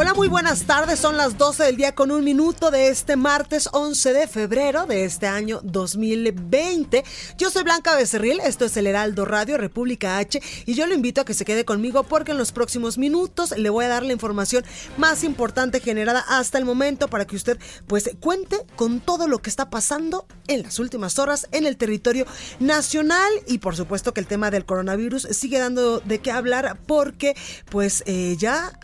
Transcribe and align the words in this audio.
Hola, 0.00 0.14
muy 0.14 0.28
buenas 0.28 0.62
tardes. 0.62 1.00
Son 1.00 1.16
las 1.16 1.36
12 1.38 1.64
del 1.64 1.76
día 1.76 1.92
con 1.92 2.12
un 2.12 2.22
minuto 2.22 2.70
de 2.70 2.86
este 2.86 3.16
martes 3.16 3.68
11 3.72 4.12
de 4.12 4.28
febrero 4.28 4.86
de 4.86 5.04
este 5.04 5.26
año 5.26 5.58
2020. 5.64 7.02
Yo 7.36 7.50
soy 7.50 7.64
Blanca 7.64 7.96
Becerril, 7.96 8.38
esto 8.38 8.64
es 8.64 8.76
el 8.76 8.86
Heraldo 8.86 9.24
Radio 9.24 9.58
República 9.58 10.18
H 10.18 10.40
y 10.66 10.74
yo 10.74 10.86
lo 10.86 10.94
invito 10.94 11.20
a 11.20 11.24
que 11.24 11.34
se 11.34 11.44
quede 11.44 11.64
conmigo 11.64 12.04
porque 12.04 12.30
en 12.30 12.38
los 12.38 12.52
próximos 12.52 12.96
minutos 12.96 13.58
le 13.58 13.70
voy 13.70 13.86
a 13.86 13.88
dar 13.88 14.04
la 14.04 14.12
información 14.12 14.64
más 14.98 15.24
importante 15.24 15.80
generada 15.80 16.24
hasta 16.28 16.58
el 16.58 16.64
momento 16.64 17.08
para 17.08 17.26
que 17.26 17.34
usted 17.34 17.58
pues 17.88 18.08
cuente 18.20 18.56
con 18.76 19.00
todo 19.00 19.26
lo 19.26 19.42
que 19.42 19.50
está 19.50 19.68
pasando 19.68 20.28
en 20.46 20.62
las 20.62 20.78
últimas 20.78 21.18
horas 21.18 21.48
en 21.50 21.66
el 21.66 21.76
territorio 21.76 22.24
nacional 22.60 23.32
y 23.48 23.58
por 23.58 23.74
supuesto 23.74 24.14
que 24.14 24.20
el 24.20 24.28
tema 24.28 24.52
del 24.52 24.64
coronavirus 24.64 25.22
sigue 25.32 25.58
dando 25.58 25.98
de 25.98 26.20
qué 26.20 26.30
hablar 26.30 26.78
porque 26.86 27.34
pues 27.68 28.04
eh, 28.06 28.36
ya 28.38 28.78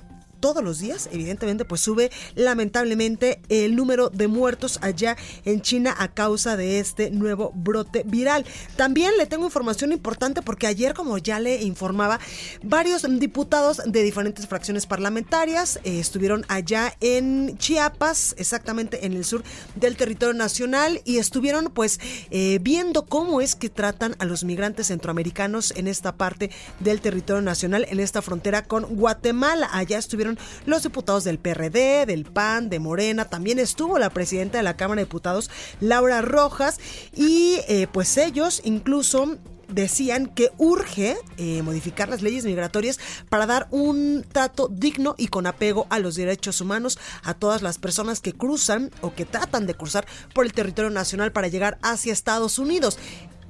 todos 0.45 0.63
los 0.63 0.79
días, 0.79 1.09
evidentemente, 1.11 1.65
pues 1.65 1.81
sube 1.81 2.11
lamentablemente 2.35 3.41
el 3.49 3.77
número 3.77 4.11
de 4.11 4.29
muertos 4.29 4.79
allá 4.83 5.17
en 5.47 5.63
China 5.63 5.95
a 5.97 6.09
causa 6.09 6.55
de 6.59 6.81
este 6.81 7.11
nuevo 7.11 7.51
brote 7.55 8.03
viral. 8.05 8.45
También 8.77 9.13
le 9.17 9.25
tengo 9.25 9.47
información 9.47 9.91
importante 9.91 10.43
porque 10.43 10.67
ayer, 10.67 10.93
como 10.93 11.17
ya 11.17 11.41
le 11.41 11.63
informaba, 11.63 12.21
varios 12.63 13.07
diputados 13.19 13.81
de 13.87 14.03
diferentes 14.03 14.47
fracciones 14.47 14.85
parlamentarias 14.85 15.81
eh, 15.83 15.99
estuvieron 15.99 16.45
allá 16.49 16.95
en 17.01 17.57
Chiapas, 17.57 18.35
exactamente 18.37 19.07
en 19.07 19.15
el 19.15 19.25
sur 19.25 19.43
del 19.77 19.97
territorio 19.97 20.35
nacional, 20.35 21.01
y 21.07 21.17
estuvieron 21.17 21.71
pues 21.73 22.01
eh, 22.31 22.59
viendo 22.61 23.07
cómo 23.07 23.41
es 23.41 23.55
que 23.55 23.71
tratan 23.71 24.15
a 24.19 24.27
los 24.27 24.45
migrantes 24.45 24.89
centroamericanos 24.89 25.73
en 25.75 25.89
esta 25.89 26.17
parte 26.19 26.51
del 26.81 27.01
territorio 27.01 27.41
nacional, 27.41 27.87
en 27.89 27.99
esta 27.99 28.21
frontera 28.21 28.65
con 28.65 28.85
Guatemala. 28.97 29.71
Allá 29.73 29.97
estuvieron 29.97 30.34
los 30.67 30.83
diputados 30.83 31.25
del 31.25 31.39
PRD, 31.39 32.07
del 32.07 32.25
PAN, 32.25 32.69
de 32.69 32.79
Morena, 32.79 33.27
también 33.27 33.59
estuvo 33.59 33.99
la 33.99 34.11
presidenta 34.11 34.59
de 34.59 34.65
la 34.65 34.77
Cámara 34.77 35.01
de 35.01 35.07
Diputados, 35.07 35.51
Laura 35.81 36.23
Rojas, 36.23 36.79
y 37.15 37.59
eh, 37.69 37.87
pues 37.93 38.17
ellos 38.17 38.61
incluso 38.65 39.39
decían 39.69 40.27
que 40.27 40.51
urge 40.59 41.17
eh, 41.37 41.63
modificar 41.63 42.09
las 42.09 42.23
leyes 42.23 42.45
migratorias 42.45 42.99
para 43.29 43.47
dar 43.47 43.67
un 43.71 44.25
trato 44.31 44.69
digno 44.69 45.15
y 45.19 45.29
con 45.29 45.47
apego 45.47 45.87
a 45.91 45.99
los 45.99 46.17
derechos 46.17 46.61
humanos 46.61 46.99
a 47.23 47.35
todas 47.35 47.63
las 47.63 47.79
personas 47.79 48.21
que 48.21 48.33
cruzan 48.33 48.91
o 49.01 49.15
que 49.15 49.25
tratan 49.25 49.67
de 49.67 49.75
cruzar 49.75 50.07
por 50.35 50.45
el 50.45 50.53
territorio 50.53 50.91
nacional 50.91 51.33
para 51.33 51.49
llegar 51.49 51.79
hacia 51.83 52.13
Estados 52.13 52.59
Unidos. 52.59 52.99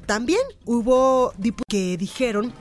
También 0.06 0.40
hubo 0.64 1.32
diputados 1.38 1.64
que 1.68 1.96
dijeron 1.96 2.52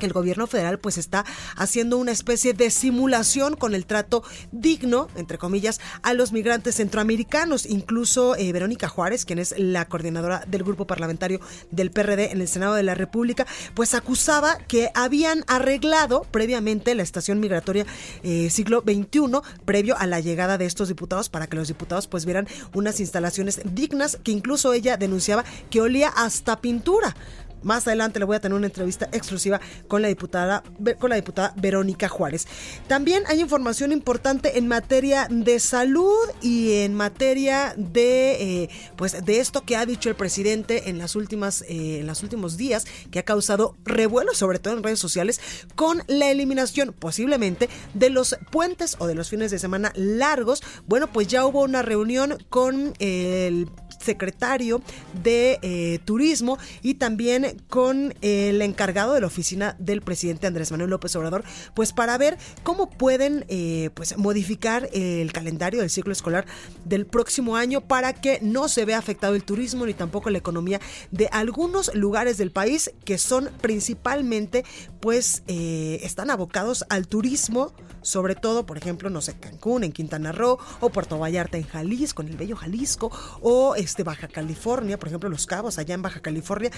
que 0.00 0.06
el 0.06 0.12
gobierno 0.12 0.48
federal 0.48 0.80
pues 0.80 0.98
está 0.98 1.24
haciendo 1.54 1.96
una 1.98 2.10
especie 2.10 2.54
de 2.54 2.70
simulación 2.70 3.54
con 3.54 3.76
el 3.76 3.86
trato 3.86 4.24
digno, 4.50 5.06
entre 5.14 5.38
comillas, 5.38 5.80
a 6.02 6.12
los 6.14 6.32
migrantes 6.32 6.74
centroamericanos. 6.74 7.66
Incluso 7.66 8.34
eh, 8.34 8.52
Verónica 8.52 8.88
Juárez, 8.88 9.24
quien 9.24 9.38
es 9.38 9.54
la 9.56 9.84
coordinadora 9.84 10.44
del 10.48 10.64
grupo 10.64 10.88
parlamentario 10.88 11.40
del 11.70 11.92
PRD 11.92 12.32
en 12.32 12.40
el 12.40 12.48
Senado 12.48 12.74
de 12.74 12.82
la 12.82 12.96
República, 12.96 13.46
pues 13.74 13.94
acusaba 13.94 14.58
que 14.66 14.90
habían 14.94 15.44
arreglado 15.46 16.26
previamente 16.30 16.96
la 16.96 17.04
estación 17.04 17.38
migratoria 17.38 17.86
eh, 18.22 18.50
siglo 18.50 18.82
XXI, 18.84 19.40
previo 19.64 19.96
a 19.98 20.06
la 20.06 20.20
llegada 20.20 20.58
de 20.58 20.66
estos 20.66 20.88
diputados, 20.88 21.28
para 21.28 21.46
que 21.46 21.56
los 21.56 21.68
diputados 21.68 22.06
pues 22.06 22.24
vieran 22.24 22.48
unas 22.74 22.98
instalaciones 23.00 23.60
dignas 23.64 24.18
que 24.24 24.32
incluso 24.32 24.72
ella 24.72 24.96
denunciaba 24.96 25.44
que 25.70 25.80
olía 25.80 26.08
hasta 26.08 26.60
pintura. 26.60 27.14
Más 27.62 27.86
adelante 27.86 28.18
le 28.18 28.24
voy 28.24 28.36
a 28.36 28.40
tener 28.40 28.56
una 28.56 28.66
entrevista 28.66 29.08
exclusiva 29.12 29.60
con 29.88 30.02
la 30.02 30.08
diputada, 30.08 30.62
con 30.98 31.10
la 31.10 31.16
diputada 31.16 31.52
Verónica 31.56 32.08
Juárez. 32.08 32.46
También 32.88 33.24
hay 33.26 33.40
información 33.40 33.92
importante 33.92 34.58
en 34.58 34.68
materia 34.68 35.26
de 35.30 35.60
salud 35.60 36.16
y 36.40 36.72
en 36.82 36.94
materia 36.94 37.74
de, 37.76 38.62
eh, 38.62 38.70
pues, 38.96 39.24
de 39.24 39.40
esto 39.40 39.62
que 39.62 39.76
ha 39.76 39.86
dicho 39.86 40.08
el 40.08 40.14
presidente 40.14 40.88
en 40.88 40.98
las 40.98 41.16
últimas, 41.16 41.62
eh, 41.62 42.00
en 42.00 42.06
los 42.06 42.22
últimos 42.22 42.56
días, 42.56 42.86
que 43.10 43.18
ha 43.18 43.24
causado 43.24 43.76
revuelo, 43.84 44.34
sobre 44.34 44.58
todo 44.58 44.76
en 44.76 44.82
redes 44.82 44.98
sociales, 44.98 45.40
con 45.74 46.02
la 46.06 46.30
eliminación 46.30 46.94
posiblemente 46.98 47.68
de 47.94 48.10
los 48.10 48.36
puentes 48.50 48.96
o 48.98 49.06
de 49.06 49.14
los 49.14 49.28
fines 49.28 49.50
de 49.50 49.58
semana 49.58 49.92
largos. 49.94 50.62
Bueno, 50.86 51.06
pues 51.08 51.28
ya 51.28 51.44
hubo 51.46 51.62
una 51.62 51.82
reunión 51.82 52.38
con 52.48 52.94
el 52.98 53.68
secretario 54.00 54.82
de 55.22 55.58
eh, 55.62 55.98
Turismo 56.04 56.58
y 56.82 56.94
también 56.94 57.49
con 57.68 58.14
el 58.20 58.62
encargado 58.62 59.14
de 59.14 59.20
la 59.20 59.26
oficina 59.26 59.76
del 59.78 60.02
presidente 60.02 60.46
Andrés 60.46 60.70
Manuel 60.70 60.90
López 60.90 61.14
Obrador, 61.16 61.44
pues 61.74 61.92
para 61.92 62.16
ver 62.18 62.38
cómo 62.62 62.90
pueden 62.90 63.44
eh, 63.48 63.90
pues 63.94 64.16
modificar 64.16 64.88
el 64.92 65.32
calendario 65.32 65.80
del 65.80 65.90
ciclo 65.90 66.12
escolar 66.12 66.46
del 66.84 67.06
próximo 67.06 67.56
año 67.56 67.80
para 67.80 68.12
que 68.12 68.38
no 68.42 68.68
se 68.68 68.84
vea 68.84 68.98
afectado 68.98 69.34
el 69.34 69.44
turismo 69.44 69.86
ni 69.86 69.94
tampoco 69.94 70.30
la 70.30 70.38
economía 70.38 70.80
de 71.10 71.28
algunos 71.32 71.94
lugares 71.94 72.38
del 72.38 72.50
país 72.50 72.92
que 73.04 73.18
son 73.18 73.50
principalmente 73.60 74.64
pues 75.00 75.42
eh, 75.46 76.00
están 76.02 76.30
abocados 76.30 76.84
al 76.88 77.08
turismo, 77.08 77.72
sobre 78.02 78.34
todo 78.34 78.66
por 78.66 78.76
ejemplo 78.76 79.10
no 79.10 79.20
sé 79.20 79.38
Cancún 79.38 79.84
en 79.84 79.92
Quintana 79.92 80.32
Roo 80.32 80.58
o 80.80 80.90
Puerto 80.90 81.18
Vallarta 81.18 81.58
en 81.58 81.66
Jalisco, 81.66 82.22
en 82.22 82.28
el 82.28 82.36
bello 82.36 82.56
Jalisco 82.56 83.10
o 83.40 83.74
este 83.74 84.02
Baja 84.02 84.28
California, 84.28 84.98
por 84.98 85.08
ejemplo 85.08 85.30
Los 85.30 85.46
Cabos 85.46 85.78
allá 85.78 85.94
en 85.94 86.02
Baja 86.02 86.20
California. 86.20 86.70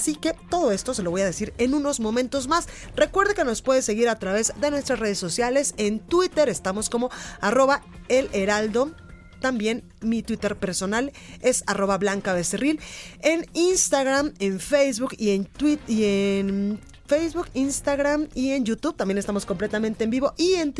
Así 0.00 0.14
que 0.14 0.32
todo 0.48 0.72
esto 0.72 0.94
se 0.94 1.02
lo 1.02 1.10
voy 1.10 1.20
a 1.20 1.26
decir 1.26 1.52
en 1.58 1.74
unos 1.74 2.00
momentos 2.00 2.48
más. 2.48 2.68
Recuerde 2.96 3.34
que 3.34 3.44
nos 3.44 3.60
puede 3.60 3.82
seguir 3.82 4.08
a 4.08 4.18
través 4.18 4.54
de 4.58 4.70
nuestras 4.70 4.98
redes 4.98 5.18
sociales. 5.18 5.74
En 5.76 5.98
Twitter 5.98 6.48
estamos 6.48 6.88
como 6.88 7.10
arroba 7.42 7.82
el 8.08 8.30
heraldo 8.32 8.94
también 9.42 9.84
mi 10.00 10.22
Twitter 10.22 10.56
personal 10.56 11.12
es 11.42 11.64
arroba 11.66 11.98
blanca 11.98 12.32
becerril. 12.32 12.80
En 13.20 13.44
Instagram, 13.52 14.32
en 14.38 14.58
Facebook 14.58 15.14
y 15.18 15.30
en 15.30 15.44
Twitter 15.44 15.84
y 15.86 16.04
en 16.04 16.80
Facebook, 17.06 17.48
Instagram 17.52 18.28
y 18.34 18.52
en 18.52 18.64
YouTube. 18.64 18.96
También 18.96 19.18
estamos 19.18 19.44
completamente 19.44 20.04
en 20.04 20.10
vivo 20.10 20.32
y 20.38 20.54
en 20.54 20.72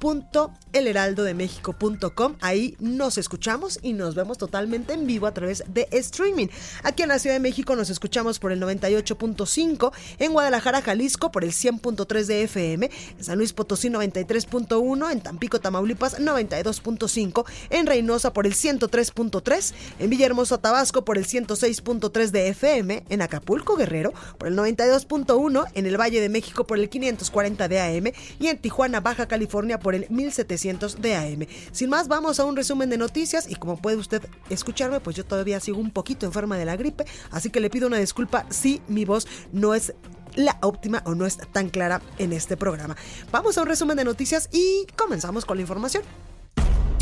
www.elheraldodemexico.com. 0.00 2.36
Ahí 2.40 2.76
nos 2.80 3.18
escuchamos 3.18 3.78
y 3.82 3.92
nos 3.92 4.14
vemos 4.14 4.38
totalmente 4.38 4.92
en 4.92 5.06
vivo 5.06 5.26
a 5.26 5.34
través 5.34 5.64
de 5.68 5.88
streaming. 5.92 6.48
Aquí 6.82 7.02
en 7.02 7.08
la 7.08 7.18
Ciudad 7.18 7.36
de 7.36 7.40
México 7.40 7.76
nos 7.76 7.90
escuchamos 7.90 8.38
por 8.38 8.52
el 8.52 8.62
98.5, 8.62 9.92
en 10.18 10.32
Guadalajara, 10.32 10.82
Jalisco 10.82 11.30
por 11.30 11.44
el 11.44 11.52
100.3 11.52 12.24
de 12.24 12.42
FM, 12.44 12.90
en 13.18 13.24
San 13.24 13.38
Luis 13.38 13.52
Potosí 13.52 13.88
93.1, 13.88 15.12
en 15.12 15.20
Tampico, 15.20 15.60
Tamaulipas 15.60 16.18
92.5, 16.18 17.44
en 17.70 17.86
Reynosa 17.86 18.32
por 18.32 18.46
el 18.46 18.54
103.3, 18.54 19.74
en 19.98 20.10
Villahermosa, 20.10 20.58
Tabasco 20.58 21.04
por 21.04 21.18
el 21.18 21.26
106.3 21.26 22.30
de 22.30 22.48
FM, 22.48 23.04
en 23.08 23.22
Acapulco, 23.22 23.76
Guerrero 23.76 24.12
por 24.38 24.48
el 24.48 24.56
92 24.56 25.06
1 25.10 25.64
en 25.74 25.86
el 25.86 26.00
Valle 26.00 26.20
de 26.20 26.28
México 26.28 26.66
por 26.66 26.78
el 26.78 26.88
540 26.88 27.68
de 27.68 27.80
AM 27.80 28.12
y 28.38 28.48
en 28.48 28.58
Tijuana, 28.58 29.00
Baja 29.00 29.26
California 29.26 29.78
por 29.78 29.87
el 29.94 30.06
1700 30.08 31.00
de 31.00 31.14
AM. 31.16 31.46
Sin 31.72 31.90
más, 31.90 32.08
vamos 32.08 32.40
a 32.40 32.44
un 32.44 32.56
resumen 32.56 32.90
de 32.90 32.98
noticias 32.98 33.50
y 33.50 33.54
como 33.54 33.76
puede 33.76 33.96
usted 33.96 34.22
escucharme, 34.50 35.00
pues 35.00 35.16
yo 35.16 35.24
todavía 35.24 35.60
sigo 35.60 35.78
un 35.78 35.90
poquito 35.90 36.26
enferma 36.26 36.56
de 36.56 36.64
la 36.64 36.76
gripe, 36.76 37.04
así 37.30 37.50
que 37.50 37.60
le 37.60 37.70
pido 37.70 37.86
una 37.86 37.98
disculpa 37.98 38.46
si 38.50 38.82
mi 38.88 39.04
voz 39.04 39.26
no 39.52 39.74
es 39.74 39.94
la 40.34 40.58
óptima 40.62 41.02
o 41.04 41.14
no 41.14 41.26
es 41.26 41.38
tan 41.52 41.68
clara 41.68 42.00
en 42.18 42.32
este 42.32 42.56
programa. 42.56 42.96
Vamos 43.32 43.58
a 43.58 43.62
un 43.62 43.66
resumen 43.66 43.96
de 43.96 44.04
noticias 44.04 44.48
y 44.52 44.86
comenzamos 44.96 45.44
con 45.44 45.56
la 45.56 45.62
información. 45.62 46.02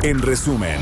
En 0.02 0.20
resumen. 0.20 0.78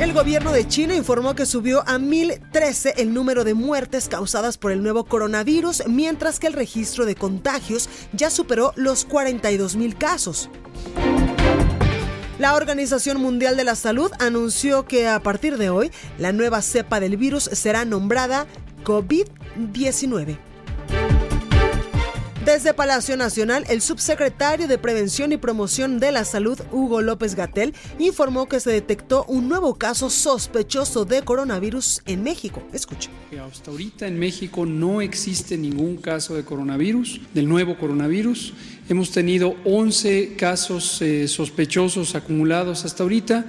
El 0.00 0.12
gobierno 0.12 0.52
de 0.52 0.68
China 0.68 0.94
informó 0.94 1.34
que 1.34 1.46
subió 1.46 1.82
a 1.88 1.98
1013 1.98 2.94
el 2.98 3.14
número 3.14 3.44
de 3.44 3.54
muertes 3.54 4.08
causadas 4.08 4.58
por 4.58 4.72
el 4.72 4.82
nuevo 4.82 5.04
coronavirus, 5.04 5.84
mientras 5.88 6.38
que 6.38 6.46
el 6.46 6.52
registro 6.52 7.06
de 7.06 7.14
contagios 7.14 7.88
ya 8.12 8.28
superó 8.28 8.72
los 8.76 9.06
42 9.06 9.76
mil 9.76 9.96
casos. 9.96 10.50
La 12.38 12.54
Organización 12.54 13.18
Mundial 13.18 13.56
de 13.56 13.64
la 13.64 13.74
Salud 13.74 14.10
anunció 14.18 14.84
que 14.84 15.08
a 15.08 15.20
partir 15.22 15.56
de 15.56 15.70
hoy 15.70 15.90
la 16.18 16.32
nueva 16.32 16.60
cepa 16.60 17.00
del 17.00 17.16
virus 17.16 17.44
será 17.44 17.86
nombrada 17.86 18.46
COVID-19. 18.84 20.36
Desde 22.44 22.74
Palacio 22.74 23.16
Nacional, 23.16 23.64
el 23.68 23.80
subsecretario 23.80 24.68
de 24.68 24.78
Prevención 24.78 25.32
y 25.32 25.36
Promoción 25.36 25.98
de 25.98 26.12
la 26.12 26.24
Salud, 26.24 26.60
Hugo 26.70 27.02
López 27.02 27.34
Gatel, 27.34 27.74
informó 27.98 28.46
que 28.46 28.60
se 28.60 28.70
detectó 28.70 29.24
un 29.24 29.48
nuevo 29.48 29.74
caso 29.74 30.10
sospechoso 30.10 31.04
de 31.04 31.22
coronavirus 31.22 32.02
en 32.06 32.22
México. 32.22 32.62
Escuche. 32.72 33.10
Hasta 33.50 33.72
ahorita 33.72 34.06
en 34.06 34.20
México 34.20 34.64
no 34.64 35.00
existe 35.00 35.58
ningún 35.58 35.96
caso 35.96 36.36
de 36.36 36.44
coronavirus, 36.44 37.20
del 37.34 37.48
nuevo 37.48 37.76
coronavirus. 37.78 38.54
Hemos 38.88 39.10
tenido 39.10 39.56
11 39.64 40.34
casos 40.36 41.02
eh, 41.02 41.26
sospechosos 41.26 42.14
acumulados 42.14 42.84
hasta 42.84 43.02
ahorita. 43.02 43.44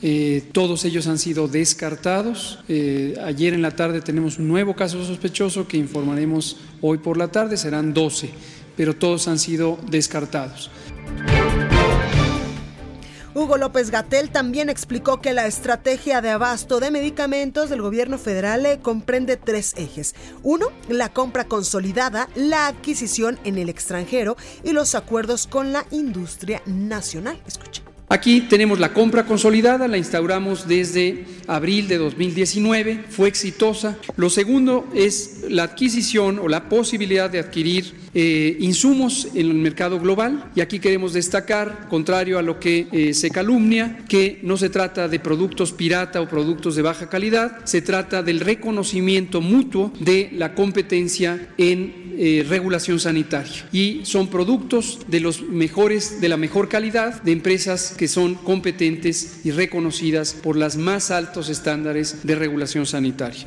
Eh, 0.00 0.44
todos 0.52 0.84
ellos 0.84 1.08
han 1.08 1.18
sido 1.18 1.48
descartados. 1.48 2.60
Eh, 2.68 3.16
ayer 3.24 3.52
en 3.52 3.62
la 3.62 3.72
tarde 3.72 4.00
tenemos 4.00 4.38
un 4.38 4.46
nuevo 4.46 4.76
caso 4.76 5.04
sospechoso 5.04 5.66
que 5.66 5.76
informaremos 5.76 6.58
hoy 6.82 6.98
por 6.98 7.16
la 7.16 7.28
tarde, 7.28 7.56
serán 7.56 7.94
12, 7.94 8.30
pero 8.76 8.94
todos 8.94 9.26
han 9.26 9.40
sido 9.40 9.78
descartados. 9.90 10.70
Hugo 13.36 13.58
López 13.58 13.90
Gatel 13.90 14.30
también 14.30 14.70
explicó 14.70 15.20
que 15.20 15.34
la 15.34 15.46
estrategia 15.46 16.22
de 16.22 16.30
abasto 16.30 16.80
de 16.80 16.90
medicamentos 16.90 17.68
del 17.68 17.82
gobierno 17.82 18.16
federal 18.16 18.64
eh, 18.64 18.78
comprende 18.80 19.36
tres 19.36 19.74
ejes. 19.76 20.14
Uno, 20.42 20.68
la 20.88 21.12
compra 21.12 21.44
consolidada, 21.44 22.30
la 22.34 22.66
adquisición 22.66 23.38
en 23.44 23.58
el 23.58 23.68
extranjero 23.68 24.38
y 24.64 24.72
los 24.72 24.94
acuerdos 24.94 25.46
con 25.46 25.70
la 25.74 25.84
industria 25.90 26.62
nacional. 26.64 27.38
Escucha. 27.46 27.85
Aquí 28.08 28.42
tenemos 28.42 28.78
la 28.78 28.92
compra 28.92 29.26
consolidada, 29.26 29.88
la 29.88 29.98
instauramos 29.98 30.68
desde 30.68 31.24
abril 31.48 31.88
de 31.88 31.98
2019, 31.98 33.04
fue 33.08 33.28
exitosa. 33.28 33.98
Lo 34.16 34.30
segundo 34.30 34.88
es 34.94 35.44
la 35.48 35.64
adquisición 35.64 36.38
o 36.38 36.46
la 36.46 36.68
posibilidad 36.68 37.28
de 37.28 37.40
adquirir 37.40 37.94
eh, 38.14 38.56
insumos 38.60 39.28
en 39.34 39.50
el 39.50 39.54
mercado 39.54 39.98
global 39.98 40.50
y 40.54 40.60
aquí 40.60 40.78
queremos 40.78 41.14
destacar, 41.14 41.88
contrario 41.88 42.38
a 42.38 42.42
lo 42.42 42.60
que 42.60 42.86
eh, 42.92 43.12
se 43.12 43.30
calumnia, 43.30 43.98
que 44.08 44.38
no 44.42 44.56
se 44.56 44.70
trata 44.70 45.08
de 45.08 45.18
productos 45.18 45.72
pirata 45.72 46.20
o 46.20 46.28
productos 46.28 46.76
de 46.76 46.82
baja 46.82 47.08
calidad, 47.08 47.64
se 47.64 47.82
trata 47.82 48.22
del 48.22 48.38
reconocimiento 48.38 49.40
mutuo 49.40 49.92
de 49.98 50.30
la 50.32 50.54
competencia 50.54 51.48
en 51.58 52.06
eh, 52.18 52.46
regulación 52.48 52.98
sanitaria 52.98 53.68
y 53.72 54.00
son 54.04 54.28
productos 54.28 55.00
de 55.06 55.20
los 55.20 55.42
mejores, 55.42 56.18
de 56.18 56.30
la 56.30 56.38
mejor 56.38 56.70
calidad, 56.70 57.22
de 57.22 57.32
empresas 57.32 57.95
que 57.96 58.08
son 58.08 58.34
competentes 58.34 59.44
y 59.44 59.50
reconocidas 59.50 60.34
por 60.34 60.56
los 60.56 60.76
más 60.76 61.10
altos 61.10 61.48
estándares 61.48 62.24
de 62.24 62.34
regulación 62.34 62.86
sanitaria. 62.86 63.46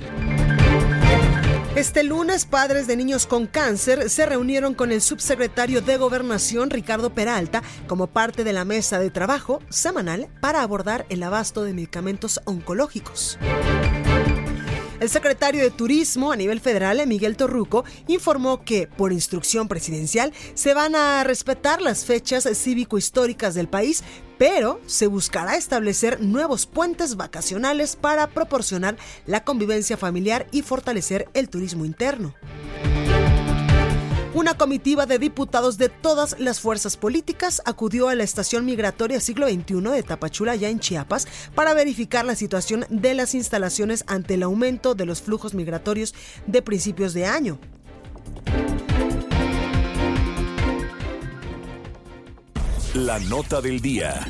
Este 1.76 2.04
lunes, 2.04 2.46
padres 2.46 2.88
de 2.88 2.98
niños 2.98 3.26
con 3.26 3.48
cáncer 3.48 4.10
se 4.10 4.26
reunieron 4.26 4.74
con 4.74 4.92
el 4.92 5.02
subsecretario 5.02 5.82
de 5.82 5.98
Gobernación, 5.98 6.72
Ricardo 6.72 7.14
Peralta, 7.14 7.64
como 7.88 8.08
parte 8.08 8.44
de 8.44 8.52
la 8.52 8.66
mesa 8.66 9.00
de 9.00 9.12
trabajo 9.12 9.62
semanal 9.70 10.28
para 10.42 10.62
abordar 10.62 11.06
el 11.10 11.24
abasto 11.24 11.64
de 11.64 11.74
medicamentos 11.74 12.42
oncológicos. 12.46 13.38
El 15.00 15.10
secretario 15.10 15.62
de 15.62 15.72
Turismo 15.72 16.34
a 16.34 16.36
nivel 16.36 16.60
federal, 16.60 17.02
Miguel 17.08 17.38
Torruco, 17.38 17.86
informó 18.08 18.66
que, 18.66 18.88
por 18.88 19.14
instrucción 19.14 19.70
presidencial, 19.70 20.34
se 20.56 20.74
van 20.74 20.94
a 20.94 21.24
respetar 21.24 21.82
las 21.82 22.04
fechas 22.04 22.44
cívico-históricas 22.44 23.56
del 23.56 23.70
país, 23.70 24.04
pero 24.38 24.82
se 24.88 25.08
buscará 25.08 25.56
establecer 25.56 26.20
nuevos 26.20 26.66
puentes 26.66 27.16
vacacionales 27.16 27.96
para 27.96 28.28
proporcionar 28.28 28.98
la 29.26 29.46
convivencia 29.46 29.96
familiar 29.96 30.48
y 30.52 30.64
fortalecer 30.64 31.30
el 31.34 31.48
turismo 31.50 31.86
interno. 31.86 32.36
Una 34.40 34.54
comitiva 34.54 35.06
de 35.06 35.20
diputados 35.20 35.78
de 35.78 35.90
todas 35.90 36.40
las 36.40 36.62
fuerzas 36.62 36.96
políticas 36.96 37.62
acudió 37.66 38.08
a 38.08 38.16
la 38.16 38.24
estación 38.24 38.64
migratoria 38.64 39.20
siglo 39.20 39.50
XXI 39.50 39.82
de 39.82 40.02
Tapachula, 40.02 40.56
ya 40.56 40.70
en 40.70 40.80
Chiapas, 40.80 41.28
para 41.56 41.74
verificar 41.74 42.24
la 42.24 42.36
situación 42.36 42.86
de 42.90 43.16
las 43.16 43.36
instalaciones 43.36 44.06
ante 44.08 44.36
el 44.36 44.44
aumento 44.44 44.96
de 44.96 45.06
los 45.06 45.22
flujos 45.22 45.54
migratorios 45.54 46.16
de 46.48 46.62
principios 46.62 47.14
de 47.14 47.26
año. 47.26 47.60
La 52.94 53.20
nota 53.20 53.60
del 53.60 53.82
día. 53.82 54.26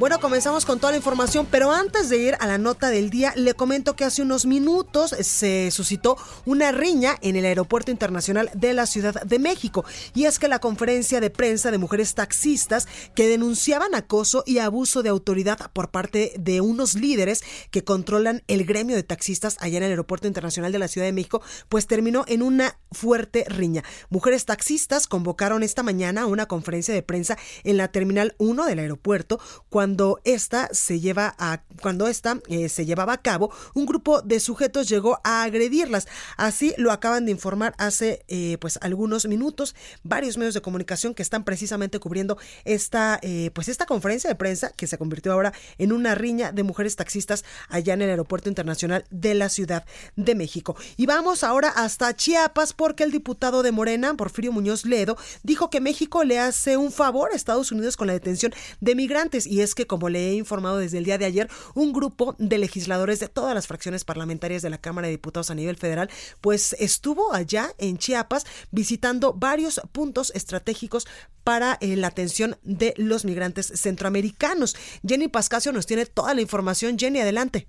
Bueno, 0.00 0.18
comenzamos 0.18 0.64
con 0.64 0.80
toda 0.80 0.92
la 0.92 0.96
información, 0.96 1.46
pero 1.50 1.72
antes 1.72 2.08
de 2.08 2.16
ir 2.16 2.34
a 2.40 2.46
la 2.46 2.56
nota 2.56 2.88
del 2.88 3.10
día, 3.10 3.34
le 3.36 3.52
comento 3.52 3.96
que 3.96 4.06
hace 4.06 4.22
unos 4.22 4.46
minutos 4.46 5.10
se 5.10 5.70
suscitó 5.70 6.16
una 6.46 6.72
riña 6.72 7.18
en 7.20 7.36
el 7.36 7.44
Aeropuerto 7.44 7.90
Internacional 7.90 8.50
de 8.54 8.72
la 8.72 8.86
Ciudad 8.86 9.22
de 9.22 9.38
México. 9.38 9.84
Y 10.14 10.24
es 10.24 10.38
que 10.38 10.48
la 10.48 10.58
conferencia 10.58 11.20
de 11.20 11.28
prensa 11.28 11.70
de 11.70 11.76
mujeres 11.76 12.14
taxistas 12.14 12.88
que 13.14 13.28
denunciaban 13.28 13.94
acoso 13.94 14.42
y 14.46 14.56
abuso 14.56 15.02
de 15.02 15.10
autoridad 15.10 15.70
por 15.74 15.90
parte 15.90 16.32
de 16.38 16.62
unos 16.62 16.94
líderes 16.94 17.42
que 17.70 17.84
controlan 17.84 18.42
el 18.48 18.64
gremio 18.64 18.96
de 18.96 19.02
taxistas 19.02 19.58
allá 19.60 19.76
en 19.76 19.82
el 19.82 19.90
Aeropuerto 19.90 20.26
Internacional 20.26 20.72
de 20.72 20.78
la 20.78 20.88
Ciudad 20.88 21.08
de 21.08 21.12
México, 21.12 21.42
pues 21.68 21.86
terminó 21.86 22.24
en 22.26 22.40
una 22.40 22.78
fuerte 22.90 23.44
riña. 23.48 23.84
Mujeres 24.08 24.46
taxistas 24.46 25.06
convocaron 25.06 25.62
esta 25.62 25.82
mañana 25.82 26.24
una 26.24 26.46
conferencia 26.46 26.94
de 26.94 27.02
prensa 27.02 27.36
en 27.64 27.76
la 27.76 27.88
Terminal 27.88 28.34
1 28.38 28.64
del 28.64 28.78
aeropuerto 28.78 29.38
cuando 29.68 29.89
cuando 29.90 30.20
esta 30.22 30.68
se 30.72 31.00
lleva 31.00 31.34
a 31.36 31.62
cuando 31.82 32.06
esta 32.06 32.38
eh, 32.46 32.68
se 32.68 32.86
llevaba 32.86 33.14
a 33.14 33.22
cabo, 33.22 33.50
un 33.74 33.86
grupo 33.86 34.22
de 34.22 34.38
sujetos 34.38 34.88
llegó 34.88 35.18
a 35.24 35.42
agredirlas. 35.42 36.06
Así 36.36 36.74
lo 36.76 36.92
acaban 36.92 37.24
de 37.24 37.32
informar 37.32 37.74
hace 37.76 38.22
eh, 38.28 38.56
pues 38.60 38.78
algunos 38.82 39.26
minutos 39.26 39.74
varios 40.04 40.38
medios 40.38 40.54
de 40.54 40.60
comunicación 40.60 41.12
que 41.12 41.22
están 41.22 41.42
precisamente 41.42 41.98
cubriendo 41.98 42.38
esta 42.64 43.18
eh, 43.22 43.50
pues 43.52 43.68
esta 43.68 43.84
conferencia 43.84 44.30
de 44.30 44.36
prensa 44.36 44.70
que 44.76 44.86
se 44.86 44.96
convirtió 44.96 45.32
ahora 45.32 45.52
en 45.78 45.90
una 45.90 46.14
riña 46.14 46.52
de 46.52 46.62
mujeres 46.62 46.94
taxistas 46.94 47.44
allá 47.68 47.94
en 47.94 48.02
el 48.02 48.10
aeropuerto 48.10 48.48
internacional 48.48 49.06
de 49.10 49.34
la 49.34 49.48
Ciudad 49.48 49.84
de 50.14 50.36
México. 50.36 50.76
Y 50.96 51.06
vamos 51.06 51.42
ahora 51.42 51.70
hasta 51.70 52.14
Chiapas 52.14 52.74
porque 52.74 53.02
el 53.02 53.10
diputado 53.10 53.64
de 53.64 53.72
Morena, 53.72 54.14
Porfirio 54.14 54.52
Muñoz 54.52 54.84
Ledo, 54.84 55.16
dijo 55.42 55.68
que 55.68 55.80
México 55.80 56.22
le 56.22 56.38
hace 56.38 56.76
un 56.76 56.92
favor 56.92 57.32
a 57.32 57.36
Estados 57.36 57.72
Unidos 57.72 57.96
con 57.96 58.06
la 58.06 58.12
detención 58.12 58.52
de 58.80 58.94
migrantes 58.94 59.46
y 59.46 59.62
es 59.62 59.74
como 59.86 60.08
le 60.08 60.30
he 60.30 60.34
informado 60.34 60.78
desde 60.78 60.98
el 60.98 61.04
día 61.04 61.18
de 61.18 61.24
ayer, 61.24 61.48
un 61.74 61.92
grupo 61.92 62.34
de 62.38 62.58
legisladores 62.58 63.20
de 63.20 63.28
todas 63.28 63.54
las 63.54 63.66
fracciones 63.66 64.04
parlamentarias 64.04 64.62
de 64.62 64.70
la 64.70 64.78
Cámara 64.78 65.06
de 65.06 65.12
Diputados 65.12 65.50
a 65.50 65.54
nivel 65.54 65.76
federal, 65.76 66.10
pues 66.40 66.74
estuvo 66.80 67.32
allá 67.32 67.68
en 67.78 67.98
Chiapas 67.98 68.44
visitando 68.70 69.32
varios 69.34 69.80
puntos 69.92 70.32
estratégicos 70.34 71.06
para 71.44 71.78
eh, 71.80 71.96
la 71.96 72.08
atención 72.08 72.56
de 72.62 72.94
los 72.96 73.24
migrantes 73.24 73.66
centroamericanos. 73.66 74.76
Jenny 75.06 75.28
Pascasio 75.28 75.72
nos 75.72 75.86
tiene 75.86 76.06
toda 76.06 76.34
la 76.34 76.40
información. 76.40 76.98
Jenny, 76.98 77.20
adelante. 77.20 77.66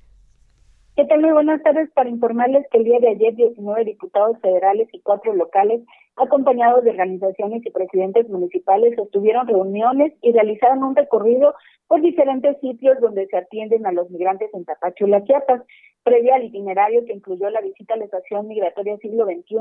¿Qué 0.96 1.06
tal? 1.06 1.22
Muy 1.22 1.32
buenas 1.32 1.63
tardes 1.63 1.89
para 1.94 2.10
informarles 2.10 2.65
que 2.70 2.77
el 2.77 2.84
día 2.84 3.00
de 3.00 3.10
ayer 3.10 3.34
19 3.36 3.86
diputados 3.86 4.38
federales 4.41 4.89
y 4.91 5.00
cuatro 5.00 5.34
locales 5.34 5.82
acompañados 6.18 6.84
de 6.84 6.91
organizaciones 6.91 7.65
y 7.65 7.72
presidentes 7.72 8.27
municipales, 8.30 8.96
sostuvieron 8.96 9.48
reuniones 9.48 10.13
y 10.22 10.34
realizaron 10.34 10.84
un 10.84 10.96
recorrido 10.96 11.56
por 11.92 12.00
diferentes 12.00 12.58
sitios 12.62 13.02
donde 13.02 13.28
se 13.28 13.36
atienden 13.36 13.86
a 13.86 13.92
los 13.92 14.10
migrantes 14.10 14.50
en 14.54 14.64
Tapachula, 14.64 15.26
Chiapas. 15.26 15.62
Previa 16.04 16.36
al 16.36 16.46
itinerario 16.46 17.06
que 17.06 17.14
incluyó 17.14 17.50
la 17.50 17.62
visita 17.62 17.94
a 17.94 17.98
la 17.98 18.06
estación 18.06 18.48
migratoria 18.48 18.98
siglo 18.98 19.26
XXI, 19.26 19.58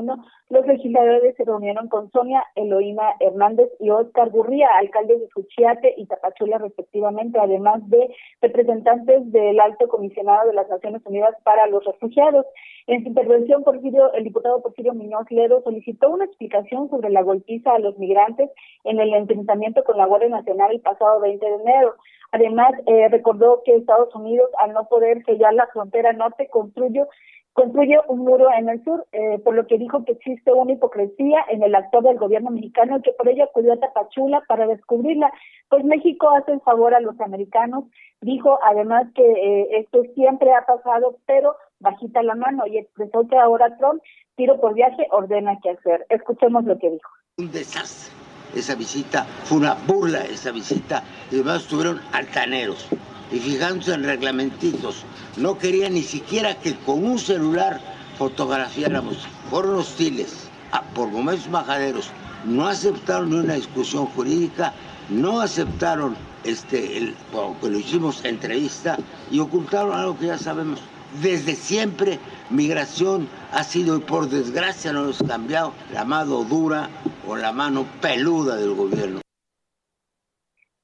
los 0.49 0.65
legisladores 0.65 1.35
se 1.35 1.43
reunieron 1.43 1.87
con 1.87 2.09
Sonia 2.09 2.43
Eloína 2.55 3.13
Hernández 3.19 3.69
y 3.79 3.91
Oscar 3.91 4.31
Gurría, 4.31 4.69
alcaldes 4.79 5.19
de 5.19 5.27
Suchiate 5.27 5.93
y 5.97 6.07
Tapachula 6.07 6.57
respectivamente, 6.57 7.37
además 7.37 7.87
de 7.89 8.09
representantes 8.41 9.31
del 9.31 9.59
Alto 9.59 9.87
Comisionado 9.87 10.47
de 10.47 10.55
las 10.55 10.67
Naciones 10.67 11.03
Unidas 11.05 11.35
para 11.43 11.67
los 11.67 11.85
Refugiados. 11.85 12.47
En 12.87 13.03
su 13.03 13.09
intervención, 13.09 13.63
Porfirio, 13.63 14.11
el 14.13 14.23
diputado 14.23 14.63
Porfirio 14.63 14.95
Muñoz 14.95 15.29
Ledo 15.29 15.61
solicitó 15.61 16.09
una 16.09 16.25
explicación 16.25 16.89
sobre 16.89 17.11
la 17.11 17.21
golpiza 17.21 17.73
a 17.73 17.79
los 17.79 17.99
migrantes 17.99 18.49
en 18.83 18.99
el 18.99 19.13
enfrentamiento 19.13 19.83
con 19.83 19.97
la 19.97 20.07
Guardia 20.07 20.29
Nacional 20.29 20.71
el 20.71 20.81
pasado 20.81 21.19
20 21.19 21.45
de 21.45 21.55
enero. 21.55 21.95
Además, 22.31 22.71
eh, 22.85 23.09
recordó 23.09 23.61
que 23.65 23.75
Estados 23.75 24.13
Unidos, 24.15 24.49
al 24.59 24.73
no 24.73 24.87
poder 24.87 25.23
sellar 25.25 25.53
la 25.53 25.67
frontera 25.67 26.13
norte, 26.13 26.47
construyó 26.49 27.07
construye 27.53 27.97
un 28.07 28.19
muro 28.19 28.47
en 28.57 28.69
el 28.69 28.83
sur, 28.83 29.05
eh, 29.11 29.39
por 29.43 29.55
lo 29.55 29.67
que 29.67 29.77
dijo 29.77 30.05
que 30.05 30.13
existe 30.13 30.53
una 30.53 30.73
hipocresía 30.73 31.39
en 31.49 31.63
el 31.63 31.75
actor 31.75 32.03
del 32.03 32.17
gobierno 32.17 32.49
mexicano 32.49 32.97
y 32.97 33.01
que 33.01 33.11
por 33.13 33.27
ello 33.27 33.43
acudió 33.43 33.73
a 33.73 33.77
Tapachula 33.77 34.41
para 34.47 34.67
descubrirla. 34.67 35.31
Pues 35.69 35.83
México 35.83 36.29
hace 36.29 36.53
el 36.53 36.61
favor 36.61 36.93
a 36.93 37.01
los 37.01 37.19
americanos. 37.19 37.85
Dijo 38.21 38.59
además 38.63 39.07
que 39.15 39.23
eh, 39.23 39.79
esto 39.79 40.03
siempre 40.15 40.53
ha 40.53 40.65
pasado, 40.65 41.17
pero 41.25 41.55
bajita 41.79 42.23
la 42.23 42.35
mano 42.35 42.65
y 42.67 42.77
expresó 42.77 43.27
que 43.27 43.37
ahora 43.37 43.75
Trump, 43.77 44.01
tiro 44.35 44.59
por 44.61 44.73
viaje, 44.73 45.07
ordena 45.11 45.57
qué 45.61 45.71
hacer. 45.71 46.05
Escuchemos 46.09 46.63
lo 46.65 46.77
que 46.77 46.91
dijo. 46.91 47.11
Un 47.37 47.51
desastre. 47.51 48.20
Esa 48.55 48.75
visita 48.75 49.25
fue 49.45 49.59
una 49.59 49.73
burla, 49.73 50.21
esa 50.23 50.51
visita. 50.51 51.03
Y 51.31 51.35
además 51.35 51.63
estuvieron 51.63 52.01
altaneros 52.11 52.87
y 53.31 53.39
fijándose 53.39 53.93
en 53.93 54.03
reglamentitos. 54.03 55.03
No 55.37 55.57
quería 55.57 55.89
ni 55.89 56.03
siquiera 56.03 56.55
que 56.55 56.75
con 56.75 57.03
un 57.03 57.19
celular 57.19 57.79
fotografiáramos. 58.17 59.17
Fueron 59.49 59.79
hostiles 59.79 60.49
ah, 60.71 60.83
por 60.93 61.09
momentos 61.09 61.49
majaderos. 61.49 62.09
No 62.45 62.67
aceptaron 62.67 63.29
ni 63.29 63.37
una 63.37 63.53
discusión 63.53 64.07
jurídica, 64.07 64.73
no 65.09 65.41
aceptaron 65.41 66.15
este, 66.43 66.97
el, 66.97 67.15
lo 67.33 67.77
hicimos 67.77 68.25
entrevista 68.25 68.97
y 69.29 69.39
ocultaron 69.39 69.97
algo 69.97 70.17
que 70.17 70.27
ya 70.27 70.37
sabemos. 70.37 70.79
Desde 71.19 71.55
siempre 71.55 72.19
migración 72.49 73.27
ha 73.51 73.63
sido, 73.63 73.97
y 73.97 73.99
por 73.99 74.29
desgracia 74.29 74.93
no 74.93 75.03
nos 75.03 75.21
ha 75.21 75.27
cambiado, 75.27 75.73
la 75.93 76.05
mano 76.05 76.45
dura 76.45 76.87
o 77.27 77.35
la 77.35 77.51
mano 77.51 77.85
peluda 78.01 78.55
del 78.55 78.73
gobierno. 78.73 79.19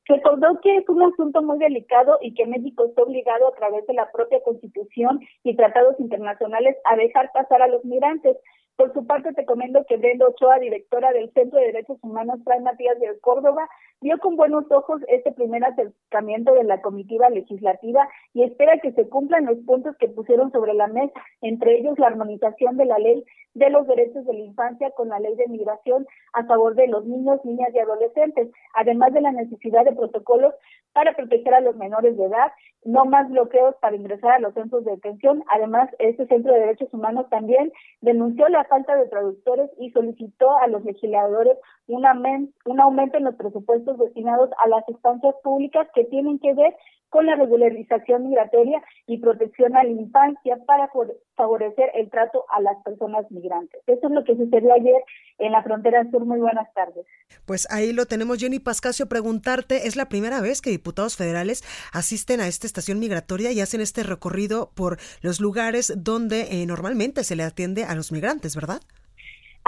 Recordó 0.05 0.59
que 0.61 0.77
es 0.77 0.89
un 0.89 1.01
asunto 1.01 1.41
muy 1.41 1.59
delicado 1.59 2.17
y 2.21 2.33
que 2.33 2.45
México 2.45 2.85
está 2.85 3.03
obligado 3.03 3.47
a 3.47 3.55
través 3.55 3.87
de 3.87 3.93
la 3.93 4.11
propia 4.11 4.41
Constitución 4.43 5.21
y 5.43 5.55
tratados 5.55 5.97
internacionales 5.99 6.75
a 6.83 6.97
dejar 6.97 7.31
pasar 7.33 7.61
a 7.61 7.67
los 7.67 7.83
migrantes. 7.85 8.35
Por 8.75 8.93
su 8.93 9.07
parte, 9.07 9.33
te 9.33 9.45
comento 9.45 9.85
que 9.87 9.97
Brenda 9.97 10.27
Ochoa, 10.27 10.59
directora 10.59 11.11
del 11.11 11.31
Centro 11.33 11.59
de 11.59 11.67
Derechos 11.67 11.97
Humanos 12.01 12.39
Fray 12.43 12.61
Matías 12.61 12.99
de 12.99 13.19
Córdoba, 13.21 13.67
vio 14.01 14.17
con 14.19 14.35
buenos 14.35 14.65
ojos 14.71 15.01
este 15.07 15.31
primer 15.31 15.63
acercamiento 15.65 16.53
de 16.53 16.63
la 16.63 16.81
comitiva 16.81 17.29
legislativa 17.29 18.07
y 18.33 18.43
espera 18.43 18.79
que 18.79 18.91
se 18.91 19.09
cumplan 19.09 19.45
los 19.45 19.57
puntos 19.59 19.95
que 19.97 20.07
pusieron 20.07 20.51
sobre 20.51 20.73
la 20.73 20.87
mesa, 20.87 21.19
entre 21.41 21.77
ellos 21.77 21.97
la 21.97 22.07
armonización 22.07 22.77
de 22.77 22.85
la 22.85 22.99
ley 22.99 23.23
de 23.55 23.71
los 23.71 23.87
derechos 23.87 24.23
de 24.25 24.33
la 24.33 24.39
infancia 24.39 24.91
con 24.91 25.09
la 25.09 25.19
ley 25.19 25.35
de 25.35 25.47
migración 25.47 26.05
a 26.33 26.45
favor 26.45 26.75
de 26.75 26.87
los 26.87 27.05
niños, 27.05 27.43
niñas 27.43 27.69
y 27.73 27.79
adolescentes, 27.79 28.49
además 28.75 29.13
de 29.13 29.21
la 29.21 29.31
necesidad 29.31 29.83
de 29.83 29.93
protocolos 29.93 30.53
para 30.93 31.13
proteger 31.13 31.53
a 31.55 31.61
los 31.61 31.75
menores 31.75 32.17
de 32.17 32.25
edad, 32.25 32.51
no 32.83 33.05
más 33.05 33.29
bloqueos 33.29 33.75
para 33.81 33.95
ingresar 33.95 34.31
a 34.31 34.39
los 34.39 34.53
centros 34.53 34.85
de 34.85 34.91
detención. 34.91 35.43
Además, 35.51 35.89
este 35.99 36.27
Centro 36.27 36.53
de 36.53 36.59
Derechos 36.59 36.93
Humanos 36.93 37.27
también 37.29 37.71
denunció 38.01 38.47
la 38.47 38.63
falta 38.65 38.95
de 38.95 39.07
traductores 39.07 39.69
y 39.77 39.89
solicitó 39.91 40.55
a 40.57 40.67
los 40.67 40.83
legisladores 40.85 41.57
un, 41.87 42.05
aumento 42.05 43.17
en 43.17 43.23
los 43.23 43.35
presupuestos 43.35 43.86
destinados 43.95 44.49
a 44.63 44.67
las 44.67 44.83
instancias 44.89 45.35
públicas 45.43 45.87
que 45.93 46.03
tienen 46.05 46.39
que 46.39 46.53
ver 46.53 46.75
con 47.09 47.25
la 47.25 47.35
regularización 47.35 48.27
migratoria 48.27 48.81
y 49.05 49.19
protección 49.19 49.75
a 49.77 49.83
la 49.83 49.89
infancia 49.89 50.57
para 50.65 50.89
favorecer 51.35 51.91
el 51.95 52.09
trato 52.09 52.45
a 52.49 52.61
las 52.61 52.75
personas 52.83 53.29
migrantes. 53.31 53.81
Eso 53.87 54.07
es 54.07 54.13
lo 54.13 54.23
que 54.23 54.35
sucedió 54.35 54.73
ayer 54.73 55.01
en 55.37 55.51
la 55.51 55.63
frontera 55.63 56.05
sur. 56.11 56.25
Muy 56.25 56.39
buenas 56.39 56.71
tardes. 56.73 57.05
Pues 57.45 57.67
ahí 57.71 57.93
lo 57.93 58.05
tenemos, 58.05 58.39
Jenny 58.39 58.59
Pascasio, 58.59 59.07
preguntarte, 59.07 59.87
¿es 59.87 59.95
la 59.95 60.09
primera 60.09 60.41
vez 60.41 60.61
que 60.61 60.69
diputados 60.69 61.15
federales 61.15 61.63
asisten 61.93 62.41
a 62.41 62.47
esta 62.47 62.67
estación 62.67 62.99
migratoria 62.99 63.51
y 63.51 63.61
hacen 63.61 63.79
este 63.79 64.03
recorrido 64.03 64.71
por 64.75 64.97
los 65.21 65.39
lugares 65.39 65.93
donde 65.95 66.61
eh, 66.61 66.65
normalmente 66.65 67.23
se 67.23 67.35
le 67.35 67.43
atiende 67.43 67.85
a 67.85 67.95
los 67.95 68.11
migrantes, 68.11 68.55
verdad? 68.55 68.81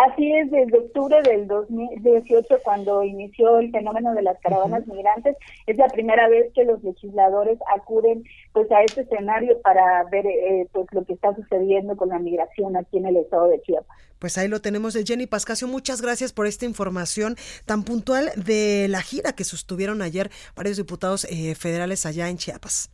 Así 0.08 0.34
es, 0.34 0.50
desde 0.50 0.78
octubre 0.78 1.22
del 1.24 1.46
2018, 1.48 2.60
cuando 2.64 3.04
inició 3.04 3.60
el 3.60 3.70
fenómeno 3.70 4.14
de 4.14 4.22
las 4.22 4.40
caravanas 4.40 4.88
migrantes, 4.88 5.36
es 5.68 5.76
la 5.76 5.90
primera 5.90 6.30
vez 6.30 6.54
que 6.54 6.64
los 6.64 6.82
legisladores 6.84 7.60
acuden 7.76 8.24
pues 8.54 8.72
a 8.72 8.82
este 8.84 9.02
escenario 9.02 9.60
para 9.62 10.06
ver 10.06 10.26
eh, 10.26 10.68
pues 10.72 10.88
lo 10.92 11.04
que 11.04 11.14
está 11.14 11.36
sucediendo 11.36 11.98
con 11.98 12.10
la 12.10 12.20
migración 12.20 12.78
aquí 12.78 12.98
en 12.98 13.08
el 13.08 13.18
estado 13.18 13.50
de 13.50 13.62
Chiapas. 13.62 13.98
Pues 14.20 14.38
ahí 14.38 14.48
lo 14.48 14.62
tenemos 14.62 14.96
Jenny 14.96 15.28
Pascasio. 15.28 15.68
Muchas 15.68 16.02
gracias 16.02 16.32
por 16.32 16.48
esta 16.48 16.66
información 16.66 17.36
tan 17.66 17.84
puntual 17.84 18.32
de 18.38 18.88
la 18.90 19.02
gira 19.02 19.34
que 19.34 19.44
sostuvieron 19.44 20.02
ayer 20.02 20.30
varios 20.56 20.78
diputados 20.78 21.26
eh, 21.26 21.56
federales 21.56 22.06
allá 22.06 22.30
en 22.30 22.38
Chiapas. 22.38 22.90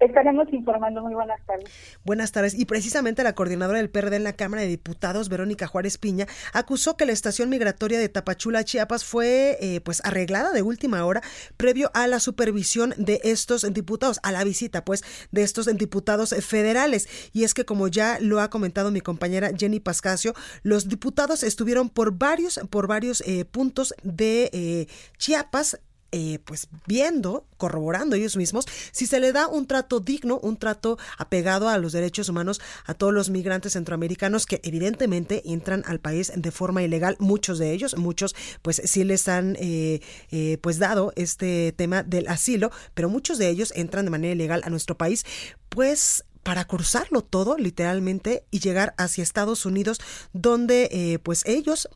Estaremos 0.00 0.52
informando. 0.52 1.02
Muy 1.02 1.14
buenas 1.14 1.40
tardes. 1.46 1.70
Buenas 2.04 2.32
tardes. 2.32 2.54
Y 2.58 2.64
precisamente 2.64 3.22
la 3.22 3.34
coordinadora 3.34 3.78
del 3.78 3.90
PRD 3.90 4.16
en 4.16 4.24
la 4.24 4.32
Cámara 4.32 4.62
de 4.62 4.68
Diputados, 4.68 5.28
Verónica 5.28 5.66
Juárez 5.66 5.98
Piña, 5.98 6.26
acusó 6.52 6.96
que 6.96 7.06
la 7.06 7.12
estación 7.12 7.48
migratoria 7.48 7.98
de 7.98 8.08
Tapachula, 8.08 8.64
Chiapas, 8.64 9.04
fue 9.04 9.56
eh, 9.60 9.80
pues 9.80 10.04
arreglada 10.04 10.52
de 10.52 10.62
última 10.62 11.04
hora 11.04 11.22
previo 11.56 11.90
a 11.94 12.06
la 12.06 12.18
supervisión 12.18 12.94
de 12.98 13.20
estos 13.22 13.72
diputados, 13.72 14.20
a 14.22 14.32
la 14.32 14.44
visita 14.44 14.84
pues 14.84 15.04
de 15.30 15.42
estos 15.42 15.66
diputados 15.76 16.34
federales. 16.44 17.30
Y 17.32 17.44
es 17.44 17.54
que 17.54 17.64
como 17.64 17.88
ya 17.88 18.18
lo 18.20 18.40
ha 18.40 18.50
comentado 18.50 18.90
mi 18.90 19.00
compañera 19.00 19.50
Jenny 19.56 19.80
Pascasio, 19.80 20.34
los 20.62 20.88
diputados 20.88 21.42
estuvieron 21.42 21.88
por 21.88 22.18
varios, 22.18 22.60
por 22.68 22.88
varios 22.88 23.22
eh, 23.22 23.44
puntos 23.44 23.94
de 24.02 24.50
eh, 24.52 24.86
Chiapas 25.18 25.80
eh, 26.16 26.38
pues 26.44 26.68
viendo, 26.86 27.44
corroborando 27.56 28.14
ellos 28.14 28.36
mismos, 28.36 28.66
si 28.92 29.04
se 29.04 29.18
le 29.18 29.32
da 29.32 29.48
un 29.48 29.66
trato 29.66 29.98
digno, 29.98 30.38
un 30.38 30.56
trato 30.56 30.96
apegado 31.18 31.68
a 31.68 31.76
los 31.76 31.90
derechos 31.90 32.28
humanos 32.28 32.60
a 32.86 32.94
todos 32.94 33.12
los 33.12 33.30
migrantes 33.30 33.72
centroamericanos 33.72 34.46
que 34.46 34.60
evidentemente 34.62 35.42
entran 35.44 35.82
al 35.88 35.98
país 35.98 36.30
de 36.36 36.50
forma 36.52 36.84
ilegal, 36.84 37.16
muchos 37.18 37.58
de 37.58 37.72
ellos, 37.72 37.96
muchos 37.96 38.36
pues 38.62 38.80
sí 38.84 39.02
les 39.02 39.26
han 39.26 39.56
eh, 39.58 40.02
eh, 40.30 40.58
pues 40.60 40.78
dado 40.78 41.12
este 41.16 41.72
tema 41.72 42.04
del 42.04 42.28
asilo, 42.28 42.70
pero 42.94 43.08
muchos 43.08 43.38
de 43.38 43.48
ellos 43.48 43.72
entran 43.74 44.04
de 44.04 44.12
manera 44.12 44.34
ilegal 44.34 44.62
a 44.64 44.70
nuestro 44.70 44.96
país, 44.96 45.26
pues 45.68 46.24
para 46.44 46.64
cruzarlo 46.64 47.22
todo 47.22 47.58
literalmente 47.58 48.44
y 48.52 48.60
llegar 48.60 48.94
hacia 48.98 49.24
Estados 49.24 49.66
Unidos 49.66 49.98
donde 50.32 51.18
pues 51.24 51.42
ellos 51.44 51.88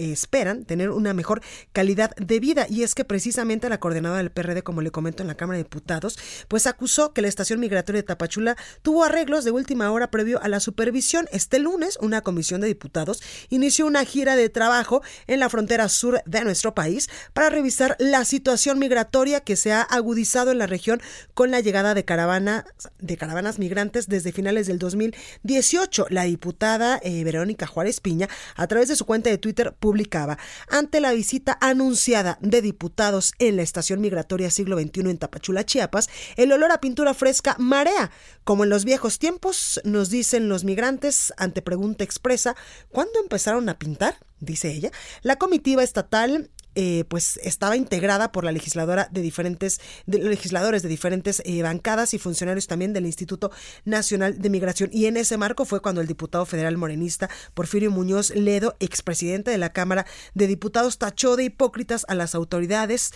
esperan 0.00 0.64
tener 0.64 0.90
una 0.90 1.14
mejor 1.14 1.42
calidad 1.72 2.14
de 2.16 2.40
vida. 2.40 2.66
Y 2.68 2.82
es 2.82 2.94
que 2.94 3.04
precisamente 3.04 3.68
la 3.68 3.80
coordinadora 3.80 4.18
del 4.18 4.30
PRD, 4.30 4.62
como 4.62 4.82
le 4.82 4.90
comento 4.90 5.22
en 5.22 5.28
la 5.28 5.34
Cámara 5.34 5.58
de 5.58 5.64
Diputados, 5.64 6.18
pues 6.48 6.66
acusó 6.66 7.12
que 7.12 7.22
la 7.22 7.28
estación 7.28 7.60
migratoria 7.60 8.02
de 8.02 8.06
Tapachula 8.06 8.56
tuvo 8.82 9.04
arreglos 9.04 9.44
de 9.44 9.50
última 9.50 9.90
hora 9.90 10.10
previo 10.10 10.42
a 10.42 10.48
la 10.48 10.60
supervisión. 10.60 11.26
Este 11.32 11.58
lunes, 11.58 11.98
una 12.00 12.22
comisión 12.22 12.60
de 12.60 12.66
diputados 12.66 13.22
inició 13.48 13.86
una 13.86 14.04
gira 14.04 14.36
de 14.36 14.48
trabajo 14.48 15.02
en 15.26 15.40
la 15.40 15.48
frontera 15.48 15.88
sur 15.88 16.22
de 16.24 16.44
nuestro 16.44 16.74
país 16.74 17.08
para 17.32 17.50
revisar 17.50 17.96
la 17.98 18.24
situación 18.24 18.78
migratoria 18.78 19.40
que 19.40 19.56
se 19.56 19.72
ha 19.72 19.82
agudizado 19.82 20.50
en 20.50 20.58
la 20.58 20.66
región 20.66 21.00
con 21.34 21.50
la 21.50 21.60
llegada 21.60 21.94
de 21.94 22.04
caravanas, 22.04 22.64
de 22.98 23.16
caravanas 23.16 23.58
migrantes 23.58 24.08
desde 24.08 24.32
finales 24.32 24.66
del 24.66 24.78
2018. 24.78 26.06
La 26.10 26.24
diputada 26.24 27.00
eh, 27.02 27.24
Verónica 27.24 27.66
Juárez 27.66 28.00
Piña, 28.00 28.28
a 28.56 28.66
través 28.66 28.88
de 28.88 28.96
su 28.96 29.04
cuenta 29.04 29.30
de 29.30 29.38
Twitter, 29.38 29.74
publicaba, 29.90 30.38
ante 30.68 31.00
la 31.00 31.12
visita 31.12 31.58
anunciada 31.60 32.38
de 32.40 32.62
diputados 32.62 33.32
en 33.40 33.56
la 33.56 33.62
estación 33.62 34.00
migratoria 34.00 34.48
siglo 34.48 34.78
XXI 34.78 35.00
en 35.10 35.18
Tapachula, 35.18 35.66
Chiapas, 35.66 36.08
el 36.36 36.52
olor 36.52 36.70
a 36.70 36.80
pintura 36.80 37.12
fresca 37.12 37.56
marea. 37.58 38.12
Como 38.44 38.62
en 38.62 38.70
los 38.70 38.84
viejos 38.84 39.18
tiempos, 39.18 39.80
nos 39.82 40.08
dicen 40.08 40.48
los 40.48 40.62
migrantes 40.62 41.32
ante 41.38 41.60
pregunta 41.60 42.04
expresa, 42.04 42.54
¿cuándo 42.90 43.18
empezaron 43.20 43.68
a 43.68 43.80
pintar? 43.80 44.16
dice 44.38 44.70
ella. 44.70 44.92
La 45.22 45.36
comitiva 45.36 45.82
estatal 45.82 46.50
eh, 46.74 47.04
pues 47.08 47.38
estaba 47.42 47.76
integrada 47.76 48.32
por 48.32 48.44
la 48.44 48.52
legisladora 48.52 49.08
de 49.10 49.22
diferentes 49.22 49.80
legisladores 50.06 50.82
de 50.82 50.88
diferentes 50.88 51.42
eh, 51.44 51.62
bancadas 51.62 52.14
y 52.14 52.18
funcionarios 52.18 52.66
también 52.66 52.92
del 52.92 53.06
Instituto 53.06 53.50
Nacional 53.84 54.38
de 54.38 54.50
Migración. 54.50 54.90
Y 54.92 55.06
en 55.06 55.16
ese 55.16 55.36
marco 55.36 55.64
fue 55.64 55.80
cuando 55.80 56.00
el 56.00 56.06
diputado 56.06 56.46
federal 56.46 56.76
morenista 56.76 57.28
Porfirio 57.54 57.90
Muñoz 57.90 58.30
Ledo 58.30 58.76
expresidente 58.80 59.50
de 59.50 59.58
la 59.58 59.72
Cámara 59.72 60.06
de 60.34 60.46
Diputados 60.46 60.98
tachó 60.98 61.36
de 61.36 61.44
hipócritas 61.44 62.04
a 62.08 62.14
las 62.14 62.34
autoridades 62.34 63.12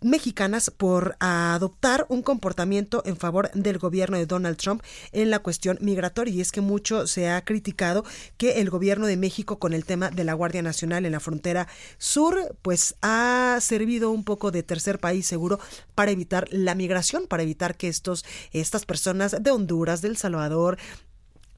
mexicanas 0.00 0.70
por 0.70 1.16
adoptar 1.20 2.06
un 2.08 2.22
comportamiento 2.22 3.02
en 3.04 3.16
favor 3.16 3.50
del 3.52 3.78
gobierno 3.78 4.16
de 4.16 4.26
Donald 4.26 4.56
Trump 4.56 4.82
en 5.12 5.30
la 5.30 5.40
cuestión 5.40 5.78
migratoria. 5.80 6.34
Y 6.34 6.40
es 6.40 6.52
que 6.52 6.60
mucho 6.60 7.06
se 7.06 7.30
ha 7.30 7.44
criticado 7.44 8.04
que 8.36 8.60
el 8.60 8.70
gobierno 8.70 9.06
de 9.06 9.16
México 9.16 9.58
con 9.58 9.72
el 9.72 9.84
tema 9.84 10.10
de 10.10 10.24
la 10.24 10.34
Guardia 10.34 10.62
Nacional 10.62 11.06
en 11.06 11.12
la 11.12 11.20
frontera 11.20 11.68
sur, 11.98 12.56
pues 12.62 12.96
ha 13.02 13.58
servido 13.60 14.10
un 14.10 14.24
poco 14.24 14.50
de 14.50 14.62
tercer 14.62 14.98
país 14.98 15.26
seguro 15.26 15.58
para 15.94 16.10
evitar 16.10 16.48
la 16.50 16.74
migración, 16.74 17.26
para 17.26 17.42
evitar 17.42 17.76
que 17.76 17.88
estos, 17.88 18.24
estas 18.52 18.86
personas 18.86 19.36
de 19.40 19.50
Honduras, 19.50 20.02
del 20.02 20.16
Salvador, 20.16 20.78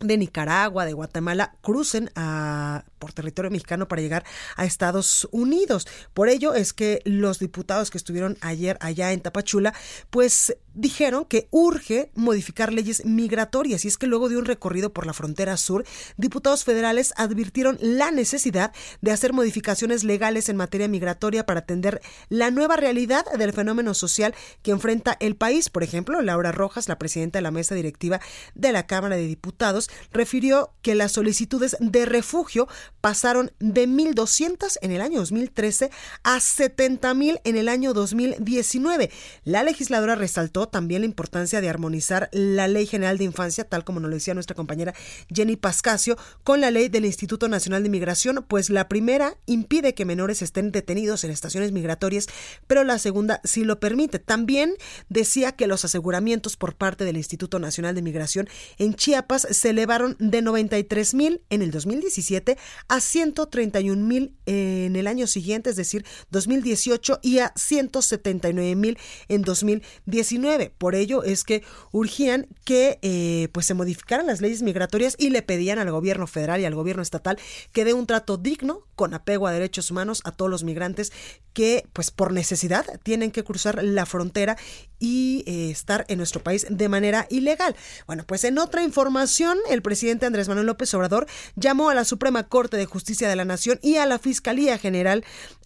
de 0.01 0.17
Nicaragua, 0.17 0.87
de 0.87 0.95
Guatemala, 0.95 1.55
crucen 1.61 2.11
a 2.15 2.85
por 3.01 3.13
territorio 3.13 3.51
mexicano 3.51 3.89
para 3.89 4.03
llegar 4.03 4.25
a 4.55 4.65
Estados 4.65 5.27
Unidos. 5.33 5.89
Por 6.15 6.29
ello 6.29 6.55
es 6.55 6.73
que 6.73 7.03
los 7.05 7.41
diputados 7.41 7.91
que 7.91 7.99
estuvieron 7.99 8.39
ayer 8.41 8.79
allá 8.81 9.11
en 9.11 9.21
Tapachula, 9.21 9.75
pues 10.11 10.57
dijeron 10.75 11.25
que 11.25 11.49
urge 11.51 12.13
modificar 12.15 12.73
leyes 12.73 13.05
migratorias 13.05 13.85
y 13.85 13.89
es 13.89 13.99
que 13.99 14.07
luego 14.07 14.29
de 14.29 14.37
un 14.37 14.45
recorrido 14.45 14.93
por 14.93 15.07
la 15.07 15.13
frontera 15.13 15.57
sur, 15.57 15.85
diputados 16.17 16.65
federales 16.65 17.13
advirtieron 17.17 17.77
la 17.81 18.11
necesidad 18.13 18.73
de 19.01 19.11
hacer 19.11 19.33
modificaciones 19.33 20.05
legales 20.05 20.49
en 20.49 20.57
materia 20.57 20.87
migratoria 20.87 21.45
para 21.45 21.61
atender 21.61 22.01
la 22.29 22.51
nueva 22.51 22.77
realidad 22.77 23.25
del 23.37 23.53
fenómeno 23.53 23.95
social 23.95 24.35
que 24.63 24.71
enfrenta 24.71 25.17
el 25.21 25.35
país. 25.35 25.71
Por 25.71 25.83
ejemplo, 25.83 26.21
Laura 26.23 26.53
Rojas, 26.53 26.89
la 26.89 26.99
presidenta 26.99 27.39
de 27.39 27.43
la 27.43 27.51
mesa 27.51 27.75
directiva 27.75 28.21
de 28.55 28.73
la 28.73 28.87
Cámara 28.87 29.17
de 29.17 29.27
Diputados, 29.27 29.91
refirió 30.13 30.73
que 30.83 30.95
las 30.95 31.13
solicitudes 31.13 31.77
de 31.81 32.07
refugio 32.07 32.69
pasaron 33.01 33.53
de 33.59 33.89
1.200 33.89 34.79
en 34.83 34.93
el 34.93 35.01
año 35.01 35.19
2013 35.19 35.91
a 36.23 36.37
70.000 36.37 37.41
en 37.45 37.57
el 37.57 37.69
año 37.69 37.93
2019. 37.95 39.11
La 39.45 39.63
legisladora 39.63 40.15
resaltó 40.15 40.69
también 40.69 41.03
la 41.03 41.07
importancia 41.07 41.61
de 41.61 41.69
armonizar 41.69 42.29
la 42.33 42.69
Ley 42.69 42.87
General 42.87 43.19
de 43.19 43.25
Infancia, 43.25 43.65
tal 43.65 43.85
como 43.85 44.01
nos 44.01 44.11
lo 44.11 44.17
decía 44.17 44.35
nuestra 44.35 44.57
compañera 44.57 44.95
Jenny 45.33 45.57
Pascasio, 45.57 46.17
con 46.45 46.61
la 46.61 46.71
ley 46.71 46.89
del 46.89 47.05
Instituto 47.05 47.49
Nacional 47.49 47.83
de 47.83 47.89
Migración, 47.89 48.45
pues 48.47 48.71
la 48.71 48.89
primera 48.89 49.37
impide 49.47 49.95
que 49.95 50.05
menores 50.05 50.43
estén 50.43 50.73
detenidos 50.73 51.25
en 51.25 51.31
estaciones 51.31 51.73
migratorias, 51.73 52.27
pero 52.67 52.85
la 52.85 52.99
segunda 52.99 53.41
sí 53.45 53.65
lo 53.65 53.81
permite. 53.81 54.19
También 54.19 54.75
decía 55.09 55.53
que 55.53 55.67
los 55.67 55.85
aseguramientos 55.85 56.57
por 56.57 56.75
parte 56.75 57.05
del 57.05 57.17
Instituto 57.17 57.59
Nacional 57.59 57.95
de 57.95 58.03
Migración 58.03 58.49
en 58.79 58.95
Chiapas 58.95 59.47
se 59.51 59.71
elevaron 59.71 60.17
de 60.19 60.43
93 60.43 61.15
mil 61.15 61.43
en 61.51 61.63
el 61.63 61.71
2017 61.71 62.57
a 62.89 63.01
131 63.01 64.05
mil 64.07 64.35
en 64.47 64.97
el 64.97 65.07
año 65.07 65.27
siguiente, 65.27 65.71
es 65.71 65.77
decir, 65.77 66.05
2018, 66.31 67.21
y 67.23 67.39
a 67.39 67.53
179 67.57 68.75
mil 68.77 68.99
en 69.29 69.43
2019. 69.43 70.73
Por 70.77 70.95
ello 70.95 71.23
es 71.23 71.45
que 71.45 71.63
urgían 71.93 72.47
que 72.65 72.99
eh, 73.03 73.49
pues 73.53 73.67
se 73.67 73.75
modificaran 73.75 74.27
las 74.27 74.41
leyes 74.41 74.63
migratorias 74.63 75.17
y 75.19 75.31
le 75.31 75.43
pedían 75.43 75.79
al 75.79 75.91
gobierno 75.91 76.27
federal 76.27 76.61
y 76.61 76.65
al 76.65 76.75
gobierno 76.75 77.03
estatal 77.03 77.39
que 77.73 77.85
dé 77.85 77.95
un 77.95 78.07
trato 78.07 78.37
digno 78.37 78.87
con 78.95 79.15
apego 79.15 79.47
a 79.47 79.53
derechos 79.53 79.91
humanos 79.91 80.21
a 80.25 80.33
todos 80.33 80.51
los 80.51 80.65
migrantes 80.65 81.13
que 81.53 81.85
pues 81.93 82.11
por 82.11 82.33
necesidad 82.33 82.85
tienen 83.03 83.31
que 83.31 83.45
cruzar 83.45 83.83
la 83.83 84.07
frontera 84.07 84.57
y 85.01 85.43
eh, 85.47 85.71
estar 85.71 86.05
en 86.09 86.19
nuestro 86.19 86.43
país 86.43 86.67
de 86.71 86.89
manera 86.89 87.27
ilegal. 87.31 87.75
Bueno, 88.07 88.25
pues 88.27 88.45
en 88.45 88.59
otra 88.59 88.85
información, 88.85 89.59
el 89.69 89.83
presidente 89.83 90.27
Andrés 90.27 90.47
Manuel 90.47 90.67
López 90.67 90.95
Obrador 90.95 91.27
llamó 91.57 91.91
a 91.91 91.95
la 91.95 92.05
Suprema 92.05 92.45
Corte 92.45 92.77
de 92.77 92.87
Justicia 92.87 93.29
de 93.29 93.37
la 93.37 93.45
Nación 93.45 93.81
y 93.83 93.97
a 93.97 94.07
la 94.07 94.19
Fiscalía 94.19 94.79
General 94.79 95.25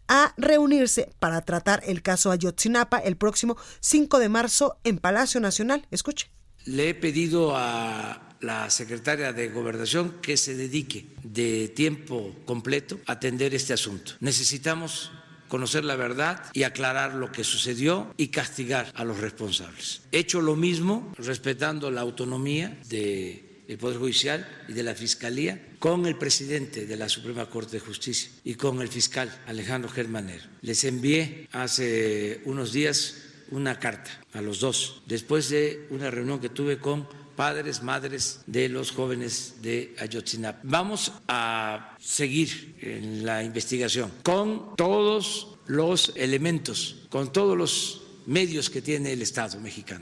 a 0.08 0.34
reunirse 0.36 1.10
para 1.18 1.40
tratar 1.42 1.82
el 1.86 2.02
caso 2.02 2.30
Ayotzinapa 2.30 2.98
el 2.98 3.16
próximo 3.16 3.56
5 3.80 4.18
de 4.18 4.28
marzo 4.28 4.78
en 4.84 4.98
Palacio 4.98 5.40
Nacional. 5.40 5.86
Escuche. 5.90 6.30
Le 6.66 6.90
he 6.90 6.94
pedido 6.94 7.54
a 7.56 8.36
la 8.40 8.70
secretaria 8.70 9.32
de 9.32 9.48
Gobernación 9.48 10.20
que 10.20 10.36
se 10.36 10.54
dedique 10.54 11.06
de 11.22 11.68
tiempo 11.68 12.34
completo 12.44 13.00
a 13.06 13.12
atender 13.12 13.54
este 13.54 13.72
asunto. 13.72 14.12
Necesitamos 14.20 15.10
conocer 15.48 15.84
la 15.84 15.96
verdad 15.96 16.44
y 16.52 16.62
aclarar 16.62 17.14
lo 17.14 17.30
que 17.32 17.44
sucedió 17.44 18.12
y 18.16 18.28
castigar 18.28 18.92
a 18.94 19.04
los 19.04 19.20
responsables. 19.20 20.02
He 20.12 20.18
hecho 20.18 20.40
lo 20.40 20.56
mismo 20.56 21.12
respetando 21.18 21.90
la 21.90 22.00
autonomía 22.00 22.76
del 22.88 23.78
Poder 23.78 23.98
Judicial 23.98 24.48
y 24.68 24.72
de 24.72 24.82
la 24.82 24.94
Fiscalía 24.94 25.60
con 25.78 26.06
el 26.06 26.16
presidente 26.16 26.86
de 26.86 26.96
la 26.96 27.08
Suprema 27.08 27.46
Corte 27.46 27.72
de 27.72 27.80
Justicia 27.80 28.30
y 28.44 28.54
con 28.54 28.80
el 28.80 28.88
fiscal 28.88 29.30
Alejandro 29.46 29.90
Germaner. 29.90 30.48
Les 30.62 30.84
envié 30.84 31.48
hace 31.52 32.40
unos 32.44 32.72
días 32.72 33.16
una 33.50 33.78
carta 33.78 34.10
a 34.32 34.40
los 34.40 34.60
dos, 34.60 35.02
después 35.06 35.48
de 35.50 35.86
una 35.90 36.10
reunión 36.10 36.40
que 36.40 36.48
tuve 36.48 36.78
con 36.78 37.06
padres, 37.36 37.82
madres 37.82 38.40
de 38.46 38.68
los 38.68 38.90
jóvenes 38.90 39.56
de 39.62 39.94
Ayotzinapa. 39.98 40.60
Vamos 40.62 41.12
a 41.28 41.96
seguir 42.00 42.76
en 42.80 43.24
la 43.24 43.42
investigación 43.42 44.10
con 44.22 44.76
todos 44.76 45.58
los 45.66 46.12
elementos, 46.16 47.06
con 47.10 47.32
todos 47.32 47.56
los 47.56 48.02
medios 48.26 48.70
que 48.70 48.82
tiene 48.82 49.12
el 49.12 49.22
Estado 49.22 49.60
mexicano. 49.60 50.00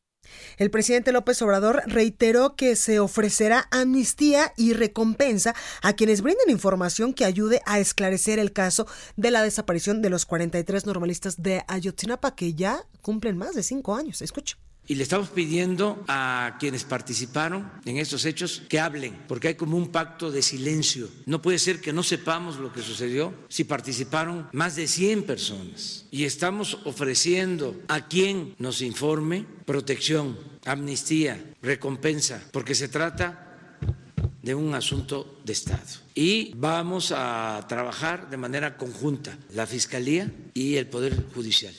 El 0.58 0.70
presidente 0.70 1.12
López 1.12 1.40
Obrador 1.42 1.82
reiteró 1.86 2.56
que 2.56 2.76
se 2.76 3.00
ofrecerá 3.00 3.68
amnistía 3.70 4.52
y 4.56 4.72
recompensa 4.74 5.54
a 5.82 5.94
quienes 5.94 6.20
brinden 6.20 6.50
información 6.50 7.14
que 7.14 7.24
ayude 7.24 7.62
a 7.66 7.78
esclarecer 7.78 8.38
el 8.38 8.52
caso 8.52 8.86
de 9.16 9.30
la 9.30 9.42
desaparición 9.42 10.02
de 10.02 10.10
los 10.10 10.26
43 10.26 10.86
normalistas 10.86 11.42
de 11.42 11.64
Ayotzinapa 11.68 12.34
que 12.34 12.54
ya 12.54 12.84
cumplen 13.00 13.36
más 13.36 13.54
de 13.54 13.62
cinco 13.62 13.94
años. 13.94 14.22
Escucha. 14.22 14.56
Y 14.86 14.96
le 14.96 15.04
estamos 15.04 15.28
pidiendo 15.28 16.04
a 16.08 16.56
quienes 16.58 16.84
participaron 16.84 17.70
en 17.84 17.98
estos 17.98 18.24
hechos 18.24 18.62
que 18.68 18.80
hablen, 18.80 19.16
porque 19.28 19.48
hay 19.48 19.54
como 19.54 19.76
un 19.76 19.92
pacto 19.92 20.30
de 20.30 20.42
silencio. 20.42 21.08
No 21.24 21.40
puede 21.40 21.60
ser 21.60 21.80
que 21.80 21.92
no 21.92 22.02
sepamos 22.02 22.56
lo 22.56 22.72
que 22.72 22.82
sucedió 22.82 23.32
si 23.48 23.64
participaron 23.64 24.48
más 24.52 24.74
de 24.74 24.88
100 24.88 25.22
personas. 25.22 26.06
Y 26.10 26.24
estamos 26.24 26.78
ofreciendo 26.84 27.80
a 27.86 28.08
quien 28.08 28.56
nos 28.58 28.82
informe 28.82 29.46
protección, 29.64 30.36
amnistía, 30.64 31.42
recompensa, 31.62 32.42
porque 32.50 32.74
se 32.74 32.88
trata 32.88 33.48
de 34.42 34.54
un 34.54 34.74
asunto 34.74 35.40
de 35.44 35.52
Estado. 35.52 36.02
Y 36.14 36.52
vamos 36.56 37.12
a 37.14 37.64
trabajar 37.68 38.28
de 38.28 38.36
manera 38.36 38.76
conjunta 38.76 39.38
la 39.54 39.66
Fiscalía 39.66 40.30
y 40.54 40.76
el 40.76 40.88
Poder 40.88 41.26
Judicial. 41.34 41.74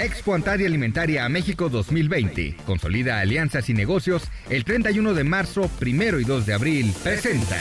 Expo 0.00 0.34
Antaria 0.34 0.66
Alimentaria 0.66 1.26
a 1.26 1.28
México 1.28 1.68
2020. 1.68 2.56
Consolida 2.64 3.20
alianzas 3.20 3.68
y 3.68 3.74
negocios 3.74 4.22
el 4.48 4.64
31 4.64 5.12
de 5.12 5.24
marzo, 5.24 5.68
primero 5.78 6.18
y 6.18 6.24
2 6.24 6.46
de 6.46 6.54
abril. 6.54 6.94
Presenta. 7.02 7.58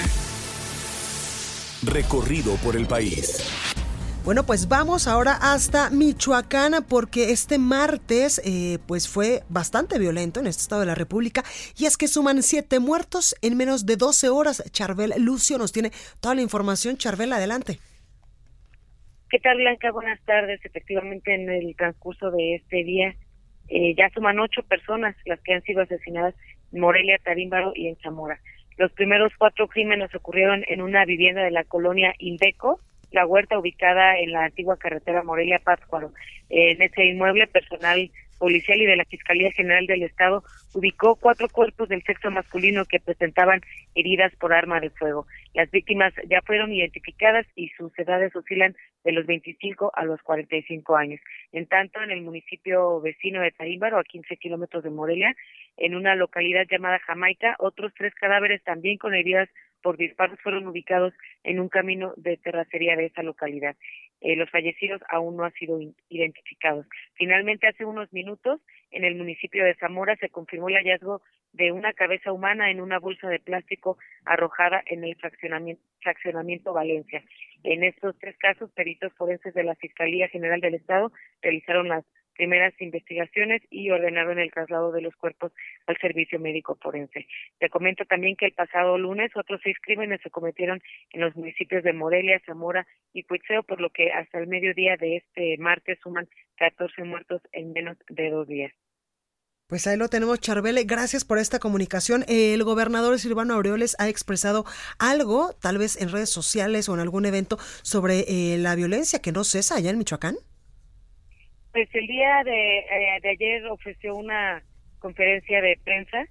Recorrido 1.83 2.55
por 2.57 2.77
el 2.77 2.87
país. 2.87 3.43
Bueno, 4.23 4.45
pues 4.45 4.67
vamos 4.67 5.07
ahora 5.07 5.33
hasta 5.33 5.89
Michoacán 5.89 6.85
porque 6.87 7.31
este 7.31 7.57
martes 7.57 8.41
eh, 8.45 8.77
pues 8.85 9.07
fue 9.07 9.43
bastante 9.49 9.97
violento 9.97 10.39
en 10.39 10.47
este 10.47 10.61
estado 10.61 10.81
de 10.81 10.87
la 10.87 10.95
República 10.95 11.43
y 11.77 11.85
es 11.85 11.97
que 11.97 12.07
suman 12.07 12.43
siete 12.43 12.79
muertos 12.79 13.35
en 13.41 13.57
menos 13.57 13.85
de 13.85 13.97
12 13.97 14.29
horas. 14.29 14.63
Charbel 14.71 15.13
Lucio 15.17 15.57
nos 15.57 15.71
tiene 15.71 15.91
toda 16.19 16.35
la 16.35 16.41
información. 16.41 16.97
Charbel, 16.97 17.33
adelante. 17.33 17.79
¿Qué 19.29 19.37
tal, 19.37 19.57
Blanca? 19.57 19.91
Buenas 19.91 20.19
tardes. 20.25 20.59
Efectivamente, 20.65 21.35
en 21.35 21.51
el 21.51 21.75
transcurso 21.75 22.31
de 22.31 22.55
este 22.55 22.83
día 22.83 23.13
eh, 23.67 23.93
ya 23.95 24.09
suman 24.09 24.39
ocho 24.39 24.63
personas 24.63 25.15
las 25.25 25.39
que 25.41 25.53
han 25.53 25.61
sido 25.61 25.83
asesinadas 25.83 26.33
en 26.73 26.79
Morelia, 26.79 27.19
Tarímbaro 27.23 27.73
y 27.75 27.89
en 27.89 27.95
Zamora. 27.97 28.39
Los 28.77 28.91
primeros 28.93 29.31
cuatro 29.37 29.67
crímenes 29.67 30.15
ocurrieron 30.15 30.63
en 30.67 30.81
una 30.81 31.05
vivienda 31.05 31.43
de 31.43 31.51
la 31.51 31.63
colonia 31.63 32.15
Indeco, 32.17 32.79
la 33.11 33.27
huerta 33.27 33.59
ubicada 33.59 34.17
en 34.17 34.31
la 34.31 34.45
antigua 34.45 34.77
carretera 34.77 35.21
Morelia-Pátzcuaro. 35.21 36.11
En 36.49 36.81
ese 36.81 37.05
inmueble, 37.05 37.45
personal 37.45 38.09
policial 38.39 38.81
y 38.81 38.85
de 38.85 38.95
la 38.95 39.05
Fiscalía 39.05 39.51
General 39.51 39.85
del 39.85 40.03
Estado 40.03 40.43
ubicó 40.73 41.15
cuatro 41.15 41.47
cuerpos 41.49 41.89
del 41.89 42.01
sexo 42.03 42.31
masculino 42.31 42.85
que 42.85 42.99
presentaban 42.99 43.61
heridas 43.93 44.33
por 44.37 44.53
arma 44.53 44.79
de 44.79 44.89
fuego. 44.89 45.27
Las 45.53 45.69
víctimas 45.69 46.13
ya 46.27 46.41
fueron 46.41 46.71
identificadas 46.71 47.45
y 47.55 47.69
sus 47.69 47.91
edades 47.99 48.35
oscilan 48.35 48.75
de 49.03 49.11
los 49.11 49.25
25 49.25 49.91
a 49.93 50.05
los 50.05 50.21
45 50.23 50.95
años. 50.95 51.19
En 51.51 51.67
tanto, 51.67 52.01
en 52.01 52.11
el 52.11 52.21
municipio 52.21 53.01
vecino 53.01 53.41
de 53.41 53.51
Tarímbaro, 53.51 53.99
a 53.99 54.03
15 54.03 54.37
kilómetros 54.37 54.83
de 54.83 54.89
Morelia, 54.89 55.35
en 55.77 55.95
una 55.95 56.15
localidad 56.15 56.65
llamada 56.69 56.99
Jamaica, 56.99 57.55
otros 57.59 57.93
tres 57.97 58.13
cadáveres 58.15 58.63
también 58.63 58.97
con 58.97 59.13
heridas 59.13 59.49
por 59.81 59.97
disparos 59.97 60.39
fueron 60.41 60.67
ubicados 60.67 61.13
en 61.43 61.59
un 61.59 61.69
camino 61.69 62.13
de 62.17 62.37
terracería 62.37 62.95
de 62.95 63.05
esa 63.05 63.23
localidad. 63.23 63.75
Eh, 64.21 64.35
los 64.35 64.49
fallecidos 64.49 65.01
aún 65.09 65.37
no 65.37 65.45
han 65.45 65.53
sido 65.53 65.79
identificados. 66.09 66.85
Finalmente, 67.13 67.67
hace 67.67 67.85
unos 67.85 68.11
minutos, 68.11 68.59
en 68.91 69.05
el 69.05 69.15
municipio 69.15 69.63
de 69.63 69.75
Zamora 69.75 70.15
se 70.17 70.29
confirmó 70.29 70.69
el 70.69 70.75
hallazgo 70.75 71.21
de 71.53 71.71
una 71.71 71.93
cabeza 71.93 72.31
humana 72.31 72.69
en 72.69 72.81
una 72.81 72.99
bolsa 72.99 73.29
de 73.29 73.39
plástico 73.39 73.97
arrojada 74.25 74.83
en 74.85 75.03
el 75.03 75.15
fraccionamiento, 75.15 75.81
fraccionamiento 76.01 76.73
Valencia. 76.73 77.23
En 77.63 77.83
estos 77.83 78.17
tres 78.19 78.37
casos, 78.37 78.71
peritos 78.71 79.13
forenses 79.13 79.53
de 79.53 79.63
la 79.63 79.75
Fiscalía 79.75 80.27
General 80.27 80.61
del 80.61 80.75
Estado 80.75 81.11
realizaron 81.41 81.87
las 81.87 82.05
primeras 82.39 82.73
investigaciones 82.79 83.61
y 83.69 83.89
ordenaron 83.89 84.39
el 84.39 84.49
traslado 84.49 84.93
de 84.93 85.01
los 85.01 85.13
cuerpos 85.17 85.51
al 85.87 85.97
servicio 85.97 86.39
médico 86.39 86.77
forense. 86.81 87.27
Te 87.59 87.67
comento 87.69 88.05
también 88.05 88.37
que 88.37 88.45
el 88.45 88.53
pasado 88.53 88.97
lunes 88.97 89.29
otros 89.35 89.59
seis 89.61 89.75
crímenes 89.81 90.21
se 90.21 90.29
cometieron 90.29 90.81
en 91.11 91.19
los 91.19 91.35
municipios 91.35 91.83
de 91.83 91.91
Morelia, 91.91 92.41
Zamora 92.45 92.87
y 93.11 93.23
Puitzeo, 93.23 93.63
por 93.63 93.81
lo 93.81 93.89
que 93.89 94.13
hasta 94.13 94.39
el 94.39 94.47
mediodía 94.47 94.95
de 94.95 95.17
este 95.17 95.57
martes 95.57 95.99
suman 96.01 96.29
14 96.55 97.03
muertos 97.03 97.41
en 97.51 97.73
menos 97.73 97.97
de 98.07 98.29
dos 98.29 98.47
días. 98.47 98.71
Pues 99.67 99.85
ahí 99.85 99.97
lo 99.97 100.07
tenemos, 100.07 100.39
Charbele. 100.39 100.85
Gracias 100.85 101.25
por 101.25 101.39
esta 101.39 101.59
comunicación. 101.59 102.23
El 102.29 102.63
gobernador 102.63 103.19
Silvano 103.19 103.55
Aureoles 103.55 103.97
ha 103.99 104.07
expresado 104.07 104.65
algo, 104.97 105.53
tal 105.61 105.77
vez 105.77 106.01
en 106.01 106.09
redes 106.09 106.29
sociales 106.29 106.87
o 106.87 106.93
en 106.93 107.01
algún 107.01 107.25
evento, 107.25 107.59
sobre 107.81 108.21
eh, 108.29 108.57
la 108.57 108.75
violencia 108.75 109.19
que 109.19 109.33
no 109.33 109.43
cesa 109.43 109.75
allá 109.75 109.89
en 109.89 109.97
Michoacán. 109.97 110.37
Pues 111.71 111.87
el 111.93 112.07
día 112.07 112.43
de, 112.43 112.79
eh, 112.79 113.19
de 113.21 113.29
ayer 113.29 113.65
ofreció 113.67 114.15
una 114.15 114.63
conferencia 114.99 115.61
de 115.61 115.79
prensa 115.83 116.25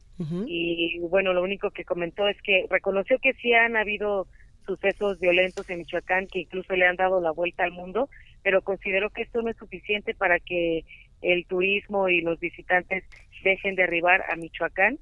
y 0.46 0.98
bueno, 0.98 1.32
lo 1.32 1.42
único 1.42 1.70
que 1.70 1.84
comentó 1.84 2.26
es 2.28 2.36
que 2.42 2.66
reconoció 2.68 3.18
que 3.18 3.34
sí 3.34 3.52
han 3.52 3.76
habido 3.76 4.26
sucesos 4.66 5.18
violentos 5.20 5.70
en 5.70 5.78
Michoacán 5.78 6.26
que 6.26 6.40
incluso 6.40 6.74
le 6.74 6.86
han 6.86 6.96
dado 6.96 7.20
la 7.20 7.30
vuelta 7.30 7.64
al 7.64 7.72
mundo, 7.72 8.08
pero 8.42 8.62
consideró 8.62 9.10
que 9.10 9.22
esto 9.22 9.40
no 9.42 9.50
es 9.50 9.56
suficiente 9.56 10.14
para 10.14 10.38
que 10.40 10.84
el 11.22 11.46
turismo 11.46 12.08
y 12.08 12.20
los 12.20 12.38
visitantes 12.40 13.04
dejen 13.42 13.76
de 13.76 13.84
arribar 13.84 14.24
a 14.28 14.36
Michoacán. 14.36 14.98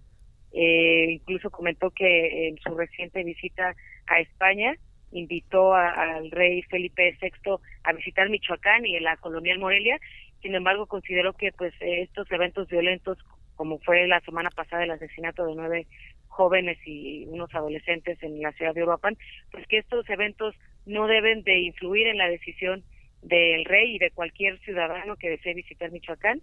Eh, 0.52 1.06
incluso 1.10 1.50
comentó 1.50 1.90
que 1.90 2.48
en 2.48 2.58
su 2.58 2.74
reciente 2.76 3.24
visita 3.24 3.74
a 4.06 4.20
España 4.20 4.74
invitó 5.12 5.74
al 5.74 6.30
rey 6.30 6.62
Felipe 6.62 7.16
VI 7.20 7.56
a 7.84 7.92
visitar 7.92 8.28
Michoacán 8.28 8.86
y 8.86 8.98
la 9.00 9.16
colonial 9.16 9.58
Morelia. 9.58 9.98
Sin 10.46 10.54
embargo, 10.54 10.86
consideró 10.86 11.32
que 11.32 11.50
pues 11.50 11.74
estos 11.80 12.30
eventos 12.30 12.68
violentos, 12.68 13.18
como 13.56 13.80
fue 13.80 14.06
la 14.06 14.20
semana 14.20 14.48
pasada 14.50 14.84
el 14.84 14.92
asesinato 14.92 15.44
de 15.44 15.56
nueve 15.56 15.88
jóvenes 16.28 16.78
y 16.86 17.24
unos 17.26 17.52
adolescentes 17.52 18.22
en 18.22 18.40
la 18.40 18.52
ciudad 18.52 18.72
de 18.72 18.84
Uruapan, 18.84 19.18
pues 19.50 19.66
que 19.66 19.78
estos 19.78 20.08
eventos 20.08 20.54
no 20.84 21.08
deben 21.08 21.42
de 21.42 21.58
influir 21.62 22.06
en 22.06 22.18
la 22.18 22.28
decisión 22.28 22.84
del 23.22 23.64
rey 23.64 23.96
y 23.96 23.98
de 23.98 24.12
cualquier 24.12 24.60
ciudadano 24.60 25.16
que 25.16 25.30
desee 25.30 25.52
visitar 25.52 25.90
Michoacán 25.90 26.40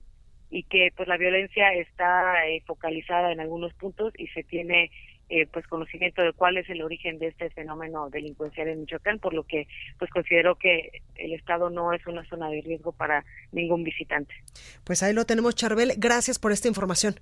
y 0.50 0.64
que 0.64 0.92
pues 0.98 1.08
la 1.08 1.16
violencia 1.16 1.74
está 1.74 2.46
eh, 2.50 2.62
focalizada 2.68 3.32
en 3.32 3.40
algunos 3.40 3.74
puntos 3.74 4.12
y 4.18 4.28
se 4.28 4.44
tiene 4.44 4.92
eh, 5.30 5.48
pues 5.48 5.66
conocimiento 5.68 6.22
de 6.22 6.34
cuál 6.34 6.58
es 6.58 6.70
el 6.70 6.82
origen 6.82 7.18
de 7.20 7.28
este 7.28 7.50
fenómeno 7.50 8.10
delincuencial 8.10 8.68
en 8.68 8.82
Michoacán, 8.82 9.20
por 9.20 9.34
lo 9.34 9.44
que 9.44 9.68
pues 10.00 10.12
considero 10.12 10.56
que 10.56 11.02
el 11.16 11.34
estado 11.34 11.70
no 11.70 11.94
es 11.94 12.06
una 12.08 12.24
zona 12.26 12.50
de 12.50 12.62
riesgo 12.62 12.92
para 12.92 13.26
ningún 13.52 13.84
visitante. 13.84 14.34
Pues 14.84 15.04
ahí 15.04 15.14
lo 15.14 15.26
tenemos, 15.26 15.56
Charbel. 15.56 15.94
Gracias 15.98 16.40
por 16.40 16.52
esta 16.52 16.68
información. 16.68 17.16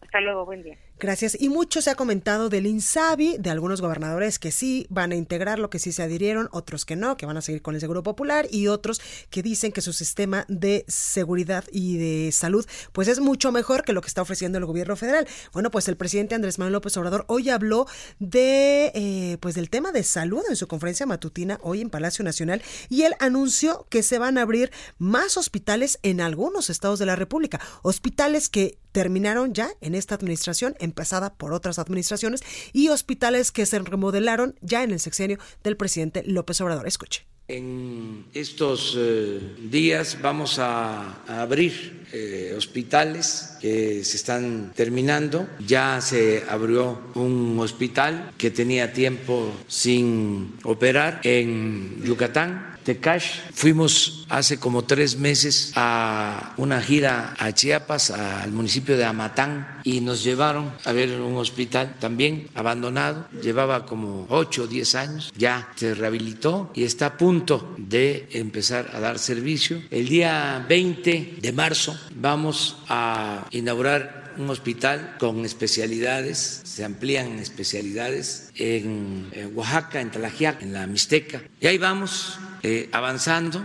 Hasta 0.00 0.20
luego, 0.20 0.44
buen 0.46 0.62
día. 0.62 0.78
Gracias. 0.98 1.36
Y 1.38 1.50
mucho 1.50 1.82
se 1.82 1.90
ha 1.90 1.94
comentado 1.94 2.48
del 2.48 2.66
INSABI, 2.66 3.36
de 3.36 3.50
algunos 3.50 3.82
gobernadores 3.82 4.38
que 4.38 4.50
sí 4.50 4.86
van 4.88 5.12
a 5.12 5.14
integrar 5.14 5.58
lo 5.58 5.68
que 5.68 5.78
sí 5.78 5.92
se 5.92 6.02
adhirieron, 6.02 6.48
otros 6.52 6.86
que 6.86 6.96
no, 6.96 7.18
que 7.18 7.26
van 7.26 7.36
a 7.36 7.42
seguir 7.42 7.60
con 7.60 7.74
el 7.74 7.82
Seguro 7.82 8.02
Popular 8.02 8.46
y 8.50 8.68
otros 8.68 9.02
que 9.28 9.42
dicen 9.42 9.72
que 9.72 9.82
su 9.82 9.92
sistema 9.92 10.46
de 10.48 10.86
seguridad 10.88 11.64
y 11.70 11.98
de 11.98 12.32
salud 12.32 12.66
pues 12.92 13.08
es 13.08 13.20
mucho 13.20 13.52
mejor 13.52 13.82
que 13.82 13.92
lo 13.92 14.00
que 14.00 14.08
está 14.08 14.22
ofreciendo 14.22 14.56
el 14.56 14.64
gobierno 14.64 14.96
federal. 14.96 15.28
Bueno, 15.52 15.70
pues 15.70 15.86
el 15.88 15.98
presidente 15.98 16.34
Andrés 16.34 16.58
Manuel 16.58 16.72
López 16.72 16.96
Obrador 16.96 17.26
hoy 17.28 17.50
habló 17.50 17.86
de 18.18 18.90
eh, 18.94 19.36
pues 19.40 19.54
del 19.54 19.68
tema 19.68 19.92
de 19.92 20.02
salud 20.02 20.42
en 20.48 20.56
su 20.56 20.66
conferencia 20.66 21.04
matutina 21.04 21.58
hoy 21.62 21.82
en 21.82 21.90
Palacio 21.90 22.24
Nacional 22.24 22.62
y 22.88 23.02
él 23.02 23.12
anunció 23.20 23.86
que 23.90 24.02
se 24.02 24.18
van 24.18 24.38
a 24.38 24.42
abrir 24.42 24.72
más 24.96 25.36
hospitales 25.36 25.98
en 26.02 26.22
algunos 26.22 26.70
estados 26.70 26.98
de 26.98 27.04
la 27.04 27.16
República, 27.16 27.60
hospitales 27.82 28.48
que 28.48 28.78
terminaron 28.96 29.52
ya 29.52 29.68
en 29.82 29.94
esta 29.94 30.14
administración 30.14 30.74
empezada 30.86 31.34
por 31.34 31.52
otras 31.52 31.78
administraciones 31.78 32.40
y 32.72 32.88
hospitales 32.88 33.52
que 33.52 33.66
se 33.66 33.78
remodelaron 33.78 34.54
ya 34.62 34.82
en 34.82 34.92
el 34.92 35.00
sexenio 35.00 35.38
del 35.62 35.76
presidente 35.76 36.22
López 36.24 36.60
Obrador. 36.62 36.86
Escuche. 36.86 37.26
En 37.48 38.24
estos 38.34 38.96
eh, 38.98 39.38
días 39.70 40.18
vamos 40.20 40.58
a, 40.58 41.22
abrir 41.28 42.04
eh, 42.12 42.52
hospitales 42.56 43.56
que 43.60 44.02
se 44.02 44.16
están 44.16 44.72
terminando. 44.74 45.46
Ya 45.64 46.00
se 46.00 46.42
abrió 46.48 47.00
un 47.14 47.56
hospital 47.60 48.32
que 48.36 48.50
tenía 48.50 48.92
tiempo 48.92 49.52
sin 49.68 50.56
operar 50.64 51.20
en 51.22 52.02
Yucatán 52.02 52.75
Tecash. 52.86 53.40
Fuimos 53.52 54.24
hace 54.28 54.60
como 54.60 54.84
tres 54.84 55.18
meses 55.18 55.72
a 55.74 56.54
una 56.56 56.80
gira 56.80 57.34
a 57.36 57.50
Chiapas, 57.52 58.12
al 58.12 58.52
municipio 58.52 58.96
de 58.96 59.04
Amatán, 59.04 59.80
y 59.82 60.00
nos 60.00 60.22
llevaron 60.22 60.72
a 60.84 60.92
ver 60.92 61.20
un 61.20 61.36
hospital 61.36 61.96
también 61.98 62.48
abandonado. 62.54 63.26
Llevaba 63.42 63.86
como 63.86 64.26
ocho 64.30 64.62
o 64.62 64.66
diez 64.68 64.94
años, 64.94 65.32
ya 65.36 65.68
se 65.74 65.94
rehabilitó 65.94 66.70
y 66.74 66.84
está 66.84 67.06
a 67.06 67.16
punto 67.16 67.74
de 67.76 68.28
empezar 68.30 68.92
a 68.94 69.00
dar 69.00 69.18
servicio. 69.18 69.82
El 69.90 70.08
día 70.08 70.64
20 70.68 71.38
de 71.42 71.52
marzo 71.52 71.98
vamos 72.14 72.78
a 72.88 73.46
inaugurar 73.50 74.25
un 74.38 74.50
hospital 74.50 75.16
con 75.18 75.44
especialidades, 75.44 76.62
se 76.64 76.84
amplían 76.84 77.38
especialidades 77.38 78.50
en, 78.56 79.30
Oaxaca, 79.54 80.00
en 80.00 80.10
Talajiac, 80.10 80.62
en 80.62 80.72
la 80.72 80.86
Mixteca. 80.86 81.42
Y 81.60 81.66
ahí 81.66 81.78
vamos 81.78 82.38
eh, 82.62 82.88
avanzando. 82.92 83.64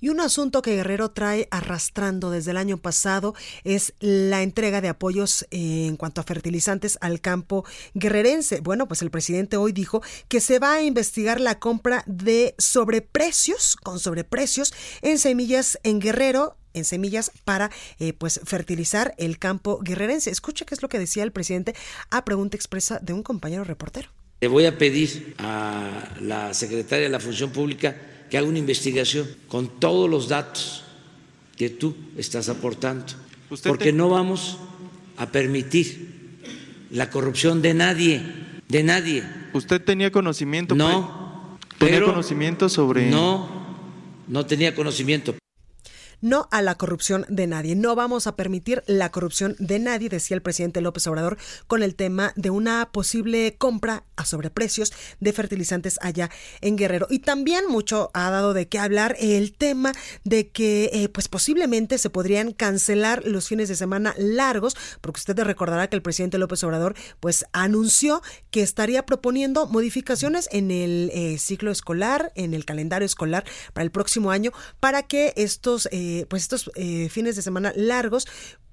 Y 0.00 0.10
un 0.10 0.20
asunto 0.20 0.62
que 0.62 0.76
Guerrero 0.76 1.10
trae 1.10 1.48
arrastrando 1.50 2.30
desde 2.30 2.52
el 2.52 2.56
año 2.56 2.78
pasado 2.78 3.34
es 3.64 3.94
la 3.98 4.42
entrega 4.42 4.80
de 4.80 4.88
apoyos 4.88 5.44
eh, 5.50 5.86
en 5.86 5.96
cuanto 5.96 6.20
a 6.20 6.24
fertilizantes 6.24 6.98
al 7.00 7.20
campo 7.20 7.64
guerrerense. 7.94 8.60
Bueno, 8.60 8.86
pues 8.86 9.02
el 9.02 9.10
presidente 9.10 9.56
hoy 9.56 9.72
dijo 9.72 10.02
que 10.28 10.40
se 10.40 10.58
va 10.60 10.74
a 10.74 10.82
investigar 10.82 11.40
la 11.40 11.58
compra 11.58 12.04
de 12.06 12.54
sobreprecios, 12.58 13.76
con 13.76 13.98
sobreprecios, 13.98 14.72
en 15.02 15.18
semillas 15.18 15.80
en 15.82 15.98
Guerrero 15.98 16.57
en 16.74 16.84
semillas 16.84 17.32
para 17.44 17.70
eh, 17.98 18.12
pues 18.12 18.40
fertilizar 18.44 19.14
el 19.18 19.38
campo 19.38 19.80
guerrerense. 19.82 20.30
Escucha 20.30 20.64
qué 20.64 20.74
es 20.74 20.82
lo 20.82 20.88
que 20.88 20.98
decía 20.98 21.22
el 21.22 21.32
presidente 21.32 21.74
a 22.10 22.24
pregunta 22.24 22.56
expresa 22.56 22.98
de 23.02 23.12
un 23.12 23.22
compañero 23.22 23.64
reportero. 23.64 24.10
Le 24.40 24.48
voy 24.48 24.66
a 24.66 24.78
pedir 24.78 25.34
a 25.38 26.14
la 26.20 26.54
secretaria 26.54 27.04
de 27.04 27.10
la 27.10 27.18
Función 27.20 27.50
Pública 27.50 27.96
que 28.30 28.38
haga 28.38 28.46
una 28.46 28.58
investigación 28.58 29.28
con 29.48 29.80
todos 29.80 30.08
los 30.08 30.28
datos 30.28 30.84
que 31.56 31.70
tú 31.70 31.96
estás 32.16 32.48
aportando, 32.48 33.06
porque 33.64 33.92
no 33.92 34.08
vamos 34.08 34.58
a 35.16 35.26
permitir 35.26 36.38
la 36.90 37.10
corrupción 37.10 37.62
de 37.62 37.74
nadie, 37.74 38.22
de 38.68 38.82
nadie. 38.84 39.24
¿Usted 39.54 39.82
tenía 39.82 40.12
conocimiento? 40.12 40.76
No. 40.76 41.58
¿Tenía 41.78 42.02
conocimiento 42.02 42.68
sobre...? 42.68 43.10
No, 43.10 43.48
no 44.28 44.46
tenía 44.46 44.74
conocimiento 44.74 45.34
no 46.20 46.48
a 46.50 46.62
la 46.62 46.76
corrupción 46.76 47.26
de 47.28 47.46
nadie. 47.46 47.76
No 47.76 47.94
vamos 47.94 48.26
a 48.26 48.36
permitir 48.36 48.82
la 48.86 49.10
corrupción 49.10 49.56
de 49.58 49.78
nadie, 49.78 50.08
decía 50.08 50.34
el 50.34 50.42
presidente 50.42 50.80
López 50.80 51.06
Obrador, 51.06 51.38
con 51.66 51.82
el 51.82 51.94
tema 51.94 52.32
de 52.36 52.50
una 52.50 52.90
posible 52.92 53.56
compra 53.56 54.04
a 54.16 54.24
sobreprecios 54.24 54.92
de 55.20 55.32
fertilizantes 55.32 55.98
allá 56.02 56.30
en 56.60 56.76
Guerrero. 56.76 57.06
Y 57.10 57.20
también 57.20 57.64
mucho 57.68 58.10
ha 58.14 58.30
dado 58.30 58.54
de 58.54 58.68
qué 58.68 58.78
hablar 58.78 59.16
el 59.20 59.52
tema 59.52 59.92
de 60.24 60.48
que 60.48 60.90
eh, 60.92 61.08
pues 61.08 61.28
posiblemente 61.28 61.98
se 61.98 62.10
podrían 62.10 62.52
cancelar 62.52 63.24
los 63.24 63.48
fines 63.48 63.68
de 63.68 63.76
semana 63.76 64.14
largos, 64.18 64.76
porque 65.00 65.20
usted 65.20 65.38
recordará 65.40 65.88
que 65.88 65.96
el 65.96 66.02
presidente 66.02 66.38
López 66.38 66.62
Obrador 66.64 66.94
pues 67.20 67.44
anunció 67.52 68.22
que 68.50 68.62
estaría 68.62 69.06
proponiendo 69.06 69.66
modificaciones 69.66 70.48
en 70.52 70.70
el 70.70 71.10
eh, 71.14 71.38
ciclo 71.38 71.70
escolar, 71.70 72.32
en 72.34 72.54
el 72.54 72.64
calendario 72.64 73.06
escolar 73.06 73.44
para 73.72 73.84
el 73.84 73.90
próximo 73.90 74.30
año, 74.30 74.52
para 74.80 75.02
que 75.02 75.32
estos 75.36 75.88
eh, 75.92 76.07
eh, 76.08 76.26
pues 76.26 76.42
estos 76.42 76.70
eh, 76.74 77.10
fines 77.10 77.36
de 77.36 77.42
semana 77.42 77.70
largos 77.76 78.26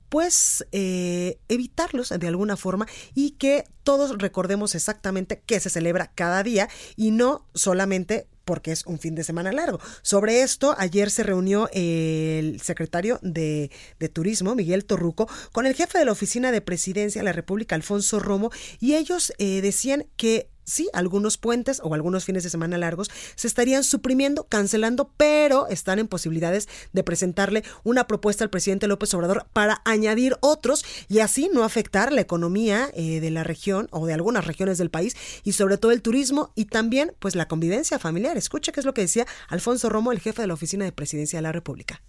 pues 0.08 0.66
eh, 0.72 1.38
evitarlos 1.50 2.14
de 2.18 2.28
alguna 2.28 2.56
forma 2.56 2.88
y 3.14 3.32
que 3.32 3.66
todos 3.84 4.18
recordemos 4.18 4.74
exactamente 4.74 5.44
qué 5.46 5.60
se 5.60 5.70
celebra 5.70 6.12
cada 6.16 6.44
día 6.44 6.70
y 6.96 7.12
no 7.12 7.46
solamente 7.54 8.28
porque 8.46 8.72
es 8.72 8.86
un 8.86 9.00
fin 9.00 9.16
de 9.16 9.24
semana 9.26 9.52
largo. 9.52 9.82
Sobre 10.02 10.44
esto, 10.44 10.76
ayer 10.78 11.10
se 11.10 11.24
reunió 11.24 11.68
el 11.74 12.62
secretario 12.62 13.20
de, 13.24 13.72
Turismo, 14.14 14.54
Miguel 14.56 14.86
Torruco, 14.86 15.28
con 15.52 15.66
el 15.66 15.74
jefe 15.74 15.98
de 15.98 16.06
la 16.06 16.12
Oficina 16.12 16.52
de 16.52 16.62
Presidencia 16.62 17.22
de 17.22 17.26
la 17.26 17.34
República, 17.34 17.76
Alfonso 17.76 18.20
Romo, 18.20 18.52
y 18.80 18.94
ellos 18.94 19.34
decían 19.40 20.06
que 20.16 20.52
sí, 20.66 20.90
algunos 20.94 21.38
puentes 21.38 21.80
o 21.84 21.94
algunos 21.94 22.26
fines 22.26 22.44
de 22.44 22.50
semana 22.50 22.78
largos 22.78 23.10
se 23.36 23.48
estarían 23.48 23.84
suprimiendo, 23.84 24.46
cancelando, 24.50 25.10
pero 25.16 25.68
están 25.68 26.00
en 26.00 26.08
posibilidades 26.08 26.68
de 26.92 27.04
presentarle 27.04 27.64
una 27.84 28.08
propuesta 28.08 28.44
al 28.44 28.50
presidente 28.50 28.88
López 28.88 29.14
Obrador 29.14 29.46
para 29.54 29.82
añadir 29.86 30.36
otros 30.42 30.84
y 31.08 31.20
así 31.20 31.50
no 31.54 31.64
afectar 31.64 32.12
la 32.12 32.22
economía 32.22 32.90
eh, 32.94 33.20
de 33.20 33.32
la 33.32 33.44
región 33.44 33.88
o 33.92 34.06
de 34.06 34.14
algunas 34.14 34.46
regiones 34.46 34.78
del 34.78 34.90
país 34.90 35.16
y 35.44 35.54
sobre 35.54 35.78
todo 35.78 35.92
el 35.92 36.02
turismo 36.02 36.52
y 36.56 36.66
también 36.66 37.14
pues 37.20 37.36
la 37.36 37.48
convivencia 37.48 38.00
familiar. 38.00 38.38
Escucha 38.38 38.72
qué 38.72 38.80
es 38.80 38.86
lo 38.86 38.94
que 38.94 39.02
decía 39.02 39.26
Alfonso 39.48 39.90
Romo, 39.90 40.12
el 40.12 40.20
jefe 40.20 40.42
de 40.42 40.48
la 40.48 40.56
Oficina 40.56 40.86
de 40.86 40.92
Presidencia 40.92 41.38
de 41.38 41.44
la 41.44 41.52
República. 41.52 42.02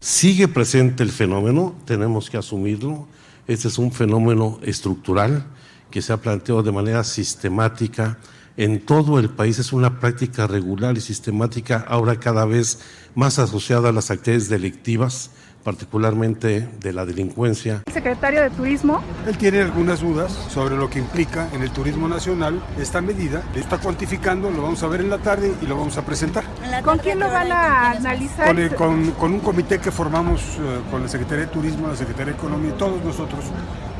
Sigue 0.00 0.48
presente 0.48 1.04
el 1.04 1.12
fenómeno, 1.12 1.76
tenemos 1.84 2.28
que 2.28 2.36
asumirlo. 2.36 3.06
Este 3.46 3.68
es 3.68 3.78
un 3.78 3.92
fenómeno 3.92 4.58
estructural 4.62 5.46
que 5.92 6.02
se 6.02 6.12
ha 6.12 6.16
planteado 6.16 6.64
de 6.64 6.72
manera 6.72 7.04
sistemática 7.04 8.18
en 8.56 8.84
todo 8.84 9.20
el 9.20 9.30
país. 9.30 9.60
Es 9.60 9.72
una 9.72 10.00
práctica 10.00 10.48
regular 10.48 10.96
y 10.96 11.00
sistemática, 11.00 11.84
ahora 11.86 12.18
cada 12.18 12.44
vez 12.44 12.80
más 13.14 13.38
asociada 13.38 13.90
a 13.90 13.92
las 13.92 14.10
actividades 14.10 14.48
delictivas, 14.48 15.30
particularmente 15.62 16.68
de 16.80 16.92
la 16.92 17.06
delincuencia. 17.06 17.82
Secretario 17.92 18.42
de 18.42 18.50
Turismo. 18.50 19.00
Él 19.28 19.38
tiene 19.38 19.60
algunas 19.60 20.00
dudas 20.00 20.32
sobre 20.50 20.76
lo 20.76 20.90
que 20.90 20.98
implica 20.98 21.48
en 21.52 21.62
el 21.62 21.70
turismo 21.70 22.08
nacional 22.08 22.60
esta 22.80 23.00
medida. 23.00 23.42
Está 23.54 23.78
cuantificando, 23.78 24.50
lo 24.50 24.62
vamos 24.62 24.82
a 24.82 24.88
ver 24.88 25.02
en 25.02 25.10
la 25.10 25.18
tarde 25.18 25.54
y 25.62 25.66
lo 25.66 25.76
vamos 25.76 25.96
a 25.98 26.04
presentar. 26.04 26.42
¿Con 26.82 26.98
quién 26.98 27.20
lo 27.20 27.28
van 27.30 27.52
a 27.52 27.92
analizar? 27.92 28.48
Con, 28.48 28.58
el, 28.58 28.74
con, 28.74 29.10
con 29.12 29.32
un 29.34 29.40
comité 29.40 29.78
que 29.78 29.92
formamos 29.92 30.40
uh, 30.58 30.90
con 30.90 31.02
la 31.02 31.08
Secretaría 31.08 31.46
de 31.46 31.52
Turismo, 31.52 31.86
la 31.86 31.96
Secretaría 31.96 32.32
de 32.32 32.38
Economía 32.38 32.70
y 32.70 32.78
todos 32.78 33.04
nosotros 33.04 33.44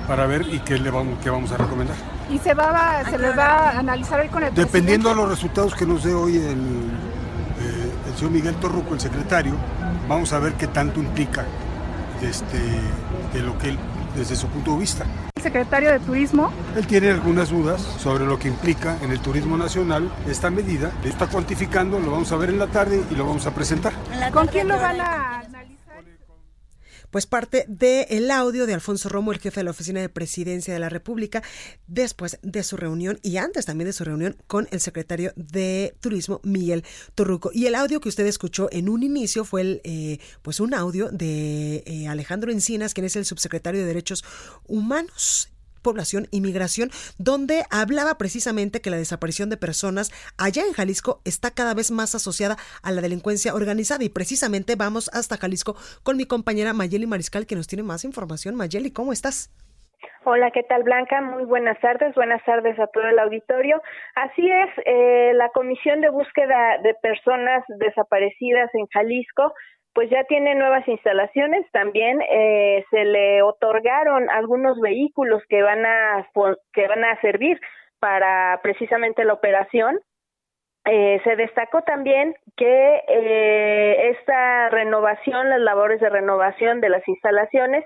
para 0.07 0.27
ver 0.27 0.47
y 0.53 0.61
qué 0.61 0.79
le 0.79 0.91
vamos, 0.91 1.19
qué 1.23 1.31
vamos 1.31 1.53
a 1.53 1.57
recomendar. 1.57 1.97
¿Y 2.31 2.39
se, 2.39 2.55
va, 2.55 3.03
se 3.09 3.19
les 3.19 3.37
va 3.37 3.71
a 3.71 3.79
analizar 3.79 4.21
hoy 4.21 4.29
con 4.29 4.43
el 4.43 4.55
Dependiendo 4.55 5.09
presidente? 5.09 5.09
de 5.09 5.15
los 5.17 5.29
resultados 5.29 5.75
que 5.75 5.87
nos 5.87 6.03
dé 6.05 6.15
hoy 6.15 6.37
el, 6.37 6.43
eh, 6.43 7.93
el 8.09 8.15
señor 8.17 8.33
Miguel 8.33 8.55
Torruco, 8.57 8.95
el 8.95 9.01
secretario, 9.01 9.55
vamos 10.09 10.33
a 10.33 10.39
ver 10.39 10.55
qué 10.55 10.67
tanto 10.67 11.01
implica 11.01 11.45
este, 12.23 12.59
de 13.33 13.43
lo 13.43 13.57
que 13.59 13.71
él, 13.71 13.79
desde 14.17 14.37
su 14.37 14.47
punto 14.49 14.73
de 14.73 14.79
vista. 14.79 15.05
Secretario 15.43 15.91
de 15.91 15.99
Turismo. 15.99 16.53
Él 16.77 16.87
tiene 16.87 17.11
algunas 17.11 17.51
dudas 17.51 17.81
sobre 17.99 18.25
lo 18.25 18.39
que 18.39 18.47
implica 18.47 18.97
en 19.03 19.11
el 19.11 19.19
turismo 19.19 19.57
nacional 19.57 20.09
esta 20.29 20.51
medida. 20.51 20.93
Está 21.05 21.27
cuantificando, 21.27 21.99
lo 21.99 22.13
vamos 22.13 22.31
a 22.31 22.37
ver 22.37 22.51
en 22.51 22.61
la 22.61 22.69
tarde 22.69 23.03
y 23.11 23.15
lo 23.17 23.27
vamos 23.27 23.45
a 23.47 23.51
presentar. 23.53 23.93
¿Con 24.33 24.47
quién 24.47 24.69
lo 24.69 24.79
van 24.79 25.01
a 25.01 25.41
analizar? 25.41 25.72
Pues 27.13 27.27
parte 27.27 27.67
del 27.69 28.31
audio 28.31 28.67
de 28.67 28.73
Alfonso 28.73 29.11
Romo, 29.11 29.33
el 29.33 29.39
jefe 29.39 29.61
de 29.61 29.65
la 29.65 29.71
Oficina 29.71 30.01
de 30.01 30.09
Presidencia 30.09 30.73
de 30.73 30.81
la 30.81 30.89
República, 30.89 31.43
después 31.87 32.39
de 32.43 32.63
su 32.63 32.79
reunión 32.79 33.21
y 33.23 33.37
antes 33.37 33.67
también 33.67 33.87
de 33.87 33.93
su 33.93 34.03
reunión 34.03 34.35
con 34.47 34.67
el 34.71 34.81
secretario 34.81 35.33
de 35.37 35.95
Turismo, 36.01 36.41
Miguel 36.43 36.85
Torruco. 37.15 37.51
Y 37.53 37.67
el 37.67 37.75
audio 37.75 38.01
que 38.01 38.09
usted 38.09 38.27
escuchó 38.27 38.69
en 38.73 38.89
un 38.89 39.03
inicio 39.03 39.45
fue 39.45 39.61
el, 39.61 39.81
eh, 39.85 40.21
pues 40.41 40.59
un 40.59 40.73
audio 40.73 41.11
de 41.11 41.85
eh, 41.87 42.09
Alejandro 42.09 42.51
Encinas, 42.51 42.95
quien 42.95 43.05
es 43.05 43.15
el 43.15 43.27
subsecretario 43.27 43.83
de 43.83 43.87
Derechos 43.87 44.25
Humanos 44.67 45.52
Población 45.83 46.27
y 46.31 46.41
Migración, 46.41 46.91
donde 47.19 47.65
hablaba 47.71 48.17
precisamente 48.19 48.81
que 48.81 48.91
la 48.91 48.97
desaparición 48.97 49.51
de 49.51 49.57
personas 49.57 50.11
allá 50.39 50.63
en 50.67 50.73
Jalisco 50.73 51.21
está 51.25 51.51
cada 51.51 51.75
vez 51.75 51.91
más 51.91 52.15
asociada 52.15 52.57
a 52.83 52.93
la 52.93 53.01
delincuencia 53.01 53.55
organizada. 53.55 54.05
Y 54.05 54.09
precisamente 54.09 54.77
vamos 54.77 55.11
hasta 55.13 55.37
Jalisco 55.37 55.77
con 56.03 56.17
mi 56.17 56.25
compañera 56.25 56.73
Mayeli 56.73 57.07
Mariscal, 57.07 57.47
que 57.47 57.57
nos 57.57 57.67
tiene 57.67 57.83
más 57.83 58.05
información. 58.05 58.55
Mayeli, 58.55 58.93
¿cómo 58.93 59.13
estás? 59.13 59.51
Hola, 60.25 60.53
¿qué 60.53 60.63
tal 60.63 60.85
Blanca? 60.85 61.21
Muy 61.21 61.45
buenas 61.45 61.81
tardes, 61.81 62.15
buenas 62.15 62.45
tardes 62.45 62.79
a 62.79 62.87
todo 62.87 63.09
el 63.09 63.19
auditorio. 63.19 63.83
Así 64.15 64.49
es, 64.49 64.71
eh, 64.87 65.33
la 65.35 65.49
Comisión 65.49 66.01
de 66.01 66.11
Búsqueda 66.11 66.79
de 66.83 66.95
Personas 67.03 67.65
Desaparecidas 67.81 68.71
en 68.75 68.87
Jalisco 68.87 69.53
pues 69.95 70.11
ya 70.11 70.25
tiene 70.25 70.55
nuevas 70.55 70.87
instalaciones. 70.89 71.71
También 71.73 72.21
eh, 72.23 72.85
se 72.91 73.05
le 73.05 73.43
otorgaron 73.43 74.31
algunos 74.31 74.81
vehículos 74.81 75.43
que 75.49 75.63
van 75.63 75.85
a 75.85 76.27
que 76.73 76.89
van 76.89 77.05
a 77.05 77.21
servir 77.21 77.61
para 78.01 78.61
precisamente 78.63 79.25
la 79.25 79.35
operación. 79.35 80.01
Eh, 80.85 81.21
se 81.23 81.37
destacó 81.37 81.83
también 81.83 82.35
que 82.57 83.03
eh, 83.07 84.11
esta 84.11 84.69
renovación, 84.71 85.49
las 85.49 85.61
labores 85.61 86.01
de 86.01 86.11
renovación 86.11 86.81
de 86.81 86.89
las 86.89 87.07
instalaciones, 87.07 87.85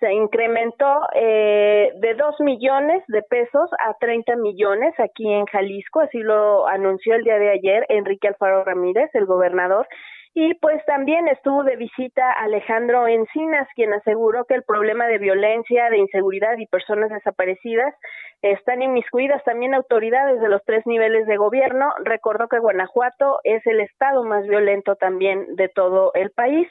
se 0.00 0.14
incrementó 0.14 1.02
eh, 1.14 1.92
de 1.96 2.14
dos 2.14 2.40
millones 2.40 3.04
de 3.08 3.22
pesos 3.22 3.68
a 3.86 3.92
30 4.00 4.36
millones 4.36 4.94
aquí 4.98 5.30
en 5.30 5.44
Jalisco, 5.44 6.00
así 6.00 6.18
lo 6.20 6.66
anunció 6.66 7.14
el 7.14 7.24
día 7.24 7.38
de 7.38 7.50
ayer 7.50 7.84
Enrique 7.90 8.28
Alfaro 8.28 8.64
Ramírez, 8.64 9.10
el 9.12 9.26
gobernador, 9.26 9.86
y 10.32 10.54
pues 10.54 10.84
también 10.86 11.26
estuvo 11.26 11.64
de 11.64 11.76
visita 11.76 12.30
Alejandro 12.32 13.08
Encinas, 13.08 13.66
quien 13.74 13.92
aseguró 13.92 14.44
que 14.44 14.54
el 14.54 14.62
problema 14.62 15.06
de 15.06 15.18
violencia, 15.18 15.90
de 15.90 15.98
inseguridad 15.98 16.56
y 16.56 16.66
personas 16.66 17.10
desaparecidas 17.10 17.94
están 18.40 18.80
inmiscuidas 18.80 19.42
también 19.44 19.74
autoridades 19.74 20.40
de 20.40 20.48
los 20.48 20.62
tres 20.64 20.86
niveles 20.86 21.26
de 21.26 21.36
gobierno. 21.36 21.92
Recordó 22.04 22.48
que 22.48 22.60
Guanajuato 22.60 23.40
es 23.42 23.66
el 23.66 23.80
estado 23.80 24.22
más 24.24 24.46
violento 24.46 24.94
también 24.94 25.56
de 25.56 25.68
todo 25.68 26.12
el 26.14 26.30
país. 26.30 26.68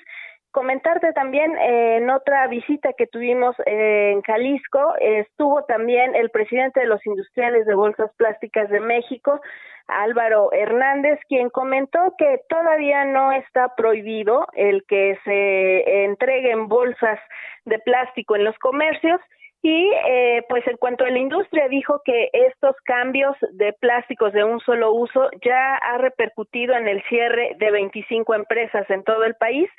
Comentarte 0.51 1.13
también 1.13 1.55
eh, 1.57 1.97
en 1.97 2.09
otra 2.09 2.47
visita 2.47 2.93
que 2.93 3.05
tuvimos 3.05 3.55
eh, 3.67 4.11
en 4.13 4.21
Jalisco, 4.23 4.95
estuvo 4.99 5.63
también 5.65 6.15
el 6.15 6.31
presidente 6.31 6.79
de 6.79 6.87
los 6.87 7.05
industriales 7.05 7.67
de 7.67 7.75
bolsas 7.75 8.11
plásticas 8.17 8.67
de 8.69 8.79
México, 8.79 9.39
Álvaro 9.87 10.51
Hernández, 10.51 11.19
quien 11.27 11.49
comentó 11.49 12.15
que 12.17 12.41
todavía 12.49 13.05
no 13.05 13.31
está 13.31 13.75
prohibido 13.75 14.47
el 14.53 14.83
que 14.87 15.19
se 15.23 16.05
entreguen 16.05 16.67
bolsas 16.67 17.19
de 17.65 17.77
plástico 17.79 18.35
en 18.35 18.43
los 18.43 18.57
comercios. 18.57 19.21
Y 19.61 19.91
eh, 20.07 20.45
pues 20.47 20.65
en 20.67 20.77
cuanto 20.77 21.03
a 21.03 21.09
la 21.09 21.19
industria 21.19 21.67
dijo 21.67 22.01
que 22.05 22.29
estos 22.31 22.77
cambios 22.85 23.35
de 23.51 23.73
plásticos 23.73 24.31
de 24.31 24.45
un 24.45 24.61
solo 24.61 24.93
uso 24.93 25.29
ya 25.43 25.75
ha 25.75 25.97
repercutido 25.97 26.75
en 26.75 26.87
el 26.87 27.03
cierre 27.09 27.57
de 27.59 27.69
25 27.69 28.35
empresas 28.35 28.89
en 28.89 29.03
todo 29.03 29.25
el 29.25 29.35
país, 29.35 29.69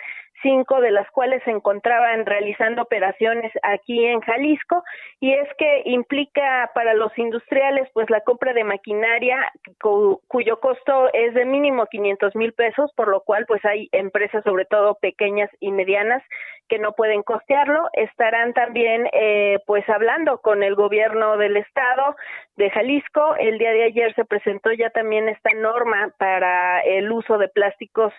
cinco 0.42 0.81
de 0.81 0.90
las 0.90 1.11
cuales 1.11 1.42
se 1.44 1.50
encontraban 1.50 2.26
realizando 2.26 2.83
operaciones 2.83 3.53
aquí 3.62 4.07
en 4.07 4.20
Jalisco 4.20 4.83
y 5.20 5.33
es 5.33 5.48
que 5.59 5.83
implica 5.87 6.70
para 6.74 6.94
los 6.94 7.16
industriales 7.18 7.88
pues 7.92 8.09
la 8.11 8.20
compra 8.20 8.53
de 8.53 8.64
maquinaria 8.64 9.53
cu 9.81 10.20
cuyo 10.29 10.61
costo 10.61 11.12
es 11.12 11.35
de 11.35 11.44
mínimo 11.44 11.87
500 11.87 12.35
mil 12.37 12.53
pesos 12.53 12.92
por 12.94 13.09
lo 13.09 13.22
cual 13.22 13.46
pues 13.46 13.64
hay 13.64 13.88
empresas 13.92 14.44
sobre 14.44 14.64
todo 14.64 14.96
pequeñas 15.00 15.50
y 15.61 15.72
medianas 15.72 16.22
que 16.70 16.79
no 16.79 16.92
pueden 16.92 17.22
costearlo. 17.22 17.90
Estarán 17.92 18.55
también 18.55 19.09
eh, 19.12 19.59
pues 19.66 19.87
hablando 19.90 20.38
con 20.38 20.62
el 20.62 20.76
gobierno 20.76 21.37
del 21.37 21.57
estado 21.57 22.16
de 22.57 22.70
Jalisco. 22.70 23.35
El 23.37 23.59
día 23.59 23.72
de 23.72 23.85
ayer 23.85 24.14
se 24.14 24.24
presentó 24.24 24.72
ya 24.72 24.88
también 24.90 25.29
esta 25.29 25.50
norma 25.57 26.14
para 26.16 26.49
el 26.98 27.11
uso 27.11 27.38
de 27.38 27.48
plásticos 27.48 28.12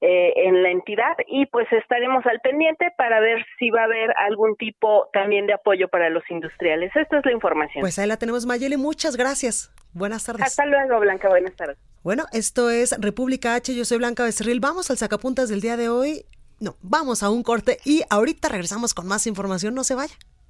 eh, 0.00 0.32
en 0.36 0.62
la 0.62 0.70
entidad 0.70 1.16
y 1.26 1.46
pues 1.46 1.66
estaremos 1.72 2.24
al 2.26 2.40
pendiente 2.40 2.92
para 2.96 3.20
ver 3.20 3.44
si 3.58 3.70
va 3.70 3.82
a 3.82 3.84
haber 3.84 4.12
algún 4.16 4.56
tipo 4.56 5.08
también 5.12 5.46
de 5.46 5.54
apoyo 5.54 5.88
para 5.88 6.08
los 6.10 6.22
industriales. 6.30 6.94
Esta 6.94 7.18
es 7.18 7.24
la 7.24 7.32
información. 7.32 7.80
Pues 7.80 7.98
ahí 7.98 8.06
la 8.06 8.16
tenemos, 8.16 8.46
Mayeli. 8.46 8.76
Muchas 8.76 9.16
gracias. 9.16 9.72
Buenas 9.92 10.24
tardes. 10.24 10.42
Hasta 10.42 10.66
luego, 10.66 11.00
Blanca. 11.00 11.28
Buenas 11.28 11.54
tardes. 11.56 11.78
Bueno, 12.02 12.24
esto 12.32 12.70
es 12.70 12.94
República 13.00 13.54
H. 13.54 13.74
Yo 13.74 13.84
soy 13.84 13.98
Blanca 13.98 14.24
Becerril. 14.24 14.60
Vamos 14.60 14.90
al 14.90 14.98
sacapuntas 14.98 15.48
del 15.48 15.60
día 15.60 15.76
de 15.76 15.88
hoy. 15.88 16.24
No, 16.60 16.76
vamos 16.80 17.22
a 17.22 17.30
un 17.30 17.42
corte 17.42 17.78
y 17.84 18.02
ahorita 18.10 18.48
regresamos 18.48 18.94
con 18.94 19.06
más 19.06 19.26
información. 19.26 19.74
No 19.74 19.84
se 19.84 19.94
vaya. 19.94 20.14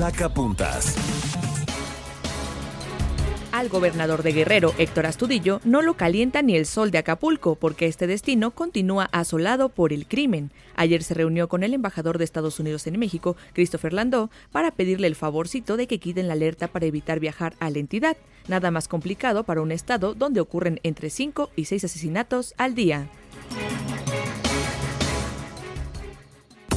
Saca 0.00 0.32
puntas. 0.32 0.96
Al 3.52 3.68
gobernador 3.68 4.22
de 4.22 4.32
Guerrero, 4.32 4.72
Héctor 4.78 5.04
Astudillo, 5.04 5.60
no 5.64 5.82
lo 5.82 5.92
calienta 5.92 6.40
ni 6.40 6.56
el 6.56 6.64
sol 6.64 6.90
de 6.90 6.96
Acapulco, 6.96 7.54
porque 7.54 7.84
este 7.84 8.06
destino 8.06 8.52
continúa 8.52 9.10
asolado 9.12 9.68
por 9.68 9.92
el 9.92 10.06
crimen. 10.06 10.52
Ayer 10.74 11.02
se 11.02 11.12
reunió 11.12 11.50
con 11.50 11.64
el 11.64 11.74
embajador 11.74 12.16
de 12.16 12.24
Estados 12.24 12.58
Unidos 12.58 12.86
en 12.86 12.98
México, 12.98 13.36
Christopher 13.52 13.92
Landau, 13.92 14.30
para 14.52 14.70
pedirle 14.70 15.06
el 15.06 15.16
favorcito 15.16 15.76
de 15.76 15.86
que 15.86 16.00
quiten 16.00 16.28
la 16.28 16.32
alerta 16.32 16.68
para 16.68 16.86
evitar 16.86 17.20
viajar 17.20 17.52
a 17.60 17.68
la 17.68 17.78
entidad. 17.78 18.16
Nada 18.48 18.70
más 18.70 18.88
complicado 18.88 19.44
para 19.44 19.60
un 19.60 19.70
estado 19.70 20.14
donde 20.14 20.40
ocurren 20.40 20.80
entre 20.82 21.10
5 21.10 21.50
y 21.56 21.66
6 21.66 21.84
asesinatos 21.84 22.54
al 22.56 22.74
día. 22.74 23.06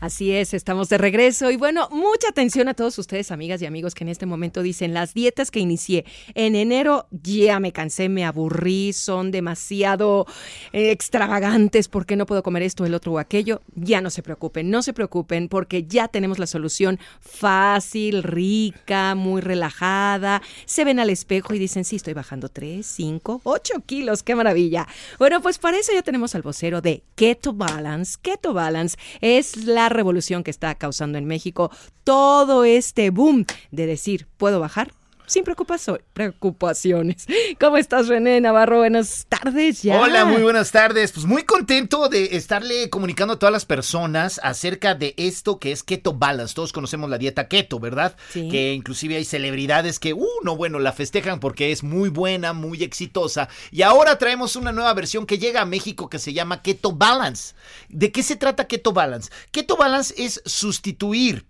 Así 0.00 0.30
es, 0.30 0.54
estamos 0.54 0.88
de 0.88 0.96
regreso 0.96 1.50
y 1.50 1.56
bueno, 1.56 1.88
mucha 1.90 2.28
atención 2.28 2.68
a 2.68 2.74
todos 2.74 2.96
ustedes, 2.98 3.32
amigas 3.32 3.60
y 3.62 3.66
amigos, 3.66 3.96
que 3.96 4.04
en 4.04 4.08
este 4.08 4.26
momento 4.26 4.62
dicen, 4.62 4.94
las 4.94 5.12
dietas 5.12 5.50
que 5.50 5.58
inicié 5.58 6.04
en 6.34 6.54
enero 6.54 7.08
ya 7.10 7.58
me 7.58 7.72
cansé, 7.72 8.08
me 8.08 8.24
aburrí, 8.24 8.92
son 8.92 9.32
demasiado 9.32 10.26
eh, 10.72 10.92
extravagantes, 10.92 11.88
¿por 11.88 12.06
qué 12.06 12.14
no 12.14 12.26
puedo 12.26 12.44
comer 12.44 12.62
esto, 12.62 12.86
el 12.86 12.94
otro 12.94 13.14
o 13.14 13.18
aquello? 13.18 13.60
Ya 13.74 14.00
no 14.00 14.10
se 14.10 14.22
preocupen, 14.22 14.70
no 14.70 14.82
se 14.82 14.92
preocupen 14.92 15.48
porque 15.48 15.82
ya 15.82 16.06
tenemos 16.06 16.38
la 16.38 16.46
solución 16.46 17.00
fácil, 17.20 18.22
rica, 18.22 19.16
muy 19.16 19.40
relajada. 19.40 20.42
Se 20.64 20.84
ven 20.84 21.00
al 21.00 21.10
espejo 21.10 21.54
y 21.54 21.58
dicen, 21.58 21.84
sí, 21.84 21.96
estoy 21.96 22.14
bajando 22.14 22.48
3, 22.48 22.86
5, 22.86 23.40
8 23.42 23.74
kilos, 23.84 24.22
qué 24.22 24.36
maravilla. 24.36 24.86
Bueno, 25.18 25.42
pues 25.42 25.58
para 25.58 25.76
eso 25.76 25.92
ya 25.92 26.02
tenemos 26.02 26.36
al 26.36 26.42
vocero 26.42 26.80
de 26.80 27.02
Keto 27.16 27.52
Balance. 27.52 28.16
Keto 28.22 28.54
Balance 28.54 28.96
es 29.20 29.56
la 29.64 29.87
revolución 29.88 30.42
que 30.44 30.50
está 30.50 30.74
causando 30.74 31.18
en 31.18 31.26
México 31.26 31.70
todo 32.04 32.64
este 32.64 33.10
boom 33.10 33.44
de 33.70 33.86
decir, 33.86 34.26
¿puedo 34.36 34.60
bajar? 34.60 34.92
Sin 35.28 35.44
preocupaciones. 35.44 37.26
¿Cómo 37.60 37.76
estás, 37.76 38.08
René 38.08 38.40
Navarro? 38.40 38.78
Buenas 38.78 39.26
tardes 39.28 39.82
ya. 39.82 40.00
Hola, 40.00 40.24
muy 40.24 40.42
buenas 40.42 40.72
tardes. 40.72 41.12
Pues 41.12 41.26
muy 41.26 41.44
contento 41.44 42.08
de 42.08 42.36
estarle 42.36 42.90
comunicando 42.90 43.34
a 43.34 43.38
todas 43.38 43.52
las 43.52 43.64
personas 43.64 44.40
acerca 44.42 44.94
de 44.94 45.14
esto 45.16 45.58
que 45.58 45.70
es 45.70 45.82
Keto 45.82 46.14
Balance. 46.14 46.54
Todos 46.54 46.72
conocemos 46.72 47.08
la 47.10 47.18
dieta 47.18 47.46
keto, 47.46 47.78
¿verdad? 47.78 48.16
Sí. 48.30 48.48
Que 48.48 48.72
inclusive 48.72 49.16
hay 49.16 49.24
celebridades 49.24 49.98
que, 49.98 50.14
uh, 50.14 50.26
no, 50.42 50.56
bueno, 50.56 50.78
la 50.78 50.92
festejan 50.92 51.40
porque 51.40 51.70
es 51.70 51.82
muy 51.82 52.08
buena, 52.08 52.52
muy 52.52 52.82
exitosa. 52.82 53.48
Y 53.70 53.82
ahora 53.82 54.18
traemos 54.18 54.56
una 54.56 54.72
nueva 54.72 54.94
versión 54.94 55.26
que 55.26 55.38
llega 55.38 55.60
a 55.60 55.66
México 55.66 56.08
que 56.08 56.18
se 56.18 56.32
llama 56.32 56.62
Keto 56.62 56.92
Balance. 56.92 57.54
¿De 57.88 58.10
qué 58.10 58.22
se 58.22 58.36
trata 58.36 58.66
Keto 58.66 58.92
Balance? 58.92 59.30
Keto 59.50 59.76
Balance 59.76 60.14
es 60.16 60.42
sustituir 60.44 61.46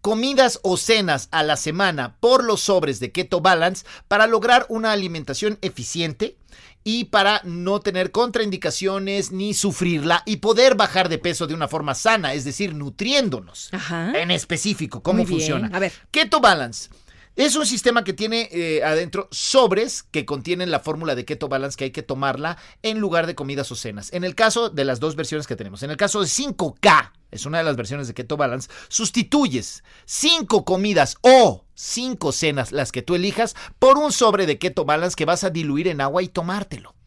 comidas 0.00 0.60
o 0.62 0.76
cenas 0.76 1.28
a 1.30 1.42
la 1.42 1.56
semana 1.56 2.16
por 2.20 2.44
los 2.44 2.60
sobres 2.60 3.00
de 3.00 3.12
Keto 3.12 3.40
Balance 3.40 3.84
para 4.08 4.26
lograr 4.26 4.66
una 4.68 4.92
alimentación 4.92 5.58
eficiente 5.62 6.36
y 6.84 7.06
para 7.06 7.42
no 7.44 7.80
tener 7.80 8.12
contraindicaciones 8.12 9.30
ni 9.32 9.52
sufrirla 9.52 10.22
y 10.24 10.36
poder 10.36 10.74
bajar 10.74 11.08
de 11.08 11.18
peso 11.18 11.46
de 11.46 11.54
una 11.54 11.68
forma 11.68 11.94
sana, 11.94 12.32
es 12.32 12.44
decir, 12.44 12.74
nutriéndonos. 12.74 13.70
En 14.14 14.30
específico, 14.30 15.02
¿cómo 15.02 15.18
Muy 15.18 15.26
bien. 15.26 15.38
funciona? 15.40 15.70
A 15.76 15.78
ver. 15.78 15.92
Keto 16.10 16.40
Balance. 16.40 16.88
Es 17.36 17.54
un 17.54 17.66
sistema 17.66 18.02
que 18.02 18.14
tiene 18.14 18.48
eh, 18.50 18.82
adentro 18.82 19.28
sobres 19.30 20.02
que 20.02 20.24
contienen 20.24 20.72
la 20.72 20.80
fórmula 20.80 21.14
de 21.14 21.24
Keto 21.24 21.48
Balance 21.48 21.76
que 21.76 21.84
hay 21.84 21.90
que 21.92 22.02
tomarla 22.02 22.58
en 22.82 22.98
lugar 22.98 23.28
de 23.28 23.36
comidas 23.36 23.70
o 23.70 23.76
cenas. 23.76 24.12
En 24.12 24.24
el 24.24 24.34
caso 24.34 24.70
de 24.70 24.84
las 24.84 24.98
dos 24.98 25.14
versiones 25.14 25.46
que 25.46 25.54
tenemos, 25.54 25.84
en 25.84 25.90
el 25.90 25.96
caso 25.96 26.20
de 26.20 26.26
5K, 26.26 27.12
es 27.30 27.46
una 27.46 27.58
de 27.58 27.64
las 27.64 27.76
versiones 27.76 28.08
de 28.08 28.14
Keto 28.14 28.36
Balance, 28.36 28.70
sustituyes 28.88 29.84
5 30.06 30.64
comidas 30.64 31.16
o 31.22 31.64
5 31.74 32.32
cenas, 32.32 32.72
las 32.72 32.92
que 32.92 33.02
tú 33.02 33.14
elijas, 33.14 33.54
por 33.78 33.98
un 33.98 34.12
sobre 34.12 34.46
de 34.46 34.58
Keto 34.58 34.84
Balance 34.84 35.16
que 35.16 35.24
vas 35.24 35.44
a 35.44 35.50
diluir 35.50 35.88
en 35.88 36.00
agua 36.00 36.22
y 36.22 36.28
tomártelo. 36.28 36.97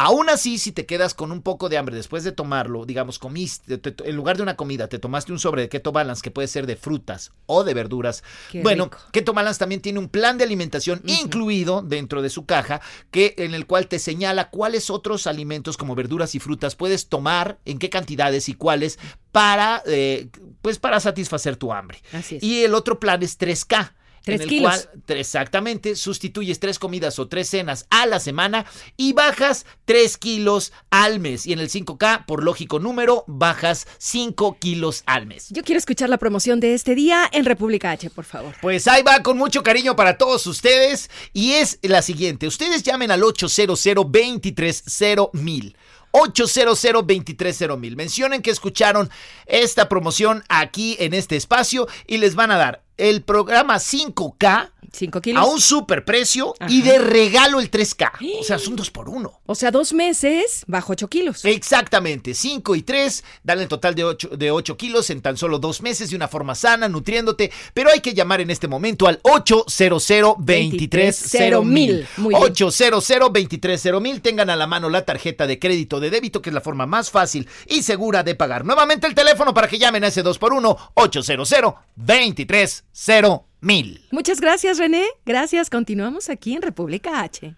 Aún 0.00 0.30
así, 0.30 0.58
si 0.58 0.70
te 0.70 0.86
quedas 0.86 1.12
con 1.12 1.32
un 1.32 1.42
poco 1.42 1.68
de 1.68 1.76
hambre 1.76 1.96
después 1.96 2.22
de 2.22 2.30
tomarlo, 2.30 2.84
digamos, 2.86 3.18
comiste, 3.18 3.78
te- 3.78 3.90
te- 3.90 4.08
en 4.08 4.14
lugar 4.14 4.36
de 4.36 4.44
una 4.44 4.54
comida, 4.54 4.86
te 4.88 5.00
tomaste 5.00 5.32
un 5.32 5.40
sobre 5.40 5.62
de 5.62 5.68
Keto 5.68 5.90
Balance 5.90 6.22
que 6.22 6.30
puede 6.30 6.46
ser 6.46 6.66
de 6.68 6.76
frutas 6.76 7.32
o 7.46 7.64
de 7.64 7.74
verduras. 7.74 8.22
Qué 8.52 8.62
bueno, 8.62 8.84
rico. 8.84 8.98
Keto 9.12 9.32
Balance 9.32 9.58
también 9.58 9.80
tiene 9.80 9.98
un 9.98 10.08
plan 10.08 10.38
de 10.38 10.44
alimentación 10.44 11.02
incluido 11.04 11.82
dentro 11.82 12.22
de 12.22 12.30
su 12.30 12.46
caja, 12.46 12.80
que 13.10 13.34
en 13.38 13.54
el 13.54 13.66
cual 13.66 13.88
te 13.88 13.98
señala 13.98 14.50
cuáles 14.50 14.88
otros 14.88 15.26
alimentos 15.26 15.76
como 15.76 15.96
verduras 15.96 16.34
y 16.36 16.38
frutas 16.38 16.76
puedes 16.76 17.08
tomar, 17.08 17.58
en 17.64 17.80
qué 17.80 17.90
cantidades 17.90 18.48
y 18.48 18.54
cuáles 18.54 19.00
para, 19.32 19.82
eh, 19.86 20.28
pues 20.62 20.78
para 20.78 21.00
satisfacer 21.00 21.56
tu 21.56 21.72
hambre. 21.72 21.98
Así 22.12 22.36
es. 22.36 22.42
Y 22.44 22.62
el 22.62 22.74
otro 22.74 23.00
plan 23.00 23.22
es 23.24 23.36
3K. 23.36 23.94
Tres 24.28 24.40
en 24.40 24.42
el 24.42 24.48
kilos. 24.48 24.88
cual 25.06 25.18
exactamente 25.18 25.96
sustituyes 25.96 26.60
tres 26.60 26.78
comidas 26.78 27.18
o 27.18 27.28
tres 27.28 27.48
cenas 27.48 27.86
a 27.90 28.06
la 28.06 28.20
semana 28.20 28.66
y 28.96 29.12
bajas 29.12 29.66
3 29.84 30.18
kilos 30.18 30.72
al 30.90 31.18
mes. 31.18 31.46
Y 31.46 31.52
en 31.52 31.60
el 31.60 31.68
5K, 31.70 32.26
por 32.26 32.44
lógico 32.44 32.78
número, 32.78 33.24
bajas 33.26 33.86
5 33.98 34.58
kilos 34.60 35.02
al 35.06 35.26
mes. 35.26 35.48
Yo 35.50 35.62
quiero 35.62 35.78
escuchar 35.78 36.08
la 36.08 36.18
promoción 36.18 36.60
de 36.60 36.74
este 36.74 36.94
día 36.94 37.28
en 37.32 37.44
República 37.44 37.90
H, 37.90 38.10
por 38.10 38.24
favor. 38.24 38.54
Pues 38.60 38.86
ahí 38.86 39.02
va 39.02 39.22
con 39.22 39.38
mucho 39.38 39.62
cariño 39.62 39.96
para 39.96 40.18
todos 40.18 40.46
ustedes 40.46 41.10
y 41.32 41.52
es 41.52 41.78
la 41.82 42.02
siguiente. 42.02 42.46
Ustedes 42.46 42.82
llamen 42.82 43.10
al 43.10 43.22
800 43.22 43.82
230 43.82 45.30
mil. 45.32 45.76
800 46.10 46.82
230 46.82 47.76
mil. 47.76 47.96
Mencionen 47.96 48.42
que 48.42 48.50
escucharon 48.50 49.10
esta 49.46 49.88
promoción 49.88 50.44
aquí 50.48 50.96
en 51.00 51.14
este 51.14 51.36
espacio 51.36 51.88
y 52.06 52.18
les 52.18 52.34
van 52.34 52.50
a 52.50 52.56
dar 52.56 52.87
el 52.98 53.22
programa 53.22 53.76
5K 53.76 54.70
5 54.92 55.20
kilos. 55.20 55.42
a 55.42 55.46
un 55.46 55.60
super 55.60 56.04
precio 56.04 56.54
y 56.68 56.80
Ajá. 56.82 56.92
de 56.92 56.98
regalo 56.98 57.60
el 57.60 57.70
3K. 57.70 58.12
O 58.40 58.44
sea, 58.44 58.58
son 58.58 58.76
dos 58.76 58.90
por 58.90 59.08
uno. 59.08 59.40
O 59.46 59.54
sea, 59.54 59.70
dos 59.70 59.92
meses 59.92 60.64
bajo 60.66 60.92
8 60.92 61.08
kilos. 61.08 61.44
Exactamente, 61.44 62.34
5 62.34 62.76
y 62.76 62.82
3, 62.82 63.24
dan 63.42 63.60
el 63.60 63.68
total 63.68 63.94
de 63.94 64.04
8, 64.04 64.28
de 64.36 64.50
8 64.50 64.76
kilos 64.76 65.10
en 65.10 65.20
tan 65.20 65.36
solo 65.36 65.58
dos 65.58 65.82
meses 65.82 66.10
de 66.10 66.16
una 66.16 66.28
forma 66.28 66.54
sana, 66.54 66.88
nutriéndote, 66.88 67.50
pero 67.74 67.90
hay 67.90 68.00
que 68.00 68.14
llamar 68.14 68.40
en 68.40 68.50
este 68.50 68.68
momento 68.68 69.06
al 69.06 69.20
800 69.22 70.08
230 70.38 71.60
mil. 71.62 72.06
Muy 72.16 72.34
bien. 72.34 72.42
800 72.42 73.06
230 73.08 74.00
mil, 74.00 74.20
tengan 74.20 74.50
a 74.50 74.56
la 74.56 74.66
mano 74.66 74.88
la 74.88 75.04
tarjeta 75.04 75.46
de 75.46 75.58
crédito 75.58 76.00
de 76.00 76.10
débito, 76.10 76.42
que 76.42 76.50
es 76.50 76.54
la 76.54 76.60
forma 76.60 76.86
más 76.86 77.10
fácil 77.10 77.48
y 77.66 77.82
segura 77.82 78.22
de 78.22 78.34
pagar. 78.34 78.64
Nuevamente 78.64 79.06
el 79.06 79.14
teléfono 79.14 79.54
para 79.54 79.68
que 79.68 79.78
llamen 79.78 80.04
a 80.04 80.08
ese 80.08 80.24
2x1, 80.24 80.76
800 80.94 81.48
230 81.96 83.47
mil. 83.60 84.06
Muchas 84.10 84.40
gracias, 84.40 84.78
René. 84.78 85.04
Gracias. 85.24 85.70
Continuamos 85.70 86.28
aquí 86.28 86.54
en 86.54 86.62
República 86.62 87.20
H. 87.22 87.54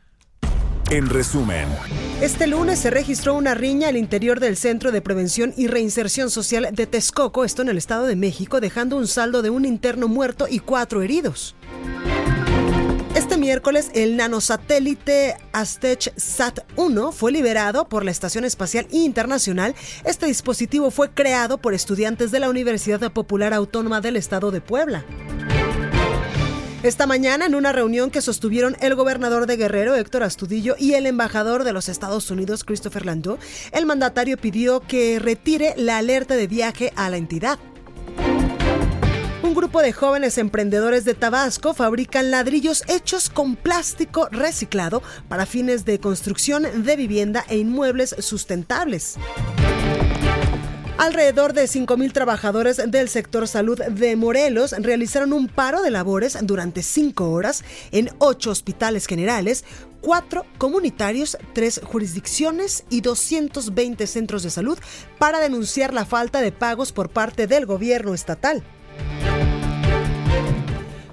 En 0.90 1.08
resumen, 1.08 1.68
Este 2.20 2.48
lunes 2.48 2.80
se 2.80 2.90
registró 2.90 3.34
una 3.34 3.54
riña 3.54 3.86
al 3.86 3.96
interior 3.96 4.40
del 4.40 4.56
Centro 4.56 4.90
de 4.90 5.00
Prevención 5.00 5.54
y 5.56 5.68
Reinserción 5.68 6.30
Social 6.30 6.70
de 6.72 6.86
Texcoco, 6.88 7.44
esto 7.44 7.62
en 7.62 7.68
el 7.68 7.78
Estado 7.78 8.06
de 8.06 8.16
México, 8.16 8.60
dejando 8.60 8.96
un 8.96 9.06
saldo 9.06 9.40
de 9.40 9.50
un 9.50 9.64
interno 9.64 10.08
muerto 10.08 10.48
y 10.50 10.58
cuatro 10.58 11.02
heridos. 11.02 11.54
Este 13.14 13.36
miércoles, 13.36 13.92
el 13.94 14.16
nanosatélite 14.16 15.36
Aztec 15.52 16.12
Sat-1 16.16 17.12
fue 17.12 17.30
liberado 17.30 17.88
por 17.88 18.04
la 18.04 18.10
Estación 18.10 18.44
Espacial 18.44 18.88
Internacional. 18.90 19.76
Este 20.04 20.26
dispositivo 20.26 20.90
fue 20.90 21.10
creado 21.10 21.58
por 21.58 21.72
estudiantes 21.72 22.32
de 22.32 22.40
la 22.40 22.50
Universidad 22.50 23.12
Popular 23.12 23.54
Autónoma 23.54 24.00
del 24.00 24.16
Estado 24.16 24.50
de 24.50 24.60
Puebla. 24.60 25.04
Esta 26.82 27.06
mañana, 27.06 27.44
en 27.44 27.54
una 27.54 27.72
reunión 27.72 28.10
que 28.10 28.22
sostuvieron 28.22 28.74
el 28.80 28.94
gobernador 28.94 29.46
de 29.46 29.58
Guerrero, 29.58 29.96
Héctor 29.96 30.22
Astudillo, 30.22 30.76
y 30.78 30.94
el 30.94 31.04
embajador 31.04 31.64
de 31.64 31.74
los 31.74 31.90
Estados 31.90 32.30
Unidos, 32.30 32.64
Christopher 32.64 33.04
Landau, 33.04 33.36
el 33.72 33.84
mandatario 33.84 34.38
pidió 34.38 34.80
que 34.80 35.18
retire 35.18 35.74
la 35.76 35.98
alerta 35.98 36.36
de 36.36 36.46
viaje 36.46 36.90
a 36.96 37.10
la 37.10 37.18
entidad. 37.18 37.58
Un 39.42 39.54
grupo 39.54 39.82
de 39.82 39.92
jóvenes 39.92 40.38
emprendedores 40.38 41.04
de 41.04 41.12
Tabasco 41.12 41.74
fabrican 41.74 42.30
ladrillos 42.30 42.82
hechos 42.88 43.28
con 43.28 43.56
plástico 43.56 44.28
reciclado 44.30 45.02
para 45.28 45.44
fines 45.44 45.84
de 45.84 46.00
construcción 46.00 46.66
de 46.82 46.96
vivienda 46.96 47.44
e 47.50 47.58
inmuebles 47.58 48.16
sustentables. 48.20 49.18
Alrededor 51.00 51.54
de 51.54 51.62
5.000 51.62 52.12
trabajadores 52.12 52.76
del 52.90 53.08
sector 53.08 53.48
salud 53.48 53.80
de 53.82 54.16
Morelos 54.16 54.72
realizaron 54.78 55.32
un 55.32 55.48
paro 55.48 55.80
de 55.80 55.90
labores 55.90 56.36
durante 56.42 56.82
cinco 56.82 57.30
horas 57.30 57.64
en 57.90 58.10
ocho 58.18 58.50
hospitales 58.50 59.06
generales, 59.06 59.64
cuatro 60.02 60.44
comunitarios, 60.58 61.38
tres 61.54 61.80
jurisdicciones 61.82 62.84
y 62.90 63.00
220 63.00 64.06
centros 64.06 64.42
de 64.42 64.50
salud 64.50 64.78
para 65.18 65.40
denunciar 65.40 65.94
la 65.94 66.04
falta 66.04 66.42
de 66.42 66.52
pagos 66.52 66.92
por 66.92 67.08
parte 67.08 67.46
del 67.46 67.64
gobierno 67.64 68.12
estatal. 68.12 68.62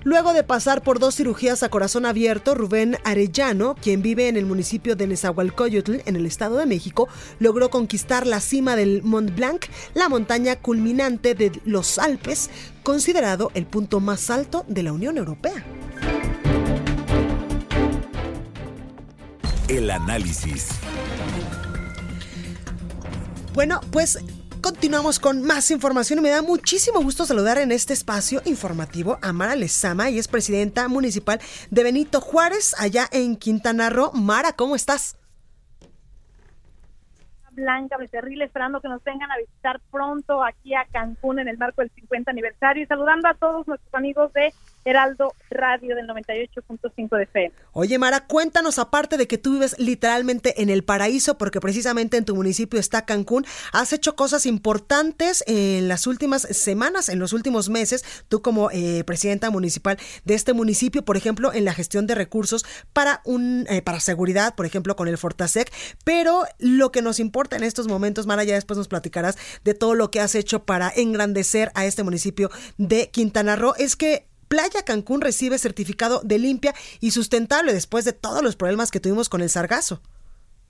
Luego 0.07 0.31
de 0.31 0.41
pasar 0.41 0.83
por 0.83 0.99
dos 0.99 1.15
cirugías 1.17 1.63
a 1.63 1.69
corazón 1.69 2.05
abierto, 2.05 2.55
Rubén 2.55 2.95
Arellano, 3.03 3.75
quien 3.75 4.01
vive 4.01 4.29
en 4.29 4.37
el 4.37 4.45
municipio 4.45 4.95
de 4.95 5.05
Nezahualcóyotl, 5.05 5.97
en 6.05 6.15
el 6.15 6.25
Estado 6.25 6.55
de 6.55 6.65
México, 6.65 7.09
logró 7.39 7.69
conquistar 7.69 8.25
la 8.25 8.39
cima 8.39 8.77
del 8.77 9.03
Mont 9.03 9.35
Blanc, 9.35 9.65
la 9.95 10.07
montaña 10.07 10.55
culminante 10.55 11.35
de 11.35 11.51
los 11.65 11.99
Alpes, 11.99 12.49
considerado 12.83 13.51
el 13.53 13.65
punto 13.65 13.99
más 13.99 14.29
alto 14.29 14.63
de 14.69 14.83
la 14.83 14.93
Unión 14.93 15.17
Europea. 15.17 15.65
el 19.67 19.89
análisis. 19.89 20.69
Bueno, 23.53 23.81
pues 23.91 24.19
continuamos 24.67 25.17
con 25.17 25.43
más 25.43 25.71
información 25.71 26.19
y 26.19 26.23
me 26.23 26.29
da 26.29 26.41
muchísimo 26.41 27.01
gusto 27.01 27.25
saludar 27.25 27.57
en 27.57 27.71
este 27.71 27.93
espacio 27.93 28.41
informativo 28.43 29.17
a 29.21 29.31
Mara 29.31 29.55
Lezama, 29.55 30.09
y 30.09 30.19
es 30.19 30.27
presidenta 30.27 30.89
municipal 30.89 31.39
de 31.71 31.83
Benito 31.83 32.19
Juárez, 32.19 32.75
allá 32.77 33.05
en 33.13 33.37
Quintana 33.37 33.89
Roo. 33.89 34.11
Mara, 34.11 34.51
¿cómo 34.51 34.75
estás? 34.75 35.17
Blanca 37.51 37.95
Becerril, 37.95 38.41
esperando 38.41 38.81
que 38.81 38.89
nos 38.89 39.01
vengan 39.05 39.31
a 39.31 39.37
visitar 39.37 39.79
pronto 39.89 40.43
aquí 40.43 40.75
a 40.75 40.85
Cancún 40.91 41.39
en 41.39 41.47
el 41.47 41.57
marco 41.57 41.81
del 41.81 41.89
50 41.91 42.29
aniversario 42.29 42.83
y 42.83 42.87
saludando 42.87 43.29
a 43.29 43.35
todos 43.35 43.65
nuestros 43.69 43.93
amigos 43.93 44.33
de 44.33 44.53
Heraldo 44.85 45.33
Radio 45.49 45.95
del 45.95 46.07
98.5 46.07 47.17
de 47.17 47.23
FM. 47.23 47.51
Oye, 47.73 47.99
Mara, 47.99 48.25
cuéntanos, 48.25 48.79
aparte 48.79 49.17
de 49.17 49.27
que 49.27 49.37
tú 49.37 49.53
vives 49.53 49.77
literalmente 49.77 50.61
en 50.61 50.69
el 50.69 50.83
paraíso, 50.83 51.37
porque 51.37 51.59
precisamente 51.59 52.17
en 52.17 52.25
tu 52.25 52.35
municipio 52.35 52.79
está 52.79 53.05
Cancún, 53.05 53.45
has 53.73 53.93
hecho 53.93 54.15
cosas 54.15 54.45
importantes 54.45 55.43
en 55.47 55.87
las 55.87 56.07
últimas 56.07 56.43
semanas, 56.43 57.09
en 57.09 57.19
los 57.19 57.33
últimos 57.33 57.69
meses, 57.69 58.05
tú 58.29 58.41
como 58.41 58.71
eh, 58.71 59.03
presidenta 59.05 59.49
municipal 59.49 59.97
de 60.23 60.33
este 60.33 60.53
municipio, 60.53 61.03
por 61.03 61.17
ejemplo, 61.17 61.53
en 61.53 61.65
la 61.65 61.73
gestión 61.73 62.07
de 62.07 62.15
recursos 62.15 62.65
para, 62.93 63.21
un, 63.25 63.65
eh, 63.69 63.81
para 63.81 63.99
seguridad, 63.99 64.55
por 64.55 64.65
ejemplo, 64.65 64.95
con 64.95 65.07
el 65.07 65.17
Fortasec, 65.17 65.71
pero 66.03 66.45
lo 66.59 66.91
que 66.91 67.01
nos 67.01 67.19
importa 67.19 67.55
en 67.55 67.63
estos 67.63 67.87
momentos, 67.87 68.25
Mara, 68.27 68.43
ya 68.43 68.55
después 68.55 68.77
nos 68.77 68.87
platicarás 68.87 69.37
de 69.63 69.73
todo 69.73 69.95
lo 69.95 70.11
que 70.11 70.19
has 70.19 70.35
hecho 70.35 70.63
para 70.63 70.91
engrandecer 70.95 71.71
a 71.75 71.85
este 71.85 72.03
municipio 72.03 72.49
de 72.77 73.09
Quintana 73.09 73.55
Roo, 73.55 73.73
es 73.77 73.95
que 73.95 74.26
Playa 74.47 74.83
Cancún 74.85 75.21
recibe 75.21 75.57
certificado 75.57 76.21
de 76.23 76.39
limpia 76.39 76.73
y 77.01 77.11
sustentable 77.11 77.73
después 77.73 78.05
de 78.05 78.13
todos 78.13 78.41
los 78.41 78.55
problemas 78.55 78.91
que 78.91 78.99
tuvimos 78.99 79.29
con 79.29 79.41
el 79.41 79.49
sargazo. 79.49 80.01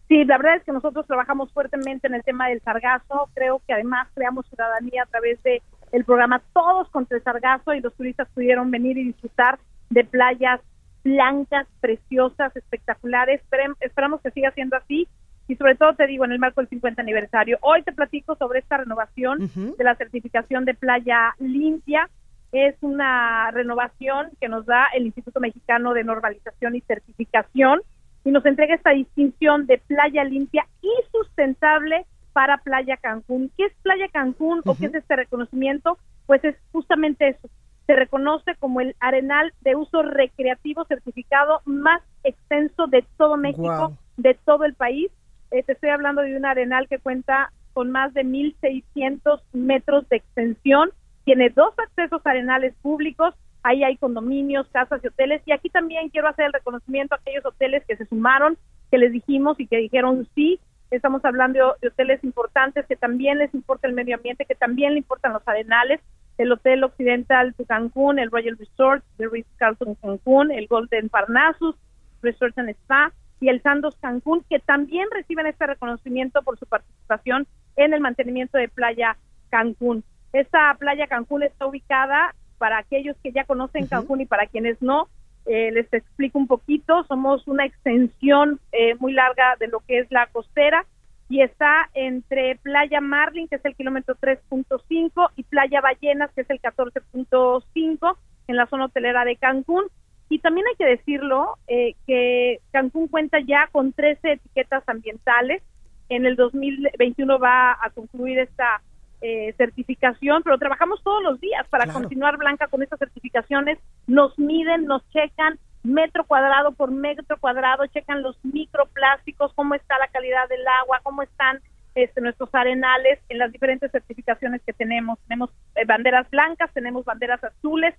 Sí, 0.07 0.23
la 0.23 0.37
verdad 0.37 0.55
es 0.55 0.63
que 0.63 0.71
nosotros 0.71 1.05
trabajamos 1.05 1.51
fuertemente 1.51 2.07
en 2.07 2.13
el 2.13 2.23
tema 2.23 2.47
del 2.47 2.61
sargazo. 2.61 3.29
Creo 3.33 3.61
que 3.67 3.73
además 3.73 4.07
creamos 4.13 4.47
ciudadanía 4.47 5.03
a 5.03 5.05
través 5.05 5.41
de 5.43 5.61
el 5.91 6.05
programa 6.05 6.41
Todos 6.53 6.89
contra 6.89 7.17
el 7.17 7.23
sargazo 7.23 7.73
y 7.73 7.81
los 7.81 7.93
turistas 7.93 8.27
pudieron 8.33 8.71
venir 8.71 8.97
y 8.97 9.05
disfrutar 9.05 9.59
de 9.89 10.03
playas 10.03 10.61
blancas, 11.03 11.67
preciosas, 11.81 12.55
espectaculares. 12.55 13.41
esperamos 13.81 14.21
que 14.21 14.31
siga 14.31 14.51
siendo 14.51 14.75
así 14.75 15.07
y 15.47 15.55
sobre 15.55 15.75
todo 15.75 15.93
te 15.95 16.07
digo 16.07 16.25
en 16.25 16.33
el 16.33 16.39
marco 16.39 16.61
del 16.61 16.69
50 16.69 17.01
aniversario. 17.01 17.57
Hoy 17.61 17.83
te 17.83 17.93
platico 17.93 18.35
sobre 18.35 18.59
esta 18.59 18.77
renovación 18.77 19.49
de 19.55 19.83
la 19.83 19.95
certificación 19.95 20.65
de 20.65 20.73
playa 20.73 21.35
limpia 21.39 22.09
es 22.51 22.75
una 22.81 23.51
renovación 23.51 24.29
que 24.39 24.49
nos 24.49 24.65
da 24.65 24.87
el 24.95 25.05
Instituto 25.05 25.39
Mexicano 25.39 25.93
de 25.93 26.03
Normalización 26.03 26.75
y 26.75 26.81
Certificación 26.81 27.81
y 28.23 28.31
nos 28.31 28.45
entrega 28.45 28.75
esta 28.75 28.91
distinción 28.91 29.67
de 29.67 29.77
playa 29.77 30.23
limpia 30.23 30.65
y 30.81 30.89
sustentable 31.11 32.05
para 32.33 32.57
Playa 32.57 32.97
Cancún. 32.97 33.51
¿Qué 33.57 33.65
es 33.65 33.73
Playa 33.81 34.07
Cancún 34.09 34.61
o 34.65 34.75
qué 34.77 34.87
es 34.87 34.93
este 34.93 35.15
reconocimiento? 35.15 35.97
Pues 36.25 36.43
es 36.43 36.55
justamente 36.71 37.29
eso. 37.29 37.49
Se 37.85 37.95
reconoce 37.95 38.55
como 38.59 38.81
el 38.81 38.95
arenal 38.99 39.53
de 39.61 39.75
uso 39.75 40.03
recreativo 40.03 40.85
certificado 40.85 41.61
más 41.65 42.01
extenso 42.23 42.87
de 42.87 43.05
todo 43.17 43.37
México, 43.37 43.93
de 44.17 44.37
todo 44.45 44.65
el 44.65 44.73
país. 44.73 45.09
Eh, 45.51 45.63
te 45.63 45.71
estoy 45.71 45.89
hablando 45.89 46.21
de 46.21 46.35
un 46.35 46.45
arenal 46.45 46.87
que 46.89 46.99
cuenta 46.99 47.51
con 47.73 47.91
más 47.91 48.13
de 48.13 48.25
1.600 48.25 49.41
metros 49.53 50.07
de 50.09 50.17
extensión 50.17 50.91
tiene 51.27 51.49
dos 51.49 51.73
accesos 51.77 52.21
arenales 52.23 52.73
públicos, 52.81 53.33
ahí 53.61 53.83
hay 53.83 53.97
condominios, 53.97 54.65
casas 54.69 55.01
y 55.03 55.07
hoteles, 55.07 55.41
y 55.45 55.51
aquí 55.51 55.69
también 55.69 56.07
quiero 56.07 56.29
hacer 56.29 56.45
el 56.45 56.53
reconocimiento 56.53 57.15
a 57.15 57.17
aquellos 57.17 57.45
hoteles 57.45 57.83
que 57.85 57.97
se 57.97 58.05
sumaron, 58.05 58.57
que 58.89 58.97
les 58.97 59.11
dijimos 59.11 59.59
y 59.59 59.67
que 59.67 59.75
dijeron 59.75 60.25
sí, 60.35 60.57
estamos 60.89 61.25
hablando 61.25 61.75
de, 61.81 61.89
hoteles 61.89 62.23
importantes 62.23 62.85
que 62.85 62.95
también 62.95 63.39
les 63.39 63.53
importa 63.53 63.89
el 63.89 63.93
medio 63.93 64.15
ambiente, 64.15 64.45
que 64.45 64.55
también 64.55 64.93
le 64.93 64.99
importan 64.99 65.33
los 65.33 65.45
arenales, 65.45 65.99
el 66.37 66.49
Hotel 66.49 66.81
Occidental 66.85 67.53
de 67.57 67.65
Cancún, 67.65 68.19
el 68.19 68.31
Royal 68.31 68.57
Resort, 68.57 69.03
el 69.17 69.29
Ritz-Carlton 69.29 69.95
Cancún, 69.95 70.51
el 70.51 70.67
Golden 70.67 71.09
Parnassus, 71.09 71.75
Resort 72.21 72.57
and 72.57 72.69
Spa 72.69 73.11
y 73.41 73.49
el 73.49 73.61
Sandos 73.61 73.97
Cancún, 73.97 74.45
que 74.49 74.59
también 74.59 75.09
reciben 75.11 75.45
este 75.45 75.67
reconocimiento 75.67 76.41
por 76.43 76.57
su 76.57 76.65
participación 76.67 77.47
en 77.75 77.93
el 77.93 77.99
mantenimiento 77.99 78.57
de 78.57 78.69
Playa 78.69 79.17
Cancún. 79.49 80.05
Esta 80.33 80.75
playa 80.77 81.07
Cancún 81.07 81.43
está 81.43 81.65
ubicada 81.65 82.35
para 82.57 82.77
aquellos 82.77 83.15
que 83.23 83.31
ya 83.31 83.45
conocen 83.45 83.87
Cancún 83.87 84.21
y 84.21 84.25
para 84.25 84.47
quienes 84.47 84.81
no. 84.81 85.07
Eh, 85.45 85.71
les 85.71 85.91
explico 85.93 86.37
un 86.37 86.47
poquito. 86.47 87.03
Somos 87.05 87.47
una 87.47 87.65
extensión 87.65 88.59
eh, 88.71 88.95
muy 88.95 89.13
larga 89.13 89.55
de 89.59 89.67
lo 89.67 89.79
que 89.79 89.99
es 89.99 90.11
la 90.11 90.27
costera 90.27 90.85
y 91.29 91.41
está 91.41 91.89
entre 91.93 92.55
Playa 92.57 93.01
Marlin, 93.01 93.47
que 93.47 93.55
es 93.55 93.65
el 93.65 93.75
kilómetro 93.75 94.15
3.5, 94.15 95.31
y 95.35 95.43
Playa 95.43 95.81
Ballenas, 95.81 96.31
que 96.33 96.41
es 96.41 96.49
el 96.49 96.61
14.5, 96.61 98.17
en 98.47 98.55
la 98.55 98.65
zona 98.67 98.85
hotelera 98.85 99.25
de 99.25 99.35
Cancún. 99.35 99.85
Y 100.29 100.39
también 100.39 100.67
hay 100.67 100.75
que 100.75 100.85
decirlo 100.85 101.57
eh, 101.67 101.95
que 102.05 102.59
Cancún 102.71 103.07
cuenta 103.07 103.39
ya 103.39 103.67
con 103.71 103.93
13 103.93 104.33
etiquetas 104.33 104.83
ambientales. 104.87 105.63
En 106.09 106.25
el 106.25 106.35
2021 106.35 107.39
va 107.39 107.73
a 107.73 107.89
concluir 107.89 108.39
esta 108.39 108.81
eh, 109.21 109.53
certificación, 109.57 110.43
pero 110.43 110.57
trabajamos 110.57 111.01
todos 111.03 111.23
los 111.23 111.39
días 111.39 111.67
para 111.69 111.91
continuar 111.91 112.37
blanca 112.37 112.67
con 112.67 112.83
estas 112.83 112.99
certificaciones. 112.99 113.79
Nos 114.05 114.37
miden, 114.37 114.85
nos 114.85 115.07
checan 115.09 115.59
metro 115.83 116.25
cuadrado 116.25 116.73
por 116.73 116.91
metro 116.91 117.37
cuadrado, 117.39 117.87
checan 117.87 118.21
los 118.21 118.37
microplásticos, 118.43 119.53
cómo 119.53 119.75
está 119.75 119.97
la 119.97 120.07
calidad 120.07 120.47
del 120.49 120.67
agua, 120.67 120.99
cómo 121.03 121.23
están 121.23 121.59
este, 121.95 122.21
nuestros 122.21 122.53
arenales 122.53 123.19
en 123.29 123.39
las 123.39 123.51
diferentes 123.51 123.91
certificaciones 123.91 124.61
que 124.63 124.73
tenemos. 124.73 125.17
Tenemos 125.27 125.49
eh, 125.75 125.85
banderas 125.85 126.29
blancas, 126.29 126.71
tenemos 126.73 127.05
banderas 127.05 127.43
azules, 127.43 127.95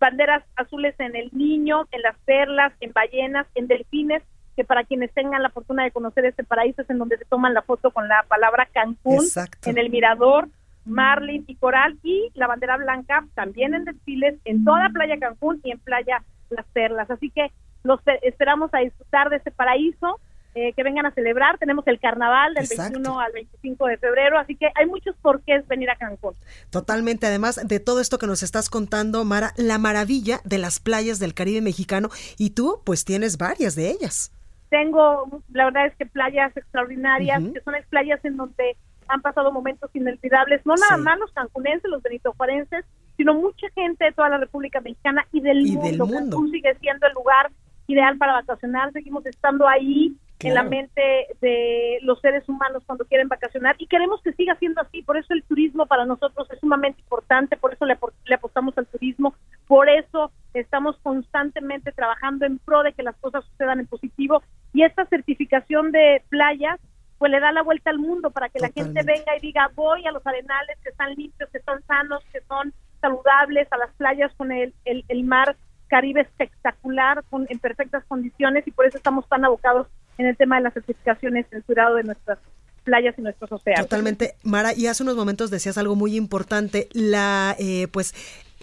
banderas 0.00 0.42
azules 0.56 0.94
en 0.98 1.14
el 1.14 1.30
niño, 1.32 1.86
en 1.92 2.02
las 2.02 2.18
perlas, 2.24 2.72
en 2.80 2.92
ballenas, 2.92 3.46
en 3.54 3.68
delfines, 3.68 4.22
que 4.56 4.64
para 4.64 4.84
quienes 4.84 5.12
tengan 5.12 5.42
la 5.42 5.50
fortuna 5.50 5.84
de 5.84 5.90
conocer 5.90 6.24
este 6.24 6.42
paraíso 6.42 6.82
es 6.82 6.90
en 6.90 6.98
donde 6.98 7.18
se 7.18 7.26
toman 7.26 7.54
la 7.54 7.62
foto 7.62 7.90
con 7.90 8.08
la 8.08 8.24
palabra 8.26 8.66
Cancún, 8.72 9.24
en 9.66 9.78
el 9.78 9.90
mirador, 9.90 10.48
Marlin 10.86 11.44
y 11.46 11.56
Coral, 11.56 11.98
y 12.02 12.30
la 12.34 12.46
bandera 12.46 12.78
blanca 12.78 13.26
también 13.34 13.74
en 13.74 13.84
desfiles 13.84 14.36
en 14.44 14.64
toda 14.64 14.88
Playa 14.88 15.18
Cancún 15.18 15.60
y 15.62 15.72
en 15.72 15.78
Playa 15.78 16.22
Las 16.48 16.64
Perlas. 16.72 17.10
Así 17.10 17.30
que 17.30 17.52
los 17.84 18.00
esperamos 18.22 18.72
a 18.72 18.78
disfrutar 18.78 19.28
de 19.28 19.36
este 19.36 19.50
paraíso. 19.50 20.18
Eh, 20.58 20.72
que 20.72 20.82
vengan 20.82 21.04
a 21.04 21.10
celebrar. 21.10 21.58
Tenemos 21.58 21.86
el 21.86 22.00
carnaval 22.00 22.54
del 22.54 22.66
21 22.66 23.20
al 23.20 23.30
25 23.30 23.88
de 23.88 23.98
febrero, 23.98 24.38
así 24.38 24.56
que 24.56 24.68
hay 24.74 24.86
muchos 24.86 25.14
porqués 25.20 25.68
venir 25.68 25.90
a 25.90 25.96
Cancún. 25.96 26.32
Totalmente, 26.70 27.26
además 27.26 27.60
de 27.62 27.78
todo 27.78 28.00
esto 28.00 28.16
que 28.16 28.26
nos 28.26 28.42
estás 28.42 28.70
contando, 28.70 29.22
Mara, 29.26 29.52
la 29.58 29.76
maravilla 29.76 30.40
de 30.44 30.56
las 30.56 30.80
playas 30.80 31.18
del 31.18 31.34
Caribe 31.34 31.60
mexicano 31.60 32.08
y 32.38 32.50
tú 32.50 32.80
pues 32.84 33.04
tienes 33.04 33.36
varias 33.36 33.74
de 33.74 33.90
ellas. 33.90 34.32
Tengo, 34.76 35.42
la 35.52 35.64
verdad 35.64 35.86
es 35.86 35.96
que 35.96 36.04
playas 36.04 36.54
extraordinarias, 36.54 37.42
que 37.42 37.62
son 37.62 37.74
playas 37.88 38.22
en 38.26 38.36
donde 38.36 38.76
han 39.08 39.22
pasado 39.22 39.50
momentos 39.50 39.90
inolvidables, 39.94 40.66
no 40.66 40.74
nada 40.74 40.98
más 40.98 41.18
los 41.18 41.32
cancunenses, 41.32 41.90
los 41.90 42.02
benitojuarenses, 42.02 42.84
sino 43.16 43.32
mucha 43.32 43.70
gente 43.70 44.04
de 44.04 44.12
toda 44.12 44.28
la 44.28 44.36
República 44.36 44.82
Mexicana 44.82 45.26
y 45.32 45.40
del, 45.40 45.64
mundo. 45.72 46.06
Cancún 46.06 46.50
sigue 46.50 46.74
siendo 46.74 47.06
el 47.06 47.14
lugar 47.14 47.50
ideal 47.86 48.16
para 48.18 48.32
vacacionar, 48.32 48.92
seguimos 48.92 49.24
estando 49.26 49.68
ahí 49.68 50.16
en 50.40 50.54
la 50.54 50.62
mente 50.62 51.00
de 51.40 51.98
los 52.02 52.20
seres 52.20 52.46
humanos 52.48 52.82
cuando 52.84 53.06
quieren 53.06 53.28
vacacionar 53.28 53.74
y 53.78 53.86
queremos 53.86 54.20
que 54.22 54.32
siga 54.32 54.54
siendo 54.56 54.82
así, 54.82 55.02
por 55.02 55.16
eso 55.16 55.32
el 55.32 55.42
turismo 55.44 55.86
para 55.86 56.04
nosotros 56.04 56.46
es 56.50 56.60
sumamente 56.60 57.00
importante, 57.00 57.56
por 57.56 57.72
eso 57.72 57.86
le, 57.86 57.96
le 58.26 58.34
apostamos 58.34 58.76
al 58.76 58.86
turismo, 58.86 59.34
por 59.66 59.88
eso 59.88 60.30
estamos 60.52 60.96
constantemente 61.02 61.90
trabajando 61.92 62.44
en 62.44 62.58
pro 62.58 62.82
de 62.82 62.92
que 62.92 63.02
las 63.02 63.16
cosas 63.16 63.44
sucedan 63.46 63.80
en 63.80 63.86
positivo 63.86 64.42
y 64.74 64.82
esta 64.82 65.06
certificación 65.06 65.90
de 65.90 66.22
playas 66.28 66.78
pues 67.18 67.32
le 67.32 67.40
da 67.40 67.50
la 67.50 67.62
vuelta 67.62 67.90
al 67.90 67.98
mundo 67.98 68.30
para 68.30 68.50
que 68.50 68.60
la 68.60 68.68
gente 68.68 69.02
venga 69.02 69.36
y 69.36 69.40
diga 69.40 69.70
voy 69.74 70.06
a 70.06 70.12
los 70.12 70.26
arenales 70.26 70.76
que 70.82 70.90
están 70.90 71.14
limpios, 71.14 71.48
que 71.50 71.58
están 71.58 71.82
sanos, 71.86 72.22
que 72.32 72.40
son 72.42 72.74
saludables, 73.00 73.68
a 73.72 73.78
las 73.78 73.92
playas 73.94 74.32
con 74.36 74.52
el, 74.52 74.74
el, 74.84 75.24
mar 75.24 75.56
Caribe 75.88 76.22
espectacular, 76.22 77.24
con, 77.30 77.46
en 77.48 77.58
perfectas 77.58 78.04
condiciones 78.06 78.66
y 78.66 78.70
por 78.70 78.86
eso 78.86 78.96
estamos 78.96 79.28
tan 79.28 79.44
abocados 79.44 79.86
en 80.18 80.26
el 80.26 80.36
tema 80.36 80.56
de 80.56 80.62
las 80.62 80.74
certificaciones, 80.74 81.46
cuidado 81.66 81.96
de 81.96 82.04
nuestras 82.04 82.38
playas 82.84 83.14
y 83.18 83.22
nuestros 83.22 83.52
océanos. 83.52 83.86
Totalmente, 83.86 84.36
Mara, 84.42 84.72
y 84.74 84.86
hace 84.86 85.02
unos 85.02 85.16
momentos 85.16 85.50
decías 85.50 85.76
algo 85.76 85.96
muy 85.96 86.16
importante, 86.16 86.88
la 86.92 87.54
eh, 87.58 87.88
pues 87.88 88.14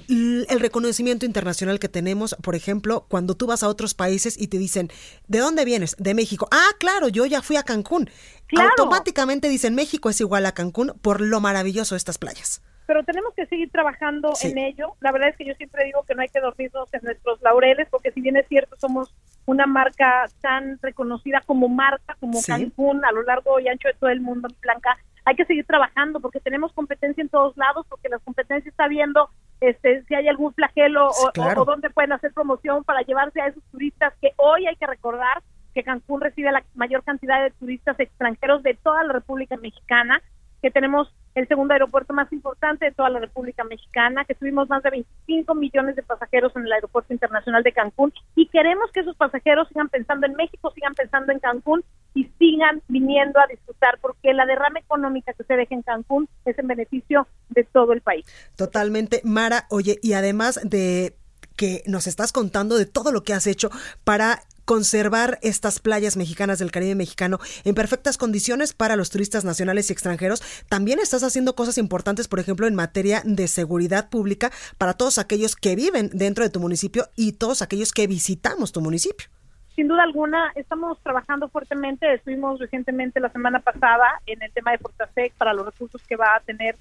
el 0.10 0.60
reconocimiento 0.60 1.26
internacional 1.26 1.80
que 1.80 1.90
tenemos, 1.90 2.36
por 2.42 2.56
ejemplo, 2.56 3.06
cuando 3.08 3.36
tú 3.36 3.48
vas 3.48 3.64
a 3.64 3.70
otros 3.70 3.94
países 3.94 4.40
y 4.40 4.48
te 4.48 4.58
dicen, 4.58 4.90
¿de 5.28 5.40
dónde 5.40 5.66
vienes? 5.66 5.96
De 6.00 6.14
México. 6.14 6.48
Ah, 6.52 6.72
claro, 6.80 7.08
yo 7.10 7.26
ya 7.26 7.42
fui 7.42 7.56
a 7.56 7.64
Cancún. 7.64 8.10
Automáticamente 8.58 9.50
dicen 9.50 9.76
México 9.76 10.10
es 10.10 10.20
igual 10.20 10.46
a 10.46 10.52
Cancún 10.54 10.94
por 11.02 11.22
lo 11.22 11.40
maravilloso 11.40 11.96
de 11.96 11.98
estas 11.98 12.18
playas. 12.18 12.62
Pero 12.86 13.04
tenemos 13.04 13.34
que 13.34 13.46
seguir 13.46 13.72
trabajando 13.72 14.34
en 14.42 14.58
ello. 14.58 14.94
La 15.00 15.12
verdad 15.12 15.30
es 15.30 15.38
que 15.38 15.46
yo 15.46 15.54
siempre 15.56 15.86
digo 15.86 16.04
que 16.04 16.16
no 16.16 16.22
hay 16.22 16.30
que 16.30 16.42
dormirnos 16.42 16.94
en 16.94 17.02
nuestros 17.04 17.42
laureles, 17.42 17.88
porque 17.90 18.12
si 18.12 18.22
bien 18.22 18.38
es 18.38 18.48
cierto, 18.48 18.76
somos 18.78 19.14
una 19.46 19.66
marca 19.66 20.26
tan 20.42 20.80
reconocida 20.82 21.42
como 21.46 21.70
marca, 21.70 22.16
como 22.20 22.40
Cancún, 22.46 23.06
a 23.06 23.12
lo 23.12 23.24
largo 23.24 23.60
y 23.60 23.68
ancho 23.68 23.88
de 23.88 23.94
todo 23.94 24.10
el 24.10 24.22
mundo, 24.22 24.50
Blanca, 24.62 24.98
hay 25.26 25.36
que 25.36 25.46
seguir 25.46 25.66
trabajando 25.66 26.20
porque 26.20 26.40
tenemos 26.40 26.74
competencia 26.74 27.22
en 27.22 27.30
todos 27.30 27.56
lados, 27.58 27.86
porque 27.90 28.10
la 28.10 28.20
competencia 28.20 28.70
está 28.70 28.88
viendo 28.88 29.30
este, 29.62 30.04
si 30.04 30.16
hay 30.16 30.28
algún 30.28 30.54
flagelo 30.54 31.10
o, 31.10 31.32
o, 31.58 31.66
dónde 31.66 31.90
pueden 31.90 32.12
hacer 32.12 32.34
promoción 32.34 32.84
para 32.84 33.02
llevarse 33.02 33.40
a 33.40 33.48
esos 33.48 33.64
turistas 33.72 34.14
que 34.22 34.34
hoy 34.36 34.68
hay 34.68 34.76
que 34.76 34.88
recordar 34.88 35.42
que 35.74 35.84
Cancún 35.84 36.22
recibe 36.22 36.52
la 36.52 36.64
mayor 36.76 37.04
cantidad 37.04 37.42
de 37.42 37.52
turistas 37.52 38.00
extranjeros 38.00 38.62
de 38.64 38.76
toda 38.76 39.04
la 39.04 39.14
República 39.14 39.58
Mexicana, 39.58 40.22
que 40.64 40.72
tenemos 40.72 41.14
el 41.36 41.46
segundo 41.50 41.74
aeropuerto 41.74 42.14
más 42.14 42.32
importante 42.32 42.86
de 42.86 42.92
toda 42.94 43.10
la 43.10 43.20
República 43.20 43.66
Mexicana, 43.66 44.24
que 44.24 44.34
tuvimos 44.34 44.70
más 44.70 44.82
de 44.82 44.92
25 44.92 45.54
millones 45.56 45.98
de 45.98 46.04
pasajeros 46.04 46.56
en 46.56 46.66
el 46.66 46.72
Aeropuerto 46.72 47.12
Internacional 47.12 47.64
de 47.64 47.74
Cancún 47.74 48.14
y 48.34 48.48
queremos 48.48 48.90
que 48.94 49.02
esos 49.02 49.18
pasajeros 49.18 49.68
sigan 49.68 49.90
pensando 49.90 50.26
en 50.26 50.36
México, 50.36 50.72
sigan 50.74 50.96
pensando 50.96 51.34
en 51.34 51.40
Cancún 51.40 51.84
y 52.14 52.30
sigan 52.40 52.82
viniendo 52.88 53.42
a 53.42 53.48
disfrutar 53.48 54.00
porque 54.00 54.34
la 54.34 54.46
derrama 54.46 54.80
económica 54.80 55.34
que 55.34 55.44
se 55.44 55.58
deja 55.58 55.76
en 55.76 55.82
Cancún 55.82 56.30
es 56.46 56.58
en 56.58 56.68
beneficio 56.68 57.28
de 57.50 57.66
todo 57.66 57.92
el 57.92 58.00
país. 58.00 58.26
Totalmente, 58.56 59.20
Mara. 59.26 59.66
Oye, 59.70 60.00
y 60.02 60.14
además 60.14 60.62
de 60.64 61.18
que 61.56 61.84
nos 61.86 62.08
estás 62.08 62.32
contando 62.32 62.78
de 62.78 62.86
todo 62.86 63.12
lo 63.12 63.24
que 63.24 63.34
has 63.34 63.48
hecho 63.48 63.70
para 64.04 64.44
conservar 64.66 65.40
estas 65.42 65.80
playas 65.80 66.18
mexicanas 66.18 66.60
del 66.60 66.72
Caribe 66.72 66.96
mexicano 66.96 67.40
en 67.66 67.76
perfectas 67.76 68.18
condiciones 68.18 68.74
para 68.74 68.96
los 68.96 69.10
turistas 69.10 69.44
nacionales 69.44 69.90
y 69.90 69.94
extranjeros. 69.94 70.42
También 70.70 71.00
estás 71.00 71.24
haciendo 71.24 71.56
cosas 71.56 71.78
importantes, 71.78 72.28
por 72.28 72.40
ejemplo, 72.40 72.68
en 72.68 72.76
materia 72.76 73.22
de 73.26 73.48
seguridad 73.48 74.10
pública 74.10 74.52
para 74.78 74.94
todos 74.94 75.18
aquellos 75.18 75.56
que 75.56 75.76
viven 75.76 76.10
dentro 76.14 76.44
de 76.44 76.50
tu 76.50 76.60
municipio 76.60 77.10
y 77.16 77.34
todos 77.34 77.62
aquellos 77.62 77.92
que 77.92 78.08
visitamos 78.08 78.72
tu 78.72 78.82
municipio. 78.82 79.28
Sin 79.76 79.88
duda 79.88 80.04
alguna, 80.04 80.52
estamos 80.56 81.00
trabajando 81.02 81.50
fuertemente. 81.50 82.14
Estuvimos 82.14 82.60
recientemente 82.60 83.20
la 83.20 83.30
semana 83.30 83.60
pasada 83.60 84.22
en 84.28 84.42
el 84.44 84.52
tema 84.52 84.72
de 84.72 84.78
Fortasec 84.78 85.34
para 85.34 85.54
los 85.54 85.66
recursos 85.66 86.02
que 86.08 86.16
va 86.16 86.36
a 86.36 86.40
tener 86.42 86.76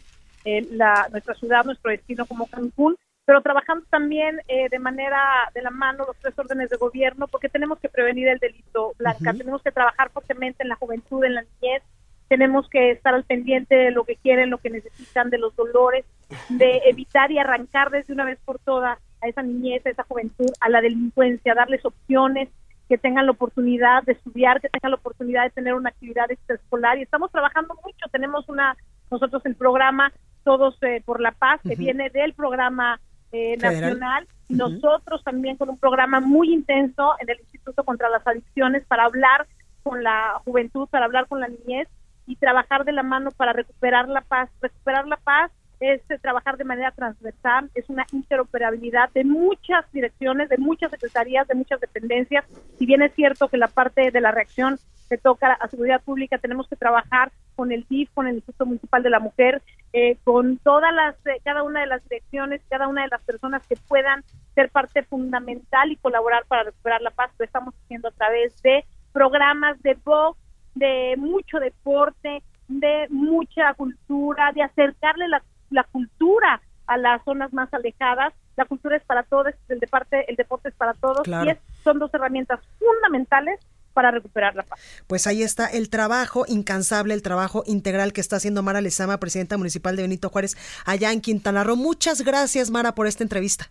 eh, 0.45 0.67
la, 0.73 1.09
nuestra 1.11 1.35
ciudad, 1.35 1.65
nuestro 1.65 1.91
destino 1.91 2.27
como 2.27 2.47
Cancún 2.47 2.97
pero 3.33 3.41
trabajando 3.41 3.87
también 3.89 4.43
eh, 4.47 4.69
de 4.69 4.79
manera 4.79 5.19
de 5.55 5.63
la 5.63 5.71
mano 5.71 6.05
los 6.07 6.17
tres 6.19 6.39
órdenes 6.39 6.69
de 6.69 6.77
gobierno, 6.77 7.27
porque 7.29 7.49
tenemos 7.49 7.79
que 7.79 7.89
prevenir 7.89 8.29
el 8.29 8.39
delito 8.39 8.93
blanca, 8.99 9.33
tenemos 9.33 9.63
que 9.63 9.73
trabajar 9.73 10.11
fuertemente 10.11 10.63
en 10.63 10.69
la 10.69 10.77
juventud, 10.77 11.25
en 11.25 11.37
la 11.37 11.41
niñez, 11.41 11.83
tenemos 12.29 12.69
que 12.69 12.91
estar 12.91 13.15
al 13.15 13.25
pendiente 13.25 13.75
de 13.75 13.91
lo 13.91 14.05
que 14.05 14.17
quieren, 14.17 14.51
lo 14.51 14.59
que 14.59 14.69
necesitan, 14.69 15.31
de 15.31 15.39
los 15.39 15.57
dolores, 15.57 16.05
de 16.51 16.83
evitar 16.85 17.33
y 17.33 17.39
arrancar 17.39 17.89
desde 17.89 18.13
una 18.13 18.27
vez 18.27 18.39
por 18.45 18.59
todas 18.59 18.99
a 19.23 19.29
esa 19.29 19.41
niñez, 19.41 19.87
a 19.87 19.91
esa 19.91 20.03
juventud, 20.03 20.51
a 20.61 20.69
la 20.69 20.83
delincuencia, 20.83 21.55
darles 21.55 21.83
opciones, 21.87 22.51
que 22.87 22.99
tengan 22.99 23.25
la 23.25 23.33
oportunidad 23.33 24.03
de 24.03 24.13
estudiar, 24.13 24.61
que 24.61 24.69
tengan 24.69 24.91
la 24.91 24.99
oportunidad 24.99 25.45
de 25.45 25.51
tener 25.51 25.73
una 25.73 25.89
actividad 25.89 26.31
extraescolar. 26.31 26.99
Y 26.99 27.03
estamos 27.03 27.33
trabajando 27.33 27.75
mucho, 27.83 28.05
tenemos 28.11 28.47
una, 28.51 28.77
nosotros 29.11 29.41
el 29.47 29.55
programa 29.55 30.13
Todos 30.45 30.77
eh, 30.83 31.01
por 31.03 31.23
la 31.23 31.33
Paz, 31.33 31.63
que 31.67 31.77
viene 31.77 32.11
del 32.11 32.35
programa 32.35 33.01
eh, 33.33 33.57
nacional. 33.57 34.27
Nosotros 34.49 35.25
también 35.25 35.57
con 35.57 35.71
un 35.71 35.79
programa 35.79 36.21
muy 36.21 36.53
intenso 36.53 37.15
en 37.21 37.31
el 37.31 37.41
Instituto 37.41 37.85
contra 37.85 38.11
las 38.11 38.27
Adicciones 38.27 38.85
para 38.87 39.05
hablar 39.05 39.47
con 39.83 40.03
la 40.03 40.41
juventud, 40.45 40.89
para 40.89 41.07
hablar 41.07 41.27
con 41.27 41.41
la 41.41 41.49
niñez 41.49 41.89
y 42.27 42.37
trabajar 42.37 42.85
de 42.85 42.93
la 42.93 43.03
mano 43.03 43.31
para 43.31 43.53
recuperar 43.53 44.09
la 44.09 44.21
paz. 44.21 44.51
Recuperar 44.61 45.07
la 45.07 45.17
paz 45.17 45.51
es 45.81 46.01
eh, 46.11 46.19
trabajar 46.21 46.57
de 46.57 46.65
manera 46.65 46.93
transversal, 46.93 47.71
es 47.75 47.89
una 47.89 48.07
interoperabilidad 48.13 49.11
de 49.13 49.25
muchas 49.25 49.91
direcciones, 49.93 50.49
de 50.49 50.59
muchas 50.59 50.91
secretarías, 50.91 51.49
de 51.49 51.55
muchas 51.55 51.81
dependencias. 51.81 52.45
Si 52.79 52.87
bien 52.87 53.03
es 53.03 53.13
cierto 53.15 53.49
que 53.49 53.57
la 53.57 53.69
parte 53.69 54.11
de 54.11 54.21
la 54.21 54.31
reacción 54.31 54.79
se 55.13 55.19
toca 55.19 55.53
a 55.53 55.69
seguridad 55.69 56.01
pública, 56.01 56.39
tenemos 56.39 56.67
que 56.69 56.77
trabajar 56.77 57.33
con 57.55 57.71
el 57.71 57.85
DIF, 57.87 58.09
con 58.15 58.29
el 58.29 58.37
Instituto 58.37 58.65
Municipal 58.65 59.03
de 59.03 59.11
la 59.11 59.21
Mujer, 59.21 59.61
eh, 59.93 60.17
con 60.25 60.57
todas 60.57 60.91
las, 60.95 61.15
eh, 61.27 61.39
cada 61.45 61.63
una 61.65 61.81
de 61.81 61.87
las 61.87 62.03
direcciones, 62.05 62.63
cada 62.71 62.89
una 62.89 63.03
de 63.03 63.09
las 63.09 63.23
personas 63.23 63.67
que 63.67 63.77
puedan 63.77 64.25
ser 64.55 64.71
parte 64.71 65.03
fundamental 65.03 65.93
y 65.93 65.97
colaborar 65.97 66.47
para 66.49 66.63
recuperar 66.63 67.03
la 67.03 67.11
paz. 67.11 67.31
Lo 67.39 67.45
estamos 67.45 67.75
haciendo 67.85 68.09
a 68.09 68.13
través 68.13 68.63
de 68.63 68.87
programas 69.13 69.83
de 69.83 69.99
voz, 70.03 70.35
de 70.75 71.15
mucho 71.19 71.59
deporte, 71.61 72.43
de 72.69 73.07
mucha 73.11 73.75
cultura, 73.75 74.53
de 74.53 74.63
acercarle 74.63 75.29
la, 75.29 75.43
la 75.69 75.85
cultura 75.85 76.63
a 76.87 76.97
las 76.97 77.23
zonas 77.25 77.53
más 77.53 77.69
alejadas. 77.75 78.33
La 78.57 78.65
cultura 78.65 78.97
es 78.97 79.05
para 79.05 79.25
todos, 79.25 79.53
el 79.69 79.79
deporte, 79.79 80.25
el 80.31 80.37
deporte 80.37 80.71
es 80.71 80.75
para 80.75 80.95
todos 80.95 81.29
y 81.29 81.51
es, 81.51 81.59
son 81.85 81.99
dos 81.99 82.15
herramientas 82.15 82.61
fundamentales 82.79 83.61
para 83.93 84.11
recuperar 84.11 84.55
la 84.55 84.63
paz. 84.63 84.81
Pues 85.07 85.27
ahí 85.27 85.43
está 85.43 85.67
el 85.67 85.91
trabajo 85.91 86.45
incansable, 86.49 87.15
el 87.15 87.23
trabajo 87.23 87.63
integral 87.67 88.13
que 88.13 88.21
está 88.21 88.37
haciendo 88.37 88.63
Mara 88.63 88.81
Lezama, 88.81 89.19
presidenta 89.19 89.57
municipal 89.57 89.97
de 89.97 90.03
Benito 90.03 90.29
Juárez, 90.29 90.57
allá 90.85 91.13
en 91.13 91.21
Quintana 91.21 91.65
Roo. 91.65 91.77
Muchas 91.77 92.23
gracias, 92.23 92.71
Mara, 92.71 92.95
por 92.95 93.07
esta 93.07 93.23
entrevista. 93.23 93.71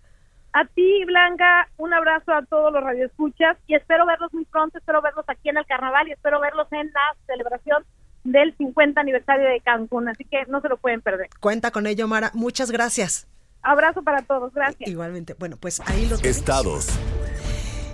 A 0.53 0.65
ti, 0.65 1.05
Blanca, 1.05 1.69
un 1.77 1.93
abrazo 1.93 2.33
a 2.33 2.43
todos 2.43 2.73
los 2.73 2.83
radioescuchas 2.83 3.57
y 3.67 3.75
espero 3.75 4.05
verlos 4.05 4.33
muy 4.33 4.43
pronto, 4.45 4.77
espero 4.77 5.01
verlos 5.01 5.23
aquí 5.27 5.49
en 5.49 5.57
el 5.57 5.65
carnaval 5.65 6.09
y 6.09 6.11
espero 6.11 6.41
verlos 6.41 6.67
en 6.71 6.91
la 6.91 7.15
celebración 7.25 7.85
del 8.25 8.55
50 8.57 8.99
aniversario 8.99 9.47
de 9.47 9.61
Cancún, 9.61 10.09
así 10.09 10.25
que 10.25 10.45
no 10.47 10.59
se 10.61 10.67
lo 10.67 10.77
pueden 10.77 11.01
perder. 11.01 11.29
Cuenta 11.39 11.71
con 11.71 11.87
ello, 11.87 12.07
Mara. 12.07 12.31
Muchas 12.33 12.69
gracias. 12.69 13.27
Abrazo 13.61 14.01
para 14.03 14.23
todos, 14.23 14.53
gracias. 14.53 14.89
Igualmente. 14.89 15.35
Bueno, 15.35 15.55
pues 15.57 15.79
ahí 15.85 16.07
los 16.07 16.23
Estados. 16.23 16.87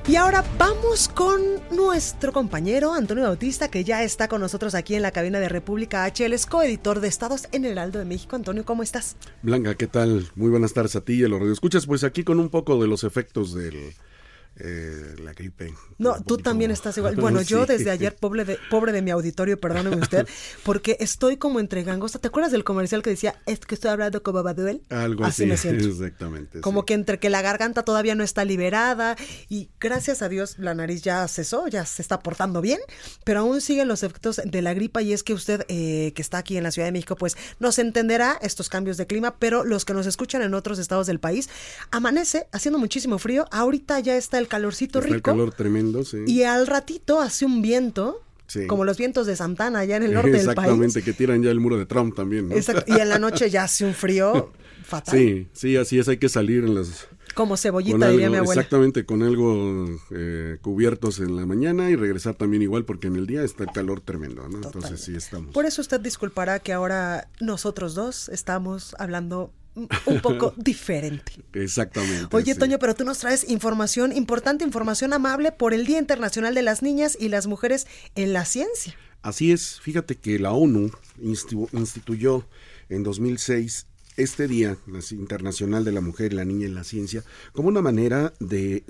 Y 0.10 0.16
ahora 0.16 0.42
vamos 0.58 1.10
con 1.10 1.42
nuestro 1.70 2.32
compañero 2.32 2.94
Antonio 2.94 3.26
Bautista, 3.26 3.70
que 3.70 3.84
ya 3.84 4.04
está 4.04 4.30
con 4.30 4.40
nosotros 4.40 4.74
aquí 4.74 4.96
en 4.96 5.02
la 5.02 5.12
cabina 5.12 5.42
de 5.42 5.50
República 5.50 6.06
H. 6.06 6.26
Es 6.26 6.46
coeditor 6.46 7.02
de 7.02 7.10
Estados 7.10 7.50
en 7.52 7.66
el 7.66 7.74
Heraldo 7.74 8.00
de 8.00 8.06
México. 8.06 8.38
Antonio, 8.38 8.64
¿cómo 8.64 8.84
estás? 8.84 9.18
Blanca, 9.42 9.76
¿qué 9.76 9.88
tal? 9.88 10.26
Muy 10.36 10.50
buenas 10.50 10.72
tardes 10.72 10.96
a 10.96 11.02
ti 11.02 11.16
y 11.16 11.26
a 11.26 11.28
los 11.28 11.42
radioescuchas. 11.42 11.86
Pues 11.86 12.06
aquí 12.06 12.24
con 12.24 12.40
un 12.40 12.48
poco 12.48 12.82
de 12.82 12.88
los 12.88 13.04
efectos 13.04 13.54
del 13.54 13.96
eh, 14.60 15.16
la 15.24 15.34
gripe. 15.34 15.74
No, 15.98 16.22
tú 16.24 16.38
también 16.38 16.72
estás 16.72 16.98
igual. 16.98 17.16
Bueno, 17.28 17.42
yo 17.42 17.66
desde 17.66 17.90
ayer, 17.90 18.16
pobre 18.16 18.46
de, 18.46 18.58
pobre 18.70 18.92
de 18.92 19.02
mi 19.02 19.12
auditorio, 19.12 19.60
perdóneme 19.60 19.98
usted, 19.98 20.28
porque 20.64 20.98
estoy 21.00 21.38
como 21.38 21.60
entre 21.60 21.84
gangosta. 21.84 22.20
¿Te 22.20 22.28
acuerdas 22.30 22.52
del 22.52 22.64
comercial 22.64 23.02
que 23.02 23.10
decía, 23.10 23.36
es 23.46 23.60
que 23.60 23.76
estoy 23.76 23.92
hablando 23.92 24.24
como 24.24 24.44
Babaduel? 24.44 24.82
Algo 24.90 25.26
así, 25.26 25.46
me 25.46 25.58
siento. 25.58 25.88
exactamente. 25.88 26.62
Como 26.62 26.86
que 26.86 26.94
entre 26.94 27.20
que 27.20 27.30
la 27.30 27.42
garganta 27.42 27.84
todavía 27.84 28.16
no 28.16 28.24
está 28.24 28.46
liberada 28.46 29.16
y 29.50 29.70
gracias 29.80 30.22
a 30.22 30.30
Dios 30.30 30.58
la 30.58 30.74
nariz 30.74 31.02
ya 31.02 31.28
cesó, 31.28 31.68
ya 31.68 31.86
se 31.86 32.02
está 32.02 32.20
portando 32.20 32.62
bien, 32.62 32.80
pero 33.24 33.42
aún 33.42 33.62
siguen 33.62 33.88
los 33.88 34.04
efectos 34.04 34.42
de 34.44 34.62
la 34.62 34.74
gripa 34.74 35.02
y 35.02 35.14
es 35.14 35.24
que 35.24 35.34
usted 35.34 35.66
eh, 35.68 36.14
que 36.16 36.22
está 36.22 36.38
aquí 36.38 36.58
en 36.58 36.64
la 36.64 36.72
Ciudad 36.72 36.88
de 36.88 36.92
México, 36.92 37.16
pues 37.16 37.36
nos 37.60 37.80
entenderá 37.80 38.38
estos 38.42 38.70
cambios 38.70 38.98
de 38.98 39.08
clima, 39.08 39.36
pero 39.40 39.64
los 39.64 39.86
que 39.86 39.94
nos 39.94 40.06
escuchan 40.06 40.42
en 40.42 40.54
otros 40.54 40.80
estados 40.80 41.08
del 41.08 41.20
país, 41.20 41.50
amanece 41.92 42.48
haciendo 42.52 42.80
muchísimo 42.80 43.18
frío, 43.18 43.46
ahorita 43.52 44.00
ya 44.00 44.16
está 44.16 44.38
el 44.38 44.47
calorcito 44.48 45.02
rico. 45.02 45.16
El 45.16 45.22
calor 45.22 45.54
tremendo, 45.54 46.04
sí. 46.04 46.18
Y 46.28 46.44
al 46.44 46.68
ratito 46.68 47.22
hace 47.22 47.46
un 47.46 47.62
viento. 47.62 48.22
Como 48.68 48.86
los 48.86 48.98
vientos 48.98 49.28
de 49.28 49.36
Santana 49.36 49.80
allá 49.80 49.98
en 49.98 50.04
el 50.04 50.14
norte 50.16 50.32
del 50.32 50.46
país. 50.46 50.58
Exactamente, 50.58 51.04
que 51.04 51.14
tiran 51.14 51.44
ya 51.44 51.52
el 51.52 51.60
muro 51.60 51.78
de 51.78 51.86
Trump 51.86 52.16
también. 52.16 52.50
Y 52.88 53.00
en 53.00 53.10
la 53.10 53.20
noche 53.20 53.50
ya 53.50 53.64
hace 53.64 53.84
un 53.86 53.94
frío 53.94 54.54
fatal. 54.84 55.18
Sí, 55.18 55.48
sí, 55.52 55.76
así 55.76 56.00
es, 56.00 56.08
hay 56.08 56.18
que 56.18 56.30
salir 56.30 56.64
en 56.64 56.76
las... 56.76 57.08
Como 57.36 57.56
cebollita, 57.58 58.10
diría 58.10 58.30
mi 58.30 58.38
abuela. 58.38 58.62
Exactamente, 58.62 59.06
con 59.06 59.22
algo 59.22 59.86
eh, 60.12 60.58
cubiertos 60.62 61.20
en 61.20 61.36
la 61.36 61.46
mañana 61.46 61.92
y 61.92 61.96
regresar 61.96 62.36
también 62.36 62.64
igual 62.64 62.86
porque 62.86 63.08
en 63.08 63.16
el 63.16 63.28
día 63.28 63.44
está 63.44 63.64
el 63.64 63.72
calor 63.72 64.02
tremendo, 64.02 64.48
¿no? 64.48 64.58
Entonces 64.58 65.02
sí 65.02 65.14
estamos. 65.14 65.54
Por 65.54 65.66
eso 65.66 65.82
usted 65.82 66.00
disculpará 66.00 66.60
que 66.60 66.74
ahora 66.74 67.30
nosotros 67.40 67.94
dos 67.94 68.30
estamos 68.30 68.96
hablando 68.98 69.54
un 70.06 70.22
poco 70.22 70.54
diferente. 70.58 71.34
Exactamente. 71.54 72.36
Oye, 72.36 72.56
Toño, 72.56 72.80
pero 72.80 72.96
tú 72.96 73.04
nos 73.04 73.20
traes 73.20 73.50
información 73.50 74.12
importante, 74.12 74.64
información 74.64 75.14
amable 75.14 75.52
por 75.52 75.74
el 75.74 75.86
Día 75.86 76.00
Internacional 76.00 76.56
de 76.56 76.64
las 76.64 76.82
Niñas 76.82 77.18
y 77.20 77.30
las 77.30 77.48
Mujeres 77.48 77.88
en 78.16 78.34
la 78.34 78.46
Ciencia. 78.46 78.96
Así 79.22 79.52
es, 79.52 79.80
fíjate 79.82 80.16
que 80.16 80.40
la 80.40 80.52
ONU 80.52 80.92
instituyó 81.20 82.48
en 82.90 83.04
2006 83.04 83.88
este 84.16 84.48
Día 84.48 84.78
Internacional 85.12 85.86
de 85.86 85.92
la 85.92 86.02
Mujer 86.02 86.34
y 86.34 86.36
la 86.36 86.46
Niña 86.46 86.66
en 86.66 86.76
la 86.76 86.84
Ciencia 86.84 87.24
como 87.54 87.70
una 87.70 87.82
manera 87.82 88.34
de, 88.40 88.84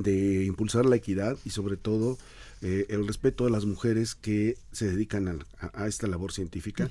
impulsar 0.46 0.86
la 0.86 0.96
equidad 0.96 1.38
y 1.44 1.50
sobre 1.50 1.76
todo 1.76 2.18
eh, 2.62 2.86
el 2.90 3.06
respeto 3.06 3.46
a 3.46 3.50
las 3.50 3.66
mujeres 3.66 4.16
que 4.16 4.58
se 4.72 4.88
dedican 4.90 5.46
a, 5.74 5.88
esta 5.88 6.08
labor 6.08 6.32
científica. 6.32 6.90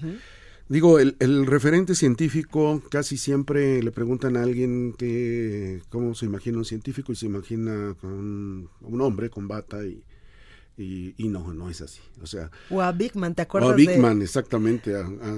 Digo, 0.69 0.99
el, 0.99 1.17
el, 1.21 1.47
referente 1.47 1.95
científico 1.95 2.83
casi 2.91 3.17
siempre 3.17 3.83
le 3.83 3.93
preguntan 3.93 4.37
a 4.37 4.43
alguien 4.43 4.95
que 4.95 5.81
cómo 5.91 6.15
se 6.17 6.27
imagina 6.27 6.59
un 6.59 6.65
científico 6.65 7.13
y 7.13 7.17
se 7.17 7.27
imagina 7.27 7.95
con 8.01 8.69
un 8.81 9.01
hombre 9.01 9.31
con 9.31 9.47
bata 9.47 9.85
y, 9.87 10.03
y, 10.79 11.15
y, 11.17 11.29
no, 11.29 11.55
no 11.55 11.71
es 11.71 11.81
así. 11.81 12.01
O 12.23 12.27
sea, 12.27 12.51
o 12.69 12.83
a 12.83 12.93
Big 12.93 13.17
Man, 13.17 13.35
¿te 13.35 13.43
acuerdas? 13.43 13.71
O 13.71 13.73
a 13.73 13.77
Big 13.77 13.99
Man, 13.99 14.21
exactamente. 14.21 14.93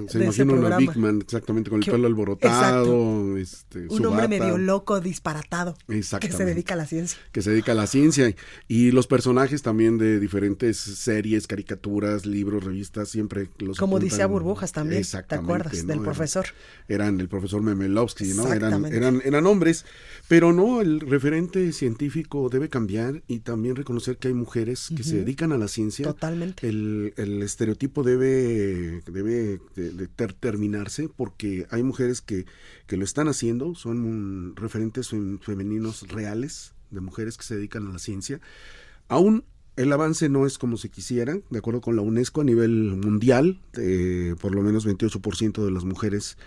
se 0.09 0.21
imagina 0.21 0.75
a 0.75 0.77
Big 0.77 0.97
Man, 0.97 1.21
exactamente, 1.21 1.69
con 1.69 1.81
el 1.81 1.89
pelo 1.89 2.07
alborotado. 2.07 3.37
Este, 3.37 3.87
un 3.89 4.05
hombre 4.05 4.27
medio 4.27 4.57
loco, 4.57 4.99
disparatado. 4.99 5.77
Que 5.87 6.31
se 6.31 6.43
dedica 6.43 6.73
a 6.73 6.77
la 6.77 6.85
ciencia. 6.85 7.17
Que 7.31 7.41
se 7.41 7.51
dedica 7.51 7.71
a 7.71 7.75
la 7.75 7.87
ciencia. 7.87 8.35
Y 8.67 8.91
los 8.91 9.07
personajes 9.07 9.61
también 9.61 9.97
de 9.97 10.19
diferentes 10.19 10.77
series, 10.77 11.47
caricaturas, 11.47 12.25
libros, 12.25 12.63
revistas, 12.63 13.07
siempre 13.07 13.49
los. 13.59 13.77
Como 13.77 13.99
dice 13.99 14.23
a 14.23 14.27
Burbujas 14.27 14.73
también. 14.73 15.03
¿Te 15.03 15.35
acuerdas? 15.35 15.87
Del 15.87 16.01
profesor. 16.01 16.47
Eran, 16.89 17.21
el 17.21 17.29
profesor 17.29 17.61
Memelowski, 17.61 18.33
¿no? 18.33 18.51
Eran, 18.51 18.85
eran, 18.85 19.21
eran 19.23 19.45
hombres. 19.45 19.85
Pero 20.27 20.51
no, 20.51 20.81
el 20.81 20.99
referente 20.99 21.71
científico 21.71 22.49
debe 22.49 22.67
cambiar 22.67 23.23
y 23.27 23.39
también 23.39 23.77
reconocer 23.77 24.17
que 24.17 24.27
hay 24.27 24.33
mujeres 24.33 24.89
que 24.95 25.03
se 25.03 25.28
dedican 25.29 25.51
a 25.51 25.57
la 25.57 25.67
ciencia, 25.67 26.05
Totalmente. 26.05 26.67
El, 26.67 27.13
el 27.17 27.41
estereotipo 27.43 28.03
debe, 28.03 29.01
debe 29.05 29.59
de, 29.75 29.91
de 29.91 30.07
ter- 30.07 30.33
terminarse 30.33 31.09
porque 31.09 31.67
hay 31.69 31.83
mujeres 31.83 32.21
que, 32.21 32.45
que 32.87 32.97
lo 32.97 33.03
están 33.03 33.27
haciendo, 33.27 33.75
son 33.75 33.99
un- 34.05 34.53
referentes 34.55 35.11
fem- 35.13 35.39
femeninos 35.39 36.07
reales 36.07 36.73
de 36.91 37.01
mujeres 37.01 37.37
que 37.37 37.43
se 37.43 37.55
dedican 37.55 37.87
a 37.87 37.93
la 37.93 37.99
ciencia. 37.99 38.39
Aún 39.07 39.43
el 39.75 39.93
avance 39.93 40.27
no 40.27 40.45
es 40.45 40.57
como 40.57 40.75
se 40.77 40.89
quisiera, 40.89 41.39
de 41.49 41.57
acuerdo 41.57 41.79
con 41.81 41.95
la 41.95 42.01
UNESCO 42.01 42.41
a 42.41 42.43
nivel 42.43 42.97
mundial, 42.97 43.61
eh, 43.77 44.35
por 44.41 44.53
lo 44.53 44.61
menos 44.61 44.85
28% 44.85 45.63
de 45.63 45.71
las 45.71 45.85
mujeres 45.85 46.37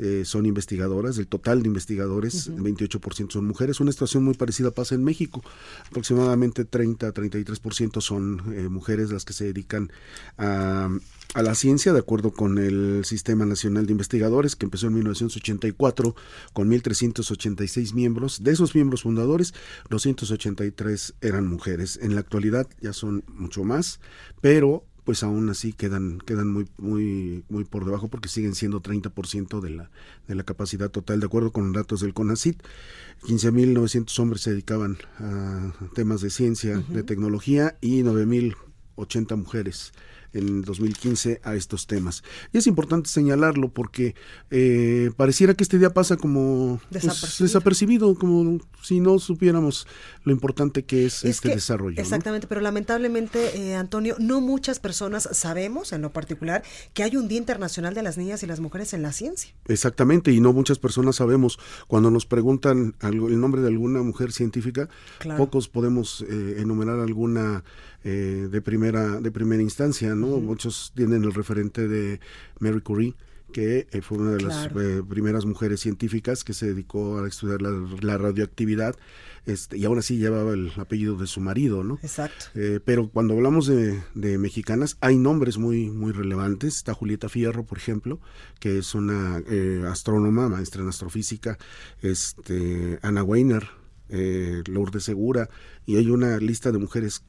eh, 0.00 0.24
son 0.24 0.46
investigadoras, 0.46 1.16
del 1.16 1.26
total 1.26 1.62
de 1.62 1.68
investigadores, 1.68 2.48
Ujú. 2.48 2.64
28% 2.64 3.30
son 3.30 3.46
mujeres. 3.46 3.80
Una 3.80 3.92
situación 3.92 4.24
muy 4.24 4.34
parecida 4.34 4.70
pasa 4.70 4.94
en 4.94 5.04
México. 5.04 5.42
Aproximadamente 5.88 6.66
30-33% 6.68 8.00
son 8.00 8.54
eh, 8.54 8.68
mujeres 8.68 9.10
las 9.10 9.24
que 9.24 9.34
se 9.34 9.44
dedican 9.44 9.92
a, 10.38 10.88
a 11.34 11.42
la 11.42 11.54
ciencia, 11.54 11.92
de 11.92 11.98
acuerdo 11.98 12.32
con 12.32 12.58
el 12.58 13.04
Sistema 13.04 13.44
Nacional 13.44 13.86
de 13.86 13.92
Investigadores, 13.92 14.56
que 14.56 14.66
empezó 14.66 14.86
en 14.86 14.94
1984 14.94 16.14
con 16.52 16.70
1.386 16.70 17.94
miembros. 17.94 18.42
De 18.42 18.52
esos 18.52 18.74
miembros 18.74 19.02
fundadores, 19.02 19.54
283 19.90 21.14
eran 21.20 21.46
mujeres. 21.46 21.98
En 22.02 22.14
la 22.14 22.20
actualidad 22.20 22.66
ya 22.80 22.92
son 22.92 23.22
mucho 23.28 23.64
más, 23.64 24.00
pero 24.40 24.84
pues 25.04 25.22
aún 25.22 25.48
así 25.48 25.72
quedan 25.72 26.18
quedan 26.18 26.52
muy 26.52 26.68
muy 26.78 27.44
muy 27.48 27.64
por 27.64 27.84
debajo 27.84 28.08
porque 28.08 28.28
siguen 28.28 28.54
siendo 28.54 28.82
30% 28.82 29.60
de 29.60 29.70
la 29.70 29.90
de 30.28 30.34
la 30.34 30.44
capacidad 30.44 30.90
total. 30.90 31.20
De 31.20 31.26
acuerdo 31.26 31.52
con 31.52 31.72
datos 31.72 32.00
del 32.00 32.14
CONACYT 32.14 32.62
15.900 33.22 34.18
hombres 34.20 34.42
se 34.42 34.50
dedicaban 34.50 34.98
a 35.18 35.72
temas 35.94 36.20
de 36.20 36.30
ciencia 36.30 36.78
de 36.78 37.02
tecnología 37.02 37.76
y 37.80 38.02
9.080 38.02 39.36
mujeres 39.36 39.92
en 40.32 40.62
2015 40.62 41.40
a 41.44 41.54
estos 41.54 41.86
temas. 41.86 42.22
Y 42.52 42.58
es 42.58 42.66
importante 42.66 43.08
señalarlo 43.08 43.68
porque 43.70 44.14
eh, 44.50 45.10
pareciera 45.16 45.54
que 45.54 45.62
este 45.64 45.78
día 45.78 45.92
pasa 45.92 46.16
como 46.16 46.80
pues, 46.90 47.38
Desapercibido. 47.38 48.14
como 48.14 48.58
si 48.82 49.00
no 49.00 49.18
supiéramos 49.18 49.86
lo 50.24 50.32
importante 50.32 50.84
que 50.84 51.06
es, 51.06 51.24
Es 51.24 51.36
este 51.36 51.48
que- 51.50 51.54
desarrollo. 51.56 51.96
¿no? 51.96 52.02
Exactamente, 52.02 52.46
pero 52.46 52.60
lamentablemente, 52.60 53.56
eh, 53.58 53.74
Antonio, 53.74 54.16
no 54.18 54.40
muchas 54.40 54.80
personas 54.80 55.28
sabemos, 55.32 55.92
en 55.92 56.02
lo 56.02 56.12
particular, 56.12 56.62
que 56.94 57.02
hay 57.02 57.16
un 57.16 57.28
Día 57.28 57.38
Internacional 57.38 57.94
de 57.94 58.02
las 58.02 58.18
Niñas 58.18 58.42
y 58.42 58.46
las 58.46 58.60
Mujeres 58.60 58.92
en 58.94 59.02
la 59.02 59.12
Ciencia. 59.12 59.52
Exactamente, 59.66 60.32
y 60.32 60.40
no 60.40 60.52
muchas 60.52 60.78
personas 60.78 61.16
sabemos. 61.16 61.58
Cuando 61.88 62.10
nos 62.10 62.26
preguntan 62.26 62.94
algo- 63.00 63.28
el 63.28 63.40
nombre 63.40 63.60
de 63.62 63.68
alguna 63.68 64.02
mujer 64.02 64.32
científica, 64.32 64.88
Claro. 65.18 65.38
pocos 65.38 65.68
podemos 65.68 66.24
eh, 66.28 66.56
enumerar 66.58 67.00
alguna 67.00 67.64
eh, 68.04 68.48
de 68.50 68.60
primera 68.62 69.20
de 69.20 69.30
primera 69.30 69.62
instancia, 69.62 70.14
¿no? 70.14 70.38
Muchos 70.38 70.92
tienen 70.94 71.24
el 71.24 71.34
referente 71.34 71.88
de 71.88 72.20
Mary 72.58 72.80
Curie 72.80 73.14
que 73.52 73.88
eh, 73.90 74.00
fue 74.00 74.18
una 74.18 74.30
de 74.30 74.42
las 74.42 74.66
eh, 74.66 75.02
primeras 75.08 75.44
mujeres 75.44 75.80
científicas 75.80 76.44
que 76.44 76.54
se 76.54 76.66
dedicó 76.66 77.18
a 77.18 77.26
estudiar 77.26 77.60
la, 77.60 77.70
la 78.00 78.16
radioactividad 78.16 78.94
este, 79.46 79.78
y 79.78 79.84
aún 79.84 79.98
así 79.98 80.18
llevaba 80.18 80.52
el 80.52 80.72
apellido 80.76 81.16
de 81.16 81.26
su 81.26 81.40
marido, 81.40 81.82
¿no? 81.82 81.98
Exacto. 82.02 82.46
Eh, 82.54 82.80
pero 82.84 83.08
cuando 83.08 83.34
hablamos 83.34 83.66
de, 83.66 84.02
de 84.14 84.38
mexicanas, 84.38 84.96
hay 85.00 85.16
nombres 85.16 85.58
muy, 85.58 85.90
muy 85.90 86.12
relevantes. 86.12 86.76
Está 86.76 86.94
Julieta 86.94 87.28
Fierro, 87.28 87.64
por 87.64 87.78
ejemplo, 87.78 88.20
que 88.58 88.78
es 88.78 88.94
una 88.94 89.42
eh, 89.48 89.82
astrónoma, 89.88 90.48
maestra 90.48 90.82
en 90.82 90.88
astrofísica, 90.88 91.58
este, 92.02 92.98
Ana 93.02 93.22
Weiner, 93.22 93.68
eh, 94.08 94.62
Lourdes 94.66 95.04
Segura, 95.04 95.48
y 95.86 95.96
hay 95.96 96.10
una 96.10 96.36
lista 96.38 96.70
de 96.70 96.78
mujeres 96.78 97.24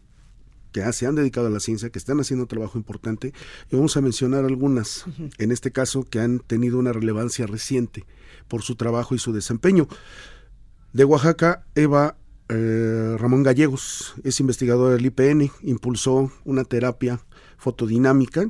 que 0.71 0.91
se 0.93 1.05
han 1.05 1.15
dedicado 1.15 1.47
a 1.47 1.49
la 1.49 1.59
ciencia, 1.59 1.89
que 1.89 1.99
están 1.99 2.19
haciendo 2.19 2.43
un 2.43 2.47
trabajo 2.47 2.77
importante, 2.77 3.33
y 3.69 3.75
vamos 3.75 3.97
a 3.97 4.01
mencionar 4.01 4.45
algunas, 4.45 5.05
en 5.37 5.51
este 5.51 5.71
caso, 5.71 6.03
que 6.03 6.19
han 6.19 6.39
tenido 6.39 6.79
una 6.79 6.93
relevancia 6.93 7.47
reciente 7.47 8.05
por 8.47 8.61
su 8.61 8.75
trabajo 8.75 9.15
y 9.15 9.19
su 9.19 9.33
desempeño. 9.33 9.87
De 10.93 11.05
Oaxaca, 11.05 11.65
Eva 11.75 12.17
eh, 12.49 13.15
Ramón 13.17 13.43
Gallegos 13.43 14.13
es 14.23 14.39
investigadora 14.41 14.95
del 14.95 15.05
IPN, 15.05 15.51
impulsó 15.61 16.31
una 16.43 16.65
terapia 16.65 17.21
fotodinámica 17.57 18.49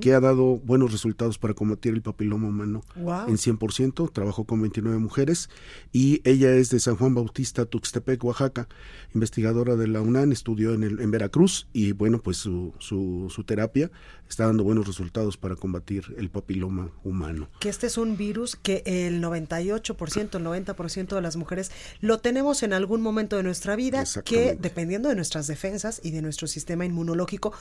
Que 0.00 0.14
ha 0.14 0.20
dado 0.20 0.58
buenos 0.58 0.92
resultados 0.92 1.38
para 1.38 1.54
combatir 1.54 1.94
el 1.94 2.02
papiloma 2.02 2.48
humano 2.48 2.82
Guau. 2.94 3.28
en 3.28 3.36
100%, 3.36 4.12
trabajó 4.12 4.44
con 4.44 4.60
29 4.60 4.98
mujeres 4.98 5.50
y 5.92 6.20
ella 6.24 6.54
es 6.54 6.70
de 6.70 6.80
San 6.80 6.96
Juan 6.96 7.14
Bautista, 7.14 7.64
Tuxtepec, 7.64 8.22
Oaxaca, 8.22 8.68
investigadora 9.14 9.76
de 9.76 9.88
la 9.88 10.00
UNAM, 10.00 10.32
estudió 10.32 10.74
en, 10.74 10.84
el, 10.84 11.00
en 11.00 11.10
Veracruz 11.10 11.66
y 11.72 11.92
bueno, 11.92 12.20
pues 12.20 12.36
su, 12.36 12.72
su, 12.78 13.30
su 13.34 13.44
terapia 13.44 13.90
está 14.28 14.46
dando 14.46 14.64
buenos 14.64 14.86
resultados 14.86 15.36
para 15.36 15.56
combatir 15.56 16.14
el 16.18 16.30
papiloma 16.30 16.90
humano. 17.02 17.48
Que 17.60 17.68
este 17.68 17.86
es 17.86 17.98
un 17.98 18.16
virus 18.16 18.56
que 18.56 18.82
el 18.86 19.22
98%, 19.22 20.36
el 20.36 20.44
90% 20.44 21.14
de 21.14 21.20
las 21.20 21.36
mujeres 21.36 21.70
lo 22.00 22.18
tenemos 22.18 22.62
en 22.62 22.72
algún 22.72 23.02
momento 23.02 23.36
de 23.36 23.42
nuestra 23.42 23.76
vida, 23.76 24.04
que 24.24 24.56
dependiendo 24.60 25.08
de 25.08 25.14
nuestras 25.14 25.46
defensas 25.46 26.00
y 26.02 26.10
de 26.10 26.22
nuestro 26.22 26.46
sistema 26.46 26.84
inmunológico, 26.84 27.52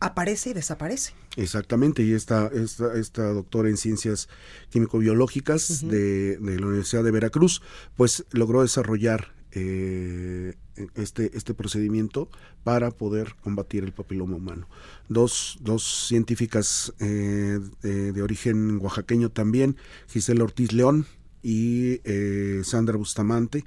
aparece 0.00 0.50
y 0.50 0.52
desaparece. 0.52 1.12
Exactamente, 1.36 2.02
y 2.02 2.12
esta, 2.12 2.48
esta, 2.48 2.96
esta 2.98 3.32
doctora 3.32 3.68
en 3.68 3.76
ciencias 3.76 4.28
químico-biológicas 4.70 5.86
de, 5.86 6.36
de 6.36 6.60
la 6.60 6.66
Universidad 6.66 7.04
de 7.04 7.10
Veracruz, 7.10 7.62
pues 7.96 8.24
logró 8.30 8.62
desarrollar 8.62 9.34
eh, 9.52 10.54
este, 10.94 11.36
este 11.36 11.54
procedimiento 11.54 12.28
para 12.64 12.90
poder 12.90 13.36
combatir 13.42 13.84
el 13.84 13.92
papiloma 13.92 14.36
humano. 14.36 14.68
Dos, 15.08 15.58
dos 15.60 16.06
científicas 16.08 16.92
eh, 16.98 17.58
de, 17.82 18.12
de 18.12 18.22
origen 18.22 18.78
oaxaqueño 18.78 19.30
también, 19.30 19.76
Gisela 20.08 20.44
Ortiz 20.44 20.72
León 20.72 21.06
y 21.42 22.00
eh, 22.04 22.62
Sandra 22.64 22.96
Bustamante, 22.96 23.64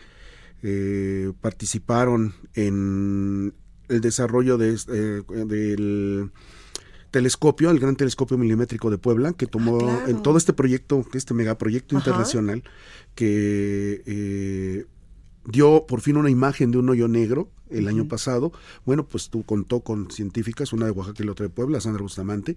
eh, 0.61 1.31
participaron 1.39 2.35
en 2.53 3.53
el 3.89 4.01
desarrollo 4.01 4.57
de, 4.57 4.77
eh, 4.87 5.21
del 5.45 6.31
telescopio, 7.11 7.71
el 7.71 7.79
gran 7.79 7.95
telescopio 7.95 8.37
milimétrico 8.37 8.89
de 8.89 8.97
Puebla, 8.97 9.33
que 9.33 9.47
tomó 9.47 9.79
claro. 9.79 10.07
en 10.07 10.21
todo 10.21 10.37
este 10.37 10.53
proyecto, 10.53 11.05
este 11.13 11.33
megaproyecto 11.33 11.97
Ajá. 11.97 12.09
internacional, 12.09 12.63
que 13.15 14.03
eh, 14.05 14.85
dio 15.45 15.85
por 15.87 16.01
fin 16.01 16.17
una 16.17 16.29
imagen 16.29 16.71
de 16.71 16.77
un 16.77 16.89
hoyo 16.89 17.07
negro 17.07 17.49
el 17.69 17.87
año 17.87 18.07
pasado. 18.07 18.51
Bueno, 18.85 19.05
pues 19.05 19.29
tú 19.29 19.43
contó 19.43 19.81
con 19.81 20.11
científicas, 20.11 20.73
una 20.73 20.85
de 20.85 20.91
Oaxaca 20.91 21.23
y 21.23 21.25
la 21.25 21.33
otra 21.33 21.45
de 21.45 21.49
Puebla, 21.49 21.81
Sandra 21.81 22.01
Bustamante, 22.01 22.55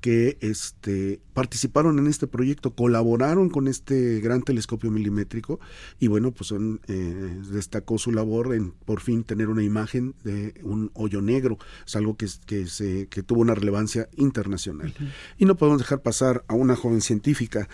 que 0.00 0.38
este, 0.40 1.20
participaron 1.34 1.98
en 1.98 2.06
este 2.06 2.26
proyecto, 2.26 2.74
colaboraron 2.74 3.48
con 3.48 3.68
este 3.68 4.20
gran 4.20 4.42
telescopio 4.42 4.90
milimétrico 4.90 5.60
y 5.98 6.08
bueno, 6.08 6.32
pues 6.32 6.48
son, 6.48 6.80
eh, 6.88 7.40
destacó 7.50 7.98
su 7.98 8.12
labor 8.12 8.54
en 8.54 8.72
por 8.72 9.00
fin 9.00 9.24
tener 9.24 9.48
una 9.48 9.62
imagen 9.62 10.14
de 10.24 10.54
un 10.62 10.90
hoyo 10.94 11.20
negro. 11.20 11.58
Es 11.86 11.96
algo 11.96 12.16
que, 12.16 12.26
que, 12.46 12.66
se, 12.66 13.06
que 13.08 13.22
tuvo 13.22 13.40
una 13.40 13.54
relevancia 13.54 14.08
internacional. 14.16 14.94
Y 15.38 15.44
no 15.44 15.56
podemos 15.56 15.80
dejar 15.80 16.02
pasar 16.02 16.44
a 16.48 16.54
una 16.54 16.76
joven 16.76 17.00
científica 17.00 17.68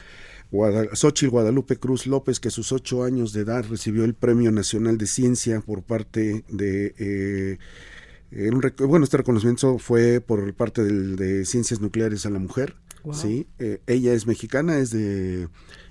Guada- 0.54 0.94
Xochitl 0.94 1.30
Guadalupe 1.30 1.76
Cruz 1.76 2.06
López, 2.06 2.38
que 2.38 2.48
a 2.48 2.50
sus 2.52 2.70
ocho 2.70 3.02
años 3.02 3.32
de 3.32 3.40
edad 3.40 3.64
recibió 3.68 4.04
el 4.04 4.14
Premio 4.14 4.52
Nacional 4.52 4.96
de 4.98 5.06
Ciencia 5.06 5.60
por 5.60 5.82
parte 5.82 6.44
de... 6.48 6.94
eh, 6.98 7.58
un 8.52 8.60
bueno, 8.88 9.04
este 9.04 9.16
reconocimiento 9.18 9.78
fue 9.78 10.20
por 10.20 10.52
parte 10.54 10.82
del- 10.82 11.16
de 11.16 11.44
Ciencias 11.44 11.80
Nucleares 11.80 12.24
a 12.26 12.30
la 12.30 12.38
Mujer. 12.38 12.76
Wow. 13.04 13.14
¿sí? 13.14 13.46
Eh, 13.58 13.80
ella 13.86 14.14
es 14.14 14.26
mexicana, 14.26 14.78
es 14.78 14.90
de, 14.90 15.48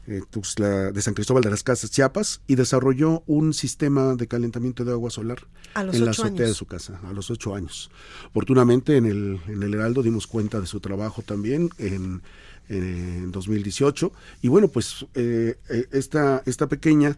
eh, 0.07 0.21
Tuxtla- 0.31 0.91
de 0.91 1.01
San 1.01 1.13
Cristóbal 1.13 1.43
de 1.43 1.51
las 1.51 1.61
Casas, 1.63 1.91
Chiapas, 1.91 2.41
y 2.47 2.55
desarrolló 2.55 3.21
un 3.27 3.53
sistema 3.53 4.15
de 4.15 4.27
calentamiento 4.27 4.83
de 4.83 4.91
agua 4.93 5.11
solar 5.11 5.37
en 5.75 6.05
la 6.05 6.11
azotea 6.11 6.47
de 6.47 6.53
su 6.55 6.65
casa, 6.65 6.99
a 7.03 7.13
los 7.13 7.29
ocho 7.29 7.53
años. 7.53 7.91
Oportunamente 8.29 8.97
en 8.97 9.05
el, 9.05 9.39
en 9.47 9.61
el 9.61 9.73
Heraldo 9.75 10.01
dimos 10.01 10.25
cuenta 10.25 10.59
de 10.59 10.65
su 10.67 10.79
trabajo 10.79 11.21
también 11.21 11.69
en, 11.77 12.23
en 12.77 13.31
2018. 13.31 14.11
Y 14.41 14.47
bueno, 14.47 14.67
pues 14.67 15.05
eh, 15.15 15.57
eh, 15.69 15.85
esta, 15.91 16.43
esta 16.45 16.67
pequeña 16.67 17.17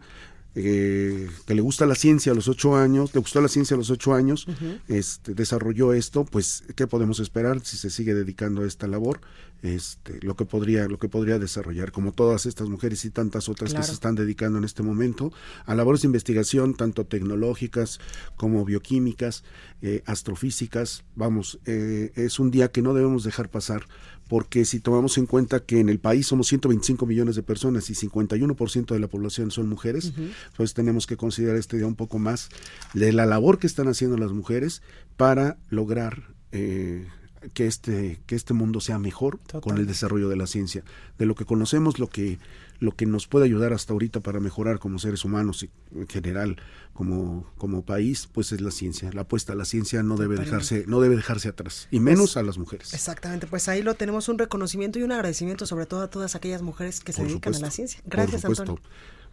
eh, 0.58 1.28
que 1.46 1.54
le 1.54 1.60
gusta 1.60 1.84
la 1.84 1.94
ciencia 1.94 2.32
a 2.32 2.34
los 2.34 2.48
ocho 2.48 2.76
años, 2.76 3.14
le 3.14 3.20
gustó 3.20 3.42
la 3.42 3.48
ciencia 3.48 3.74
a 3.74 3.78
los 3.78 3.90
ocho 3.90 4.14
años, 4.14 4.46
este, 4.88 5.34
desarrolló 5.34 5.92
esto, 5.92 6.24
pues, 6.24 6.64
¿qué 6.74 6.86
podemos 6.86 7.20
esperar 7.20 7.60
si 7.60 7.76
se 7.76 7.90
sigue 7.90 8.14
dedicando 8.14 8.62
a 8.62 8.66
esta 8.66 8.86
labor? 8.86 9.20
Este, 9.62 10.18
lo 10.22 10.34
que 10.34 10.46
podría, 10.46 10.88
lo 10.88 10.98
que 10.98 11.10
podría 11.10 11.38
desarrollar, 11.38 11.92
como 11.92 12.12
todas 12.12 12.46
estas 12.46 12.70
mujeres 12.70 13.04
y 13.04 13.10
tantas 13.10 13.50
otras 13.50 13.70
Claro. 13.70 13.82
que 13.82 13.88
se 13.88 13.92
están 13.92 14.14
dedicando 14.14 14.58
en 14.58 14.64
este 14.64 14.82
momento 14.82 15.30
a 15.66 15.74
labores 15.74 16.00
de 16.02 16.06
investigación, 16.06 16.74
tanto 16.74 17.04
tecnológicas 17.04 18.00
como 18.36 18.64
bioquímicas, 18.64 19.44
eh, 19.82 20.02
astrofísicas. 20.06 21.04
Vamos, 21.16 21.58
eh, 21.66 22.12
es 22.14 22.38
un 22.38 22.50
día 22.50 22.68
que 22.68 22.80
no 22.80 22.94
debemos 22.94 23.24
dejar 23.24 23.50
pasar, 23.50 23.86
porque 24.28 24.64
si 24.64 24.80
tomamos 24.80 25.18
en 25.18 25.26
cuenta 25.26 25.60
que 25.60 25.80
en 25.80 25.88
el 25.88 25.98
país 25.98 26.26
somos 26.26 26.48
125 26.48 27.06
millones 27.06 27.36
de 27.36 27.42
personas 27.42 27.88
y 27.90 27.94
51% 27.94 28.86
de 28.86 28.98
la 28.98 29.08
población 29.08 29.50
son 29.50 29.68
mujeres, 29.68 30.12
Entonces 30.16 30.74
tenemos 30.74 31.06
que 31.06 31.16
considerar 31.16 31.56
este 31.56 31.76
día 31.76 31.86
un 31.86 31.94
poco 31.94 32.18
más 32.18 32.48
de 32.94 33.12
la 33.12 33.26
labor 33.26 33.58
que 33.58 33.66
están 33.66 33.88
haciendo 33.88 34.16
las 34.16 34.32
mujeres 34.32 34.82
para 35.16 35.58
lograr 35.70 36.34
eh, 36.52 37.06
que 37.54 37.66
este, 37.66 38.20
que 38.26 38.34
este 38.34 38.54
mundo 38.54 38.80
sea 38.80 38.98
mejor 38.98 39.38
con 39.60 39.78
el 39.78 39.86
desarrollo 39.86 40.28
de 40.28 40.36
la 40.36 40.46
ciencia. 40.46 40.82
De 41.18 41.26
lo 41.26 41.34
que 41.34 41.44
conocemos, 41.44 41.98
lo 41.98 42.08
que, 42.08 42.38
lo 42.78 42.92
que 42.94 43.06
nos 43.06 43.26
puede 43.26 43.44
ayudar 43.46 43.72
hasta 43.72 43.92
ahorita 43.92 44.20
para 44.20 44.40
mejorar 44.40 44.78
como 44.78 44.98
seres 44.98 45.24
humanos 45.24 45.62
y 45.62 45.70
en 45.94 46.06
general 46.08 46.56
como, 46.92 47.50
como 47.58 47.84
país, 47.84 48.28
pues 48.32 48.52
es 48.52 48.60
la 48.60 48.70
ciencia. 48.70 49.10
La 49.12 49.22
apuesta 49.22 49.52
a 49.52 49.56
la 49.56 49.64
ciencia 49.64 50.02
no 50.02 50.16
debe 50.16 50.36
dejarse, 50.36 50.84
no 50.86 51.00
debe 51.00 51.16
dejarse 51.16 51.48
atrás, 51.48 51.88
y 51.90 52.00
menos 52.00 52.32
Pues, 52.32 52.36
a 52.38 52.42
las 52.42 52.58
mujeres. 52.58 52.94
Exactamente, 52.94 53.46
pues 53.46 53.68
ahí 53.68 53.82
lo 53.82 53.94
tenemos 53.94 54.28
un 54.28 54.38
reconocimiento 54.38 54.98
y 54.98 55.02
un 55.02 55.12
agradecimiento 55.12 55.66
sobre 55.66 55.86
todo 55.86 56.02
a 56.02 56.10
todas 56.10 56.34
aquellas 56.34 56.62
mujeres 56.62 57.00
que 57.00 57.12
se 57.12 57.20
Por 57.22 57.28
dedican 57.28 57.54
a 57.54 57.58
la 57.58 57.70
supuesto, 57.70 57.76
ciencia. 57.76 58.00
por 58.02 58.12
Gracias, 58.12 58.40
supuesto. 58.42 58.62
Antonio. 58.62 58.82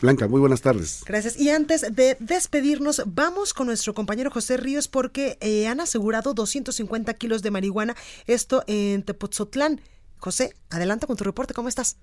Blanca, 0.02 0.28
muy 0.28 0.40
buenas 0.40 0.62
tardes. 0.62 1.04
Gracias. 1.06 1.40
Y 1.40 1.50
antes 1.52 1.82
de 1.96 2.18
despedirnos, 2.20 3.04
vamos 3.06 3.54
con 3.54 3.68
nuestro 3.68 3.94
compañero 3.94 4.32
José 4.32 4.58
Ríos 4.58 4.88
porque 4.88 5.38
eh, 5.40 5.68
han 5.68 5.80
asegurado 5.80 6.34
250 6.34 7.14
kilos 7.14 7.42
de 7.44 7.52
marihuana, 7.52 7.96
esto 8.26 8.64
en 8.68 9.04
Tepoztlán. 9.04 9.80
José, 10.18 10.54
adelante 10.70 11.06
con 11.08 11.16
tu 11.16 11.24
reporte, 11.24 11.54
¿cómo 11.54 11.70
estás? 11.70 11.98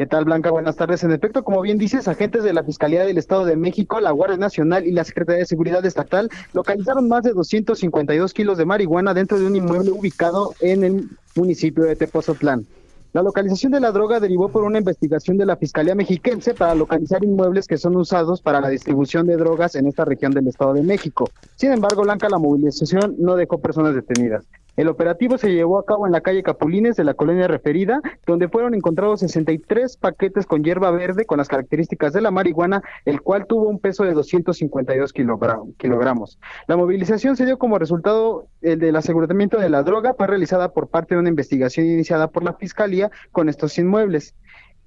¿Qué 0.00 0.06
tal, 0.06 0.24
Blanca? 0.24 0.50
Buenas 0.50 0.76
tardes. 0.76 1.04
En 1.04 1.12
efecto, 1.12 1.44
como 1.44 1.60
bien 1.60 1.76
dices, 1.76 2.08
agentes 2.08 2.42
de 2.42 2.54
la 2.54 2.64
Fiscalía 2.64 3.04
del 3.04 3.18
Estado 3.18 3.44
de 3.44 3.54
México, 3.54 4.00
la 4.00 4.12
Guardia 4.12 4.38
Nacional 4.38 4.86
y 4.86 4.92
la 4.92 5.04
Secretaría 5.04 5.40
de 5.40 5.44
Seguridad 5.44 5.84
Estatal 5.84 6.30
localizaron 6.54 7.06
más 7.06 7.22
de 7.22 7.34
252 7.34 8.32
kilos 8.32 8.56
de 8.56 8.64
marihuana 8.64 9.12
dentro 9.12 9.38
de 9.38 9.44
un 9.44 9.56
inmueble 9.56 9.90
ubicado 9.90 10.54
en 10.60 10.84
el 10.84 11.10
municipio 11.36 11.84
de 11.84 11.96
Tepozotlán. 11.96 12.64
La 13.12 13.22
localización 13.22 13.72
de 13.72 13.80
la 13.80 13.92
droga 13.92 14.20
derivó 14.20 14.48
por 14.48 14.64
una 14.64 14.78
investigación 14.78 15.36
de 15.36 15.44
la 15.44 15.56
Fiscalía 15.56 15.94
Mexiquense 15.94 16.54
para 16.54 16.74
localizar 16.74 17.22
inmuebles 17.22 17.66
que 17.66 17.76
son 17.76 17.94
usados 17.96 18.40
para 18.40 18.62
la 18.62 18.70
distribución 18.70 19.26
de 19.26 19.36
drogas 19.36 19.74
en 19.74 19.86
esta 19.86 20.06
región 20.06 20.32
del 20.32 20.48
Estado 20.48 20.72
de 20.72 20.82
México. 20.82 21.28
Sin 21.56 21.72
embargo, 21.72 22.04
Blanca, 22.04 22.30
la 22.30 22.38
movilización 22.38 23.16
no 23.18 23.36
dejó 23.36 23.58
personas 23.58 23.94
detenidas. 23.94 24.46
El 24.76 24.88
operativo 24.88 25.36
se 25.38 25.52
llevó 25.52 25.78
a 25.78 25.84
cabo 25.84 26.06
en 26.06 26.12
la 26.12 26.20
calle 26.20 26.42
Capulines 26.42 26.96
de 26.96 27.04
la 27.04 27.14
colonia 27.14 27.48
referida, 27.48 28.00
donde 28.26 28.48
fueron 28.48 28.74
encontrados 28.74 29.20
63 29.20 29.96
paquetes 29.96 30.46
con 30.46 30.62
hierba 30.64 30.90
verde 30.90 31.26
con 31.26 31.38
las 31.38 31.48
características 31.48 32.12
de 32.12 32.20
la 32.20 32.30
marihuana, 32.30 32.82
el 33.04 33.20
cual 33.20 33.46
tuvo 33.46 33.68
un 33.68 33.78
peso 33.78 34.04
de 34.04 34.12
252 34.14 35.12
kilogra- 35.12 35.60
kilogramos. 35.76 36.38
La 36.66 36.76
movilización 36.76 37.36
se 37.36 37.46
dio 37.46 37.58
como 37.58 37.78
resultado 37.78 38.46
el 38.62 38.78
del 38.78 38.96
aseguramiento 38.96 39.58
de 39.58 39.70
la 39.70 39.82
droga, 39.82 40.14
fue 40.14 40.26
realizada 40.26 40.72
por 40.72 40.88
parte 40.88 41.14
de 41.14 41.20
una 41.20 41.28
investigación 41.28 41.86
iniciada 41.86 42.28
por 42.28 42.44
la 42.44 42.54
Fiscalía 42.54 43.10
con 43.32 43.48
estos 43.48 43.78
inmuebles 43.78 44.34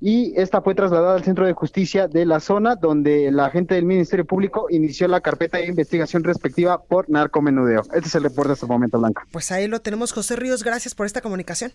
y 0.06 0.34
esta 0.36 0.62
fue 0.62 0.76
trasladada 0.76 1.16
al 1.16 1.24
Centro 1.24 1.45
de 1.45 1.54
Justicia 1.54 2.10
de 2.10 2.26
la 2.26 2.41
zona 2.41 2.76
donde 2.76 3.32
la 3.32 3.45
agente 3.45 3.76
del 3.76 3.86
Ministerio 3.86 4.26
Público 4.26 4.68
inició 4.70 5.08
la 5.08 5.22
carpeta 5.22 5.60
de 5.60 5.68
investigación 5.68 6.26
respectiva 6.26 6.84
por 6.84 7.10
narcomenudeo. 7.10 7.84
Este 7.93 8.10
es 8.10 8.16
el 8.16 8.24
reporte 8.24 8.51
hasta 8.51 8.66
el 8.66 8.72
momento, 8.74 8.99
Blanca. 8.99 9.26
Pues 9.32 9.49
ahí 9.54 9.66
lo 9.70 9.80
tenemos, 9.80 10.12
José 10.12 10.36
Ríos, 10.36 10.62
gracias 10.62 10.93
por 10.93 11.06
esta 11.06 11.22
comunicación. 11.22 11.72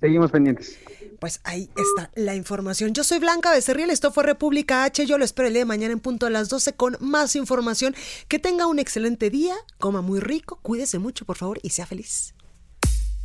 Seguimos 0.00 0.30
pendientes. 0.30 0.78
Pues 1.20 1.42
ahí 1.44 1.68
está 1.76 2.10
la 2.14 2.34
información. 2.34 2.94
Yo 2.94 3.04
soy 3.04 3.18
Blanca 3.18 3.52
Becerril, 3.52 3.90
esto 3.90 4.12
fue 4.12 4.24
República 4.24 4.84
H. 4.84 5.04
Yo 5.04 5.18
lo 5.18 5.26
espero 5.26 5.48
el 5.48 5.52
día 5.52 5.60
de 5.62 5.66
mañana 5.66 5.92
en 5.92 6.00
punto 6.00 6.24
a 6.24 6.30
las 6.30 6.48
12 6.48 6.72
con 6.72 6.96
más 7.00 7.36
información. 7.36 7.94
Que 8.28 8.38
tenga 8.38 8.66
un 8.66 8.78
excelente 8.78 9.28
día, 9.28 9.54
coma 9.76 10.00
muy 10.00 10.20
rico, 10.20 10.58
cuídese 10.62 10.98
mucho, 10.98 11.26
por 11.26 11.36
favor, 11.36 11.58
y 11.62 11.68
sea 11.68 11.84
feliz. 11.84 12.32